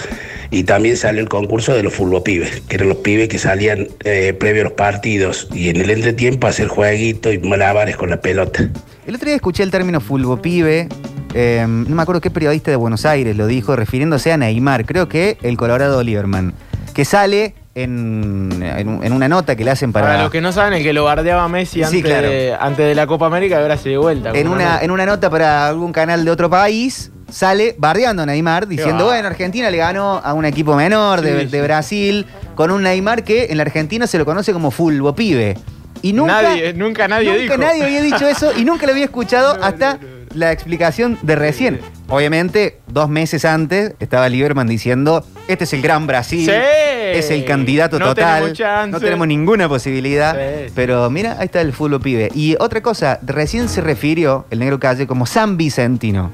y 0.51 0.65
también 0.65 0.97
salió 0.97 1.21
el 1.21 1.29
concurso 1.29 1.75
de 1.75 1.83
los 1.83 1.93
fulbopibes, 1.93 2.63
que 2.63 2.77
eran 2.77 2.89
los 2.89 2.99
pibes 2.99 3.29
que 3.29 3.39
salían 3.39 3.89
eh, 4.05 4.35
previo 4.39 4.63
a 4.63 4.65
los 4.65 4.73
partidos 4.75 5.49
y 5.53 5.69
en 5.69 5.77
el 5.77 5.91
entretiempo 5.91 6.47
hacer 6.47 6.69
jueguitos 6.69 7.35
y 7.35 7.39
malabares 7.39 7.97
con 7.97 8.11
la 8.11 8.21
pelota. 8.21 8.71
El 9.07 9.15
otro 9.15 9.27
día 9.27 9.37
escuché 9.37 9.63
el 9.63 9.71
término 9.71 10.01
fulbo 10.01 10.41
pibe 10.41 10.89
eh, 11.35 11.65
no 11.67 11.97
me 11.97 12.03
acuerdo 12.03 12.21
qué 12.21 12.31
periodista 12.31 12.71
de 12.71 12.77
Buenos 12.77 13.05
Aires 13.05 13.37
lo 13.37 13.49
dijo, 13.49 13.75
refiriéndose 13.75 14.31
a 14.31 14.37
Neymar, 14.37 14.87
creo 14.87 15.09
que 15.09 15.37
el 15.43 15.57
Colorado 15.57 16.01
Lieberman, 16.03 16.55
que 16.95 17.05
sale 17.05 17.55
en, 17.75 18.51
en 18.63 18.89
un- 18.89 19.05
en 19.05 19.13
una 19.13 19.29
nota 19.29 19.57
que 19.57 19.65
le 19.65 19.71
hacen 19.73 19.93
Para, 19.93 20.07
para... 20.07 20.23
los 20.23 20.31
que 20.31 20.41
no 20.41 20.53
saben, 20.53 20.75
el 20.75 20.83
que 20.83 20.93
lo 20.93 21.05
bardeaba 21.05 21.49
Messi 21.49 21.81
Sí, 21.81 21.85
antes, 21.85 22.03
claro. 22.03 22.29
de, 22.29 22.55
antes 22.59 22.87
de 22.87 22.95
la 22.95 23.07
Copa 23.07 23.27
América, 23.27 23.59
ahora 23.61 23.77
se 23.77 23.89
dio 23.91 24.03
vuelta. 24.03 24.31
en, 24.33 24.49
una, 24.49 24.81
en 24.81 24.91
una 24.91 25.05
nota 25.07 25.29
para 25.31 25.67
algún 25.69 25.93
canal 25.93 26.25
de 26.25 26.31
otro 26.31 26.49
país, 26.49 27.11
sale 27.31 27.75
bardeando 27.79 28.23
a 28.23 28.27
Neymar, 28.27 28.69
diciendo, 28.69 29.07
bueno, 29.07 29.27
Argentina 29.27 29.71
le 29.71 29.79
ganó 29.79 30.21
a 30.23 30.35
un 30.35 30.45
equipo 30.45 30.77
menor 30.77 31.21
de, 31.21 31.41
Sí, 31.41 31.47
de 31.47 31.59
sí. 31.59 31.63
Brasil, 31.65 32.27
con 32.55 32.71
un 32.71 32.83
Neymar 32.85 33.25
que 33.25 33.47
en 33.51 33.57
la 33.57 33.63
Argentina 33.65 34.07
se 34.07 34.19
lo 34.19 34.25
conoce 34.25 34.53
como 34.53 34.71
fulbo 34.71 35.15
pibe. 35.15 35.57
Y 36.03 36.13
nunca, 36.13 36.43
Nadie- 36.43 36.75
nunca 36.75 37.09
nadie 37.09 37.31
nunca 37.31 37.43
dijo. 37.43 37.57
nadie 37.57 37.85
había 37.85 38.03
dicho 38.03 38.29
eso 38.29 38.53
y 38.57 38.65
nunca 38.65 38.85
lo 38.87 38.93
había 38.93 39.05
escuchado 39.07 39.57
hasta 39.63 39.99
la 40.35 40.53
explicación 40.53 41.19
de 41.23 41.37
recién. 41.37 41.81
Obviamente, 42.09 42.81
dos 42.87 43.09
meses 43.09 43.45
antes 43.45 43.95
estaba 44.01 44.29
Lieberman 44.29 44.67
diciendo, 44.67 45.25
este 45.49 45.65
es 45.65 45.73
el 45.73 45.83
gran 45.83 46.07
Brasil, 46.07 46.45
Sí. 46.45 46.53
es 46.55 47.31
el 47.31 47.45
candidato 47.45 47.99
No 47.99 48.07
total, 48.09 48.53
tenemos 48.53 48.91
no 48.93 49.01
tenemos 49.01 49.27
ninguna 49.27 49.69
posibilidad. 49.69 50.35
Sí, 50.35 50.67
sí. 50.69 50.73
Pero 50.75 51.09
mira, 51.11 51.37
ahí 51.39 51.47
está 51.47 51.61
el 51.61 51.73
fulbo 51.73 51.99
pibe. 52.01 52.31
Y 52.35 52.57
otra 52.61 52.83
cosa, 52.83 53.19
recién 53.23 53.69
se 53.69 53.81
refirió 53.81 54.45
el 54.51 54.59
negro 54.59 54.79
calle 54.81 55.07
como 55.07 55.25
San 55.27 55.57
Vicentino. 55.57 56.31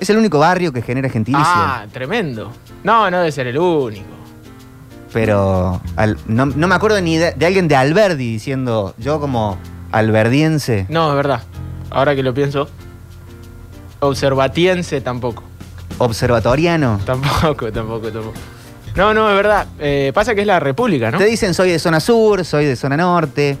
Es 0.00 0.10
el 0.10 0.18
único 0.18 0.38
barrio 0.38 0.72
que 0.72 0.82
genera 0.82 1.08
gentilicio. 1.08 1.46
Ah, 1.48 1.86
tremendo. 1.92 2.50
No, 2.82 3.10
no 3.10 3.18
debe 3.18 3.32
ser 3.32 3.46
el 3.46 3.56
único. 3.58 4.04
Pero 5.12 5.80
al- 5.96 6.18
no, 6.26 6.46
no 6.46 6.66
me 6.66 6.74
acuerdo 6.74 7.00
ni 7.00 7.16
de, 7.16 7.32
de 7.32 7.46
alguien 7.46 7.68
de 7.68 7.76
Alberdi 7.76 8.32
diciendo, 8.32 8.94
yo 8.98 9.20
como 9.20 9.56
alberdiense. 9.92 10.86
No, 10.88 11.10
es 11.10 11.16
verdad. 11.16 11.42
Ahora 11.90 12.16
que 12.16 12.22
lo 12.24 12.34
pienso. 12.34 12.68
Observatiense 14.04 15.00
tampoco. 15.00 15.42
Observatoriano. 15.98 17.00
Tampoco, 17.04 17.72
tampoco, 17.72 18.10
tampoco. 18.10 18.34
No, 18.96 19.12
no, 19.14 19.28
es 19.30 19.36
verdad. 19.36 19.66
Eh, 19.80 20.12
pasa 20.14 20.34
que 20.34 20.42
es 20.42 20.46
la 20.46 20.60
República, 20.60 21.10
¿no? 21.10 21.18
Te 21.18 21.24
dicen 21.24 21.54
soy 21.54 21.70
de 21.70 21.78
zona 21.78 22.00
sur, 22.00 22.44
soy 22.44 22.64
de 22.66 22.76
zona 22.76 22.96
norte, 22.96 23.56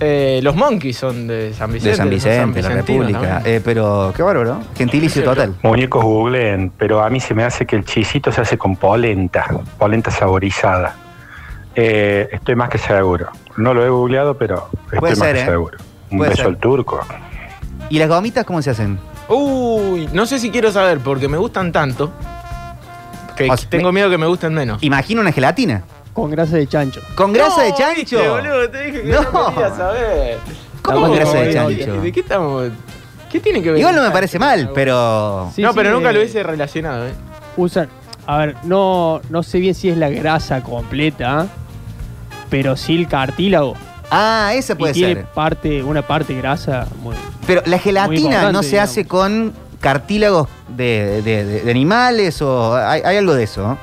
Eh, 0.00 0.38
los 0.44 0.54
Monkeys 0.54 0.96
son 0.96 1.26
de 1.26 1.52
San 1.54 1.72
Vicente. 1.72 1.90
de 1.90 1.96
San 1.96 2.08
Vicente, 2.10 2.62
la 2.62 2.68
República. 2.68 3.42
Eh, 3.44 3.60
pero 3.64 4.12
qué 4.16 4.22
bárbaro, 4.22 4.60
gentilicio 4.76 5.24
total. 5.24 5.56
Muñecos 5.64 6.04
googleen, 6.04 6.70
pero 6.78 7.02
a 7.02 7.10
mí 7.10 7.18
se 7.18 7.34
me 7.34 7.42
hace 7.42 7.66
que 7.66 7.74
el 7.74 7.84
chisito 7.84 8.30
se 8.30 8.40
hace 8.42 8.56
con 8.56 8.76
polenta, 8.76 9.44
polenta 9.76 10.12
saborizada. 10.12 10.94
Eh, 11.74 12.28
estoy 12.30 12.54
más 12.54 12.68
que 12.68 12.78
seguro. 12.78 13.28
No 13.56 13.74
lo 13.74 13.84
he 13.84 13.88
googleado, 13.88 14.36
pero 14.38 14.68
estoy 14.84 14.98
Puede 15.00 15.16
más 15.16 15.26
ser, 15.26 15.34
que 15.36 15.42
¿eh? 15.42 15.46
seguro. 15.46 15.78
Un 16.10 16.18
Puede 16.18 16.30
beso 16.30 16.42
ser. 16.42 16.50
al 16.52 16.58
turco. 16.58 17.00
¿Y 17.90 17.98
las 17.98 18.08
gomitas 18.08 18.44
cómo 18.44 18.62
se 18.62 18.70
hacen? 18.70 18.98
Uy, 19.28 20.08
no 20.12 20.26
sé 20.26 20.38
si 20.38 20.50
quiero 20.50 20.72
saber 20.72 20.98
porque 21.00 21.28
me 21.28 21.36
gustan 21.36 21.70
tanto 21.72 22.10
que 23.36 23.48
O 23.50 23.56
sea, 23.56 23.68
tengo 23.70 23.92
miedo 23.92 24.10
que 24.10 24.18
me 24.18 24.26
gusten 24.26 24.52
menos. 24.54 24.82
Imagino 24.82 25.20
una 25.20 25.32
gelatina. 25.32 25.82
Con 26.12 26.30
grasa 26.30 26.56
de 26.56 26.66
chancho. 26.66 27.00
¿Con 27.14 27.32
grasa 27.32 27.62
de 27.62 27.74
chancho? 27.74 27.94
viste, 28.18 28.28
boludo, 28.28 28.68
te 28.70 28.82
dije 28.84 29.02
que 29.02 29.08
no, 29.12 29.22
No. 29.22 29.54
quería 29.54 29.70
saber. 29.76 30.38
¿Cómo 30.82 31.00
con 31.02 31.14
grasa 31.14 31.38
de 31.38 31.52
chancho? 31.54 32.00
¿De 32.02 32.12
qué 32.12 32.20
estamos? 32.20 32.70
¿Qué 33.30 33.38
tiene 33.40 33.62
que 33.62 33.70
ver? 33.70 33.78
Igual 33.80 33.94
no 33.94 34.02
me 34.02 34.10
parece 34.10 34.38
mal, 34.38 34.70
pero... 34.74 35.50
Sí, 35.54 35.62
no, 35.62 35.68
sí, 35.70 35.74
pero 35.76 35.92
nunca 35.92 36.10
eh, 36.10 36.12
lo 36.14 36.18
hubiese 36.20 36.42
relacionado, 36.42 37.06
¿eh? 37.06 37.12
Usan. 37.56 37.88
A 38.26 38.38
ver, 38.38 38.56
no, 38.64 39.20
no 39.30 39.42
sé 39.42 39.58
bien 39.60 39.74
si 39.74 39.90
es 39.90 39.96
la 39.96 40.08
grasa 40.08 40.62
completa, 40.62 41.46
pero 42.50 42.76
sí 42.76 42.96
el 42.96 43.06
cartílago. 43.06 43.74
Ah, 44.10 44.52
esa 44.54 44.72
y 44.72 44.76
puede 44.76 44.92
tiene 44.94 45.14
ser. 45.14 45.24
parte, 45.26 45.82
una 45.82 46.02
parte 46.02 46.34
grasa 46.34 46.86
muy. 47.02 47.14
Pero 47.48 47.62
la 47.66 47.78
gelatina 47.80 48.52
no 48.52 48.62
se 48.62 48.68
digamos. 48.70 48.90
hace 48.90 49.04
con 49.06 49.52
cartílagos 49.80 50.48
de, 50.68 51.22
de- 51.24 51.44
de- 51.44 51.60
de 51.62 51.70
animales 51.70 52.40
o 52.42 52.76
hay, 52.76 53.02
hay 53.04 53.16
algo 53.16 53.34
de 53.34 53.42
eso. 53.42 53.76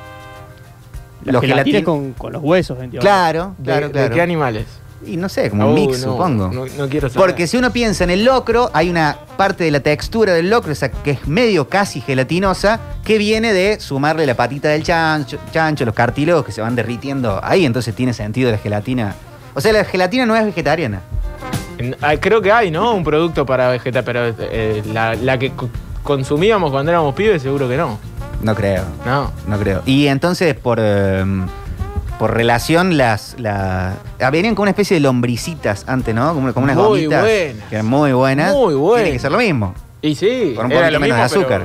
La 1.24 1.32
Los 1.32 1.42
gelatina 1.42 1.80
gelatin- 1.80 1.84
con, 1.84 2.12
con 2.12 2.32
los 2.32 2.42
huesos, 2.42 2.76
entiendo. 2.78 3.00
Claro, 3.00 3.54
¿De, 3.58 3.64
claro, 3.64 3.86
de 3.88 3.92
claro. 3.92 4.14
qué 4.14 4.22
animales? 4.22 4.66
Y 5.04 5.16
no 5.18 5.28
sé, 5.28 5.50
como 5.50 5.68
un 5.68 5.74
mix, 5.74 6.00
no, 6.06 6.12
supongo. 6.12 6.48
No, 6.48 6.64
no 6.66 6.88
quiero 6.88 7.08
saber. 7.08 7.26
Porque 7.28 7.46
si 7.46 7.56
uno 7.56 7.70
piensa 7.70 8.02
en 8.04 8.10
el 8.10 8.24
locro, 8.24 8.70
hay 8.72 8.88
una 8.88 9.16
parte 9.36 9.64
de 9.64 9.70
la 9.70 9.80
textura 9.80 10.32
del 10.32 10.48
locro, 10.50 10.72
esa 10.72 10.90
que 10.90 11.12
es 11.12 11.28
medio 11.28 11.68
casi 11.68 12.00
gelatinosa, 12.00 12.80
que 13.04 13.18
viene 13.18 13.52
de 13.52 13.78
sumarle 13.78 14.24
la 14.26 14.34
patita 14.34 14.68
del 14.70 14.82
chancho, 14.82 15.38
chancho, 15.52 15.84
los 15.84 15.94
cartílagos 15.94 16.44
que 16.44 16.52
se 16.52 16.60
van 16.60 16.74
derritiendo 16.74 17.40
ahí, 17.44 17.66
entonces 17.66 17.94
tiene 17.94 18.14
sentido 18.14 18.50
la 18.50 18.58
gelatina. 18.58 19.14
O 19.54 19.60
sea, 19.60 19.72
la 19.72 19.84
gelatina 19.84 20.26
no 20.26 20.34
es 20.36 20.44
vegetariana. 20.44 21.02
Ah, 22.00 22.14
Creo 22.18 22.40
que 22.40 22.50
hay, 22.52 22.70
¿no? 22.70 22.94
Un 22.94 23.04
producto 23.04 23.44
para 23.46 23.68
vegetal, 23.68 24.02
pero 24.04 24.20
eh, 24.38 24.82
la, 24.92 25.14
la 25.14 25.38
que 25.38 25.50
co- 25.52 25.68
consumíamos 26.02 26.70
cuando 26.70 26.90
éramos 26.90 27.14
pibes, 27.14 27.42
seguro 27.42 27.68
que 27.68 27.76
no. 27.76 27.98
No 28.42 28.54
creo. 28.54 28.84
No. 29.04 29.30
No 29.46 29.58
creo. 29.58 29.82
Y 29.86 30.06
entonces, 30.06 30.54
por, 30.54 30.78
eh, 30.80 31.24
por 32.18 32.32
relación, 32.34 32.96
las, 32.96 33.34
la, 33.38 33.94
ah, 34.20 34.30
venían 34.30 34.54
con 34.54 34.62
una 34.62 34.70
especie 34.70 34.94
de 34.96 35.00
lombricitas 35.00 35.84
antes, 35.86 36.14
¿no? 36.14 36.32
Como, 36.34 36.52
como 36.54 36.64
unas 36.64 36.76
Muy 36.76 36.84
gomitas. 37.06 37.22
buenas. 37.22 37.64
Que 37.68 37.74
eran 37.76 37.86
muy 37.86 38.12
buenas. 38.12 38.54
Muy 38.54 38.74
buenas. 38.74 39.02
Tiene 39.04 39.16
que 39.16 39.20
ser 39.22 39.32
lo 39.32 39.38
mismo. 39.38 39.74
Y 40.02 40.14
sí, 40.14 40.52
Con 40.54 40.66
un 40.66 40.70
poquito 40.72 40.90
lo 40.90 41.00
menos 41.00 41.00
mismo, 41.00 41.16
de 41.16 41.22
azúcar. 41.22 41.62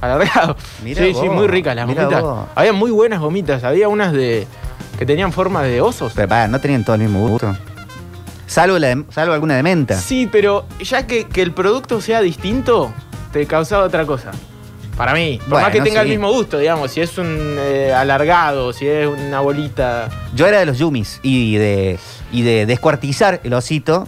Alargado. 0.00 0.56
Mirá 0.84 1.02
sí, 1.04 1.14
sí, 1.14 1.28
muy 1.28 1.46
ricas 1.46 1.74
las 1.76 1.86
gomitas. 1.86 2.22
vos. 2.22 2.46
Había 2.54 2.72
muy 2.72 2.90
buenas 2.90 3.20
gomitas. 3.20 3.62
Había 3.64 3.88
unas 3.88 4.12
de 4.12 4.46
que 4.98 5.06
tenían 5.06 5.32
forma 5.32 5.62
de 5.62 5.80
osos. 5.80 6.12
Pero 6.14 6.28
pará, 6.28 6.48
no 6.48 6.60
tenían 6.60 6.84
todo 6.84 6.96
el 6.96 7.02
mismo 7.02 7.26
gusto. 7.28 7.56
Salvo, 8.52 8.78
la 8.78 8.88
de- 8.94 9.04
salvo 9.10 9.32
alguna 9.32 9.56
de 9.56 9.62
menta. 9.62 9.96
Sí, 9.98 10.28
pero 10.30 10.66
ya 10.80 11.06
que, 11.06 11.24
que 11.26 11.40
el 11.42 11.52
producto 11.52 12.00
sea 12.00 12.20
distinto, 12.20 12.92
te 13.32 13.46
causaba 13.46 13.84
otra 13.84 14.04
cosa. 14.04 14.30
Para 14.96 15.14
mí. 15.14 15.38
Por 15.40 15.48
Bueno, 15.48 15.64
más 15.66 15.72
que 15.72 15.80
tenga 15.80 16.02
sí. 16.02 16.06
el 16.06 16.10
mismo 16.18 16.30
gusto, 16.30 16.58
digamos. 16.58 16.90
Si 16.90 17.00
es 17.00 17.16
un 17.16 17.56
eh, 17.58 17.94
alargado, 17.94 18.74
si 18.74 18.86
es 18.86 19.06
una 19.08 19.40
bolita. 19.40 20.10
Yo 20.34 20.46
era 20.46 20.58
de 20.58 20.66
los 20.66 20.78
yumis 20.78 21.18
y 21.22 21.56
de, 21.56 21.98
y 22.30 22.42
de 22.42 22.66
descuartizar 22.66 23.40
el 23.42 23.54
osito. 23.54 24.06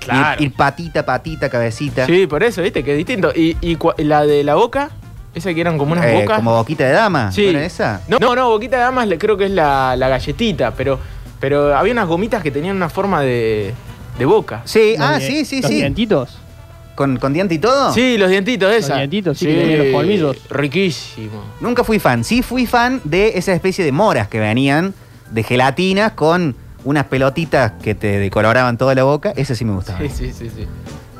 Claro. 0.00 0.42
Ir, 0.42 0.46
ir 0.48 0.54
patita, 0.56 1.04
patita, 1.04 1.48
cabecita. 1.50 2.06
Sí, 2.06 2.26
por 2.26 2.42
eso, 2.42 2.62
viste, 2.62 2.82
que 2.82 2.92
es 2.92 2.96
distinto. 2.96 3.30
Y, 3.34 3.56
la 3.98 4.24
de 4.24 4.42
la 4.42 4.54
boca, 4.54 4.90
esa 5.34 5.52
que 5.52 5.60
eran 5.60 5.76
como 5.76 5.92
unas 5.92 6.06
Eh, 6.06 6.14
bocas. 6.22 6.36
como 6.38 6.54
boquita 6.56 6.84
de 6.86 6.92
dama. 6.92 7.30
Sí. 7.30 7.44
¿No 7.44 7.50
era 7.50 7.64
esa? 7.66 8.00
No, 8.08 8.18
no, 8.34 8.48
boquita 8.48 8.78
de 8.78 8.82
damas 8.84 9.06
le- 9.06 9.18
creo 9.18 9.36
que 9.36 9.44
es 9.44 9.50
la, 9.50 9.94
la 9.96 10.08
galletita, 10.08 10.72
pero, 10.72 10.98
pero 11.42 11.76
había 11.76 11.92
unas 11.92 12.06
gomitas 12.06 12.40
que 12.40 12.52
tenían 12.52 12.76
una 12.76 12.88
forma 12.88 13.20
de, 13.20 13.74
de 14.16 14.24
boca. 14.24 14.62
Sí, 14.64 14.94
ah, 14.96 15.18
sí, 15.20 15.44
sí, 15.44 15.60
los 15.60 15.68
sí. 15.68 15.78
dientitos. 15.78 16.38
¿Con, 16.94 17.16
¿Con 17.16 17.32
diente 17.32 17.54
y 17.54 17.58
todo? 17.58 17.92
Sí, 17.92 18.16
los 18.16 18.30
dientitos 18.30 18.70
de 18.70 18.76
Los 18.76 18.84
esa. 18.84 18.96
dientitos, 18.98 19.38
sí, 19.38 19.46
que 19.46 19.54
tenían 19.54 19.78
los 19.80 19.88
colmillos. 19.88 20.36
Riquísimo. 20.48 21.42
Nunca 21.60 21.82
fui 21.82 21.98
fan. 21.98 22.22
Sí 22.22 22.42
fui 22.42 22.66
fan 22.66 23.00
de 23.02 23.32
esa 23.38 23.52
especie 23.54 23.84
de 23.84 23.90
moras 23.90 24.28
que 24.28 24.38
venían 24.38 24.94
de 25.32 25.42
gelatinas 25.42 26.12
con 26.12 26.54
unas 26.84 27.06
pelotitas 27.06 27.72
que 27.82 27.96
te 27.96 28.18
decoloraban 28.20 28.78
toda 28.78 28.94
la 28.94 29.02
boca. 29.02 29.32
Ese 29.34 29.56
sí 29.56 29.64
me 29.64 29.72
gustaba. 29.72 29.98
Sí, 29.98 30.10
sí, 30.10 30.32
sí, 30.32 30.48
sí. 30.48 30.68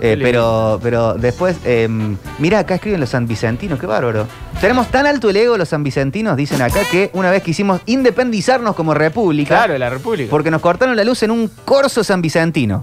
Eh, 0.04 0.18
pero, 0.20 0.80
pero 0.82 1.14
después, 1.14 1.58
eh, 1.64 1.88
mira, 2.40 2.58
acá 2.58 2.74
escriben 2.74 2.98
los 2.98 3.10
San 3.10 3.28
Vicentinos, 3.28 3.78
qué 3.78 3.86
bárbaro. 3.86 4.26
Tenemos 4.60 4.88
tan 4.90 5.06
alto 5.06 5.30
el 5.30 5.36
ego 5.36 5.56
los 5.56 5.68
San 5.68 5.84
Vicentinos, 5.84 6.36
dicen 6.36 6.60
acá, 6.60 6.80
que 6.90 7.10
una 7.12 7.30
vez 7.30 7.42
quisimos 7.44 7.80
independizarnos 7.86 8.74
como 8.74 8.94
república, 8.94 9.54
Claro, 9.58 9.78
la 9.78 9.90
República. 9.90 10.28
porque 10.28 10.50
nos 10.50 10.60
cortaron 10.60 10.96
la 10.96 11.04
luz 11.04 11.22
en 11.22 11.30
un 11.30 11.48
corso 11.64 12.02
San 12.02 12.20
Vicentino. 12.20 12.82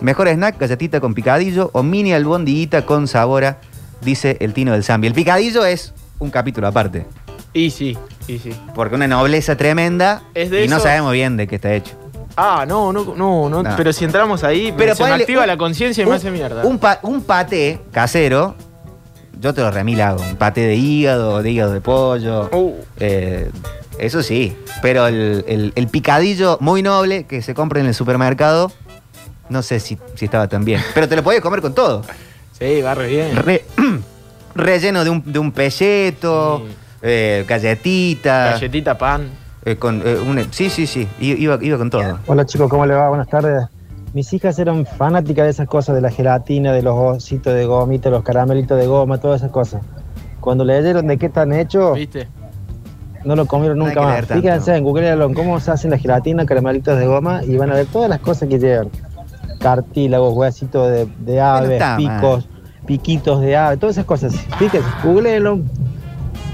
Mejor 0.00 0.28
snack, 0.28 0.60
galletita 0.60 1.00
con 1.00 1.12
picadillo 1.12 1.70
o 1.74 1.82
mini 1.82 2.12
albondiguita 2.12 2.86
con 2.86 3.08
sabora, 3.08 3.58
dice 4.00 4.36
el 4.40 4.54
Tino 4.54 4.70
del 4.72 4.84
Zambi. 4.84 5.08
El 5.08 5.12
picadillo 5.14 5.64
es 5.64 5.92
un 6.20 6.30
capítulo 6.30 6.68
aparte, 6.68 7.04
Y 7.52 7.70
sí, 7.70 7.98
y 8.28 8.38
sí. 8.38 8.52
porque 8.76 8.94
una 8.94 9.08
nobleza 9.08 9.56
tremenda 9.56 10.22
Es 10.34 10.50
de 10.50 10.64
y 10.64 10.68
no 10.68 10.78
sabemos 10.78 11.12
bien 11.12 11.36
de 11.36 11.48
qué 11.48 11.56
está 11.56 11.74
hecho. 11.74 11.96
Ah, 12.36 12.64
no, 12.66 12.92
no, 12.92 13.04
no, 13.16 13.48
no. 13.48 13.62
No. 13.62 13.76
Pero 13.76 13.92
si 13.92 14.04
entramos 14.04 14.44
ahí, 14.44 14.72
Pero 14.76 14.94
se 14.94 15.02
me 15.02 15.08
ponele 15.08 15.24
activa 15.24 15.42
un- 15.42 15.46
la 15.48 15.56
conciencia 15.56 16.02
y 16.04 16.06
me 16.06 16.14
hace 16.16 16.30
mierda. 16.30 16.64
Un, 16.64 16.78
pa- 16.78 17.00
un 17.02 17.22
paté 17.22 17.80
casero, 17.92 18.54
yo 19.40 19.52
te 19.54 19.60
lo 19.60 19.70
remil 19.70 20.00
hago. 20.00 20.22
Un 20.22 20.36
paté 20.36 20.62
de 20.62 20.74
hígado, 20.76 21.42
de 21.42 21.50
hígado 21.50 21.72
de 21.72 21.80
pollo. 21.80 22.48
Uh. 22.52 22.74
eh, 22.98 23.50
eso 23.98 24.22
sí. 24.22 24.56
Pero 24.82 25.06
el, 25.06 25.44
el- 25.48 25.72
el 25.74 25.88
picadillo 25.88 26.56
muy 26.60 26.82
noble 26.82 27.24
que 27.24 27.42
se 27.42 27.52
compra 27.54 27.80
en 27.80 27.86
el 27.86 27.94
supermercado, 27.94 28.72
no 29.48 29.62
sé 29.62 29.80
si, 29.80 29.98
si 30.14 30.24
estaba 30.24 30.48
tan 30.48 30.64
bien. 30.64 30.80
Pero 30.94 31.08
te 31.08 31.16
lo 31.16 31.22
podías 31.22 31.42
comer 31.42 31.60
con 31.60 31.74
todo. 31.74 32.02
Sí, 32.58 32.80
va 32.80 32.94
re 32.94 33.08
bien. 33.08 33.36
Re- 33.36 33.64
relleno 34.54 35.04
de 35.04 35.10
un, 35.10 35.22
de 35.32 35.38
un 35.38 35.52
pelleto, 35.52 36.64
eh, 37.02 37.44
galletita. 37.46 38.52
Galletita, 38.52 38.96
pan. 38.96 39.28
Eh, 39.64 39.76
con, 39.76 40.02
eh, 40.04 40.16
un- 40.26 40.46
sí, 40.52 40.70
sí, 40.70 40.86
sí. 40.86 41.08
Iba, 41.20 41.58
iba 41.60 41.78
con 41.78 41.90
todo. 41.90 42.18
Hola 42.26 42.46
chicos, 42.46 42.68
¿cómo 42.70 42.86
le 42.86 42.94
va? 42.94 43.08
Buenas 43.08 43.28
tardes. 43.28 43.66
Mis 44.12 44.32
hijas 44.32 44.58
eran 44.58 44.86
fanáticas 44.86 45.44
de 45.44 45.50
esas 45.50 45.68
cosas, 45.68 45.94
de 45.94 46.00
la 46.00 46.10
gelatina, 46.10 46.72
de 46.72 46.82
los 46.82 46.94
ositos 46.96 47.54
de 47.54 47.64
gomita, 47.66 48.10
los 48.10 48.24
caramelitos 48.24 48.76
de 48.78 48.86
goma, 48.86 49.18
todas 49.18 49.40
esas 49.40 49.52
cosas. 49.52 49.82
Cuando 50.40 50.64
leyeron 50.64 51.06
de 51.06 51.16
qué 51.16 51.26
están 51.26 51.52
hechos, 51.52 51.94
¿Viste? 51.96 52.26
no 53.24 53.36
lo 53.36 53.46
comieron 53.46 53.78
nunca 53.78 54.00
más. 54.02 54.26
Fíjense 54.26 54.74
en 54.74 54.82
Google 54.82 55.32
cómo 55.34 55.60
se 55.60 55.70
hacen 55.70 55.90
la 55.92 55.98
gelatina, 55.98 56.44
caramelitos 56.46 56.98
de 56.98 57.06
goma 57.06 57.44
y 57.44 57.56
van 57.56 57.70
a 57.70 57.74
ver 57.74 57.86
todas 57.86 58.08
las 58.08 58.18
cosas 58.20 58.48
que 58.48 58.58
llevan. 58.58 58.88
Cartílagos, 59.60 60.34
huesitos 60.34 60.90
de, 60.90 61.06
de 61.18 61.40
aves, 61.40 61.72
está 61.72 61.96
picos, 61.96 62.48
piquitos 62.86 63.40
de 63.42 63.56
ave, 63.56 63.76
todas 63.76 63.94
esas 63.96 64.06
cosas. 64.06 64.32
Fíjense, 64.58 64.88
googleenlo, 65.04 65.60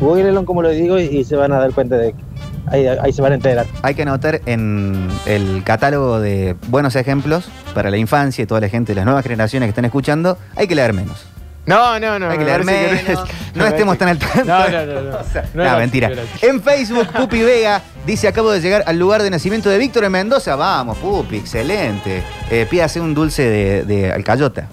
googleenlo 0.00 0.44
como 0.44 0.60
lo 0.60 0.70
digo 0.70 0.98
y, 0.98 1.04
y 1.04 1.24
se 1.24 1.36
van 1.36 1.52
a 1.52 1.58
dar 1.60 1.72
cuenta 1.72 1.96
de 1.96 2.12
que 2.12 2.25
ahí, 2.70 2.86
ahí 2.86 3.12
se 3.12 3.22
van 3.22 3.32
a 3.32 3.34
enterar. 3.36 3.66
Hay 3.82 3.94
que 3.94 4.02
anotar 4.02 4.40
en 4.46 5.08
el 5.26 5.62
catálogo 5.64 6.20
de 6.20 6.56
buenos 6.68 6.96
ejemplos 6.96 7.48
para 7.74 7.90
la 7.90 7.96
infancia 7.96 8.42
y 8.42 8.46
toda 8.46 8.60
la 8.60 8.68
gente 8.68 8.92
de 8.92 8.96
las 8.96 9.04
nuevas 9.04 9.22
generaciones 9.22 9.66
que 9.66 9.70
están 9.70 9.84
escuchando, 9.84 10.38
hay 10.54 10.66
que 10.66 10.74
leer 10.74 10.92
menos. 10.92 11.26
No, 11.66 11.98
no, 11.98 12.18
no. 12.18 12.30
Hay 12.30 12.38
que 12.38 12.44
leer 12.44 12.60
que 12.60 12.64
menos. 12.64 13.24
No, 13.54 13.66
estemos 13.66 13.98
tan 13.98 14.08
al 14.08 14.18
tanto. 14.18 14.44
No, 14.44 14.68
no, 14.68 14.86
no. 14.86 15.00
no. 15.10 15.16
O 15.20 15.24
sea, 15.24 15.42
No 15.54 15.62
no, 15.62 15.62
era 15.64 15.76
mentira. 15.78 16.10
En 16.40 16.62
Facebook, 16.62 17.08
Pupi 17.08 17.42
Vega 17.42 17.82
dice: 18.06 18.28
Acabo 18.28 18.52
de 18.52 18.60
llegar 18.60 18.84
al 18.86 18.98
lugar 18.98 19.22
de 19.22 19.30
nacimiento 19.30 19.68
de 19.68 19.78
Víctor 19.78 20.04
en 20.04 20.12
Mendoza. 20.12 20.54
Vamos, 20.54 20.96
Pupi, 20.98 21.36
excelente. 21.38 22.22
Eh, 22.50 22.66
pídase 22.70 23.00
un 23.00 23.14
dulce 23.14 23.42
de, 23.42 23.82
de 23.84 24.12
alcayota. 24.12 24.68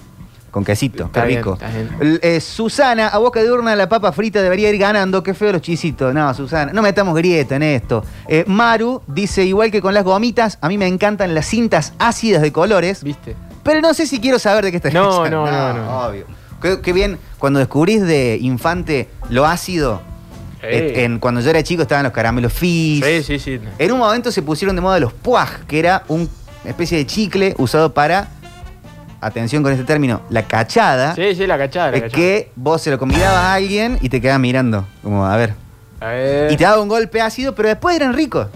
Con 0.54 0.64
quesito, 0.64 1.06
Está 1.06 1.26
rico. 1.26 1.58
está 1.60 1.68
eh, 2.22 2.40
Susana, 2.40 3.08
a 3.08 3.18
boca 3.18 3.42
de 3.42 3.52
urna 3.52 3.76
la 3.76 3.90
papa 3.90 4.12
frita 4.12 4.40
debería 4.40 4.70
ir 4.70 4.78
ganando. 4.78 5.24
Qué 5.24 5.34
feo 5.34 5.52
los 5.52 5.64
chisitos. 5.64 6.14
No, 6.14 6.32
Susana, 6.36 6.72
no 6.72 6.84
metamos 6.84 7.16
grieta 7.16 7.56
en 7.56 7.64
esto. 7.64 8.06
Eh, 8.28 8.44
Maru 8.46 9.02
dice: 9.08 9.44
Igual 9.44 9.72
que 9.72 9.82
con 9.82 9.96
las 9.96 10.04
gomitas, 10.04 10.60
a 10.62 10.68
mí 10.68 10.78
me 10.78 10.86
encantan 10.86 11.34
las 11.34 11.48
cintas 11.48 11.94
ácidas 11.98 12.44
de 12.44 12.52
colores. 12.52 13.04
¿Viste? 13.04 13.36
Pero 13.64 13.82
no 13.82 13.96
sé 13.96 14.06
si 14.06 14.20
quiero 14.20 14.38
saber 14.38 14.64
de 14.66 14.70
qué 14.70 14.78
estás 14.78 14.94
No, 14.94 15.26
escuchando. 15.26 15.46
no, 15.48 15.74
no, 15.74 15.74
no. 15.74 16.00
Obvio. 16.08 16.26
Qué, 16.62 16.82
qué 16.82 16.94
bien, 16.94 17.18
cuando 17.40 17.58
descubrís 17.58 18.04
de 18.04 18.38
infante 18.40 19.10
lo 19.30 19.48
ácido, 19.48 20.02
Eh. 20.62 20.94
en- 20.98 21.14
en- 21.14 21.20
cuando 21.20 21.42
yo 21.42 21.50
era 21.50 21.64
chico 21.64 21.82
estaban 21.82 22.04
los 22.04 22.14
caramelos 22.14 22.54
fizz. 22.54 23.04
Sí, 23.04 23.24
sí, 23.24 23.40
sí. 23.40 23.60
En 23.80 23.92
un 23.92 23.98
momento 23.98 24.32
se 24.32 24.44
pusieron 24.44 24.76
de 24.76 24.84
moda 24.84 25.00
los 25.00 25.14
puaj, 25.14 25.66
que 25.68 25.80
era 25.80 26.04
un- 26.10 26.30
una 26.62 26.70
especie 26.70 26.98
de 27.00 27.08
chicle 27.08 27.56
usado 27.58 27.92
para, 27.94 28.30
atención 29.26 29.64
con 29.64 29.72
este 29.72 29.84
término, 29.86 30.22
la 30.30 30.44
cachada. 30.44 31.16
Sí, 31.16 31.36
sí, 31.36 31.46
la 31.48 31.58
cachada, 31.58 31.92
la 31.92 31.98
es 31.98 32.04
cachada. 32.04 32.18
que 32.22 32.52
vos 32.56 32.82
se 32.82 32.92
lo 32.92 32.98
convidabas 33.00 33.38
a 33.40 33.54
alguien 33.56 33.98
y 34.02 34.10
te 34.10 34.20
quedaba 34.22 34.40
mirando, 34.40 34.86
como 35.02 35.26
a 35.26 35.36
ver. 35.38 35.54
A 36.00 36.08
ver. 36.08 36.52
Y 36.52 36.58
te 36.58 36.64
daba 36.64 36.82
un 36.82 36.90
golpe 36.90 37.22
ácido, 37.22 37.56
pero 37.56 37.70
después 37.70 37.96
eran 37.96 38.14
ricos. 38.14 38.48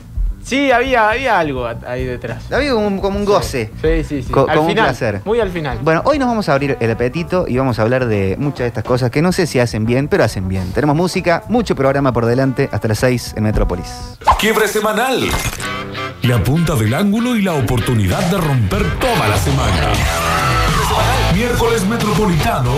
Sí, 0.43 0.71
había, 0.71 1.09
había 1.09 1.37
algo 1.39 1.67
ahí 1.85 2.05
detrás. 2.05 2.49
Había 2.53 2.71
como, 2.71 2.87
un- 2.87 2.99
como 2.99 3.19
un 3.19 3.25
goce. 3.25 3.69
Sí, 3.81 4.03
sí, 4.05 4.23
sí. 4.23 4.31
Co- 4.31 4.41
al 4.47 4.55
como 4.55 4.61
un 4.61 4.67
final. 4.69 4.85
placer. 4.85 5.21
Muy 5.25 5.41
al 5.41 5.49
final. 5.49 5.77
Bueno, 5.81 6.01
hoy 6.05 6.17
nos 6.19 6.29
vamos 6.29 6.47
a 6.47 6.53
abrir 6.53 6.77
el 6.79 6.89
apetito 6.91 7.45
y 7.49 7.57
vamos 7.57 7.79
a 7.79 7.81
hablar 7.81 8.05
de 8.05 8.37
muchas 8.39 8.59
de 8.59 8.67
estas 8.67 8.85
cosas 8.85 9.11
que 9.11 9.21
no 9.21 9.33
sé 9.33 9.45
si 9.45 9.59
hacen 9.59 9.85
bien, 9.85 10.07
pero 10.07 10.23
hacen 10.23 10.47
bien. 10.47 10.71
Tenemos 10.71 10.95
música, 10.95 11.43
mucho 11.49 11.75
programa 11.75 12.13
por 12.13 12.25
delante, 12.25 12.69
hasta 12.71 12.87
las 12.87 12.99
6 12.99 13.33
en 13.35 13.43
Metrópolis. 13.43 13.93
Quiebre 14.39 14.69
semanal. 14.69 15.27
La 16.23 16.43
punta 16.43 16.75
del 16.75 16.93
ángulo 16.93 17.35
y 17.35 17.41
la 17.41 17.53
oportunidad 17.53 18.19
de 18.29 18.37
romper 18.37 18.83
toda 18.99 19.27
la 19.27 19.37
semana. 19.37 19.93
Miércoles 21.33 21.85
Metropolitano 21.85 22.71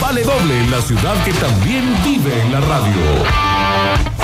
vale 0.00 0.22
doble 0.22 0.58
en 0.58 0.70
la 0.70 0.80
ciudad 0.80 1.14
que 1.24 1.32
también 1.32 1.84
vive 2.04 2.40
en 2.42 2.52
la 2.52 2.60
radio. 2.60 4.23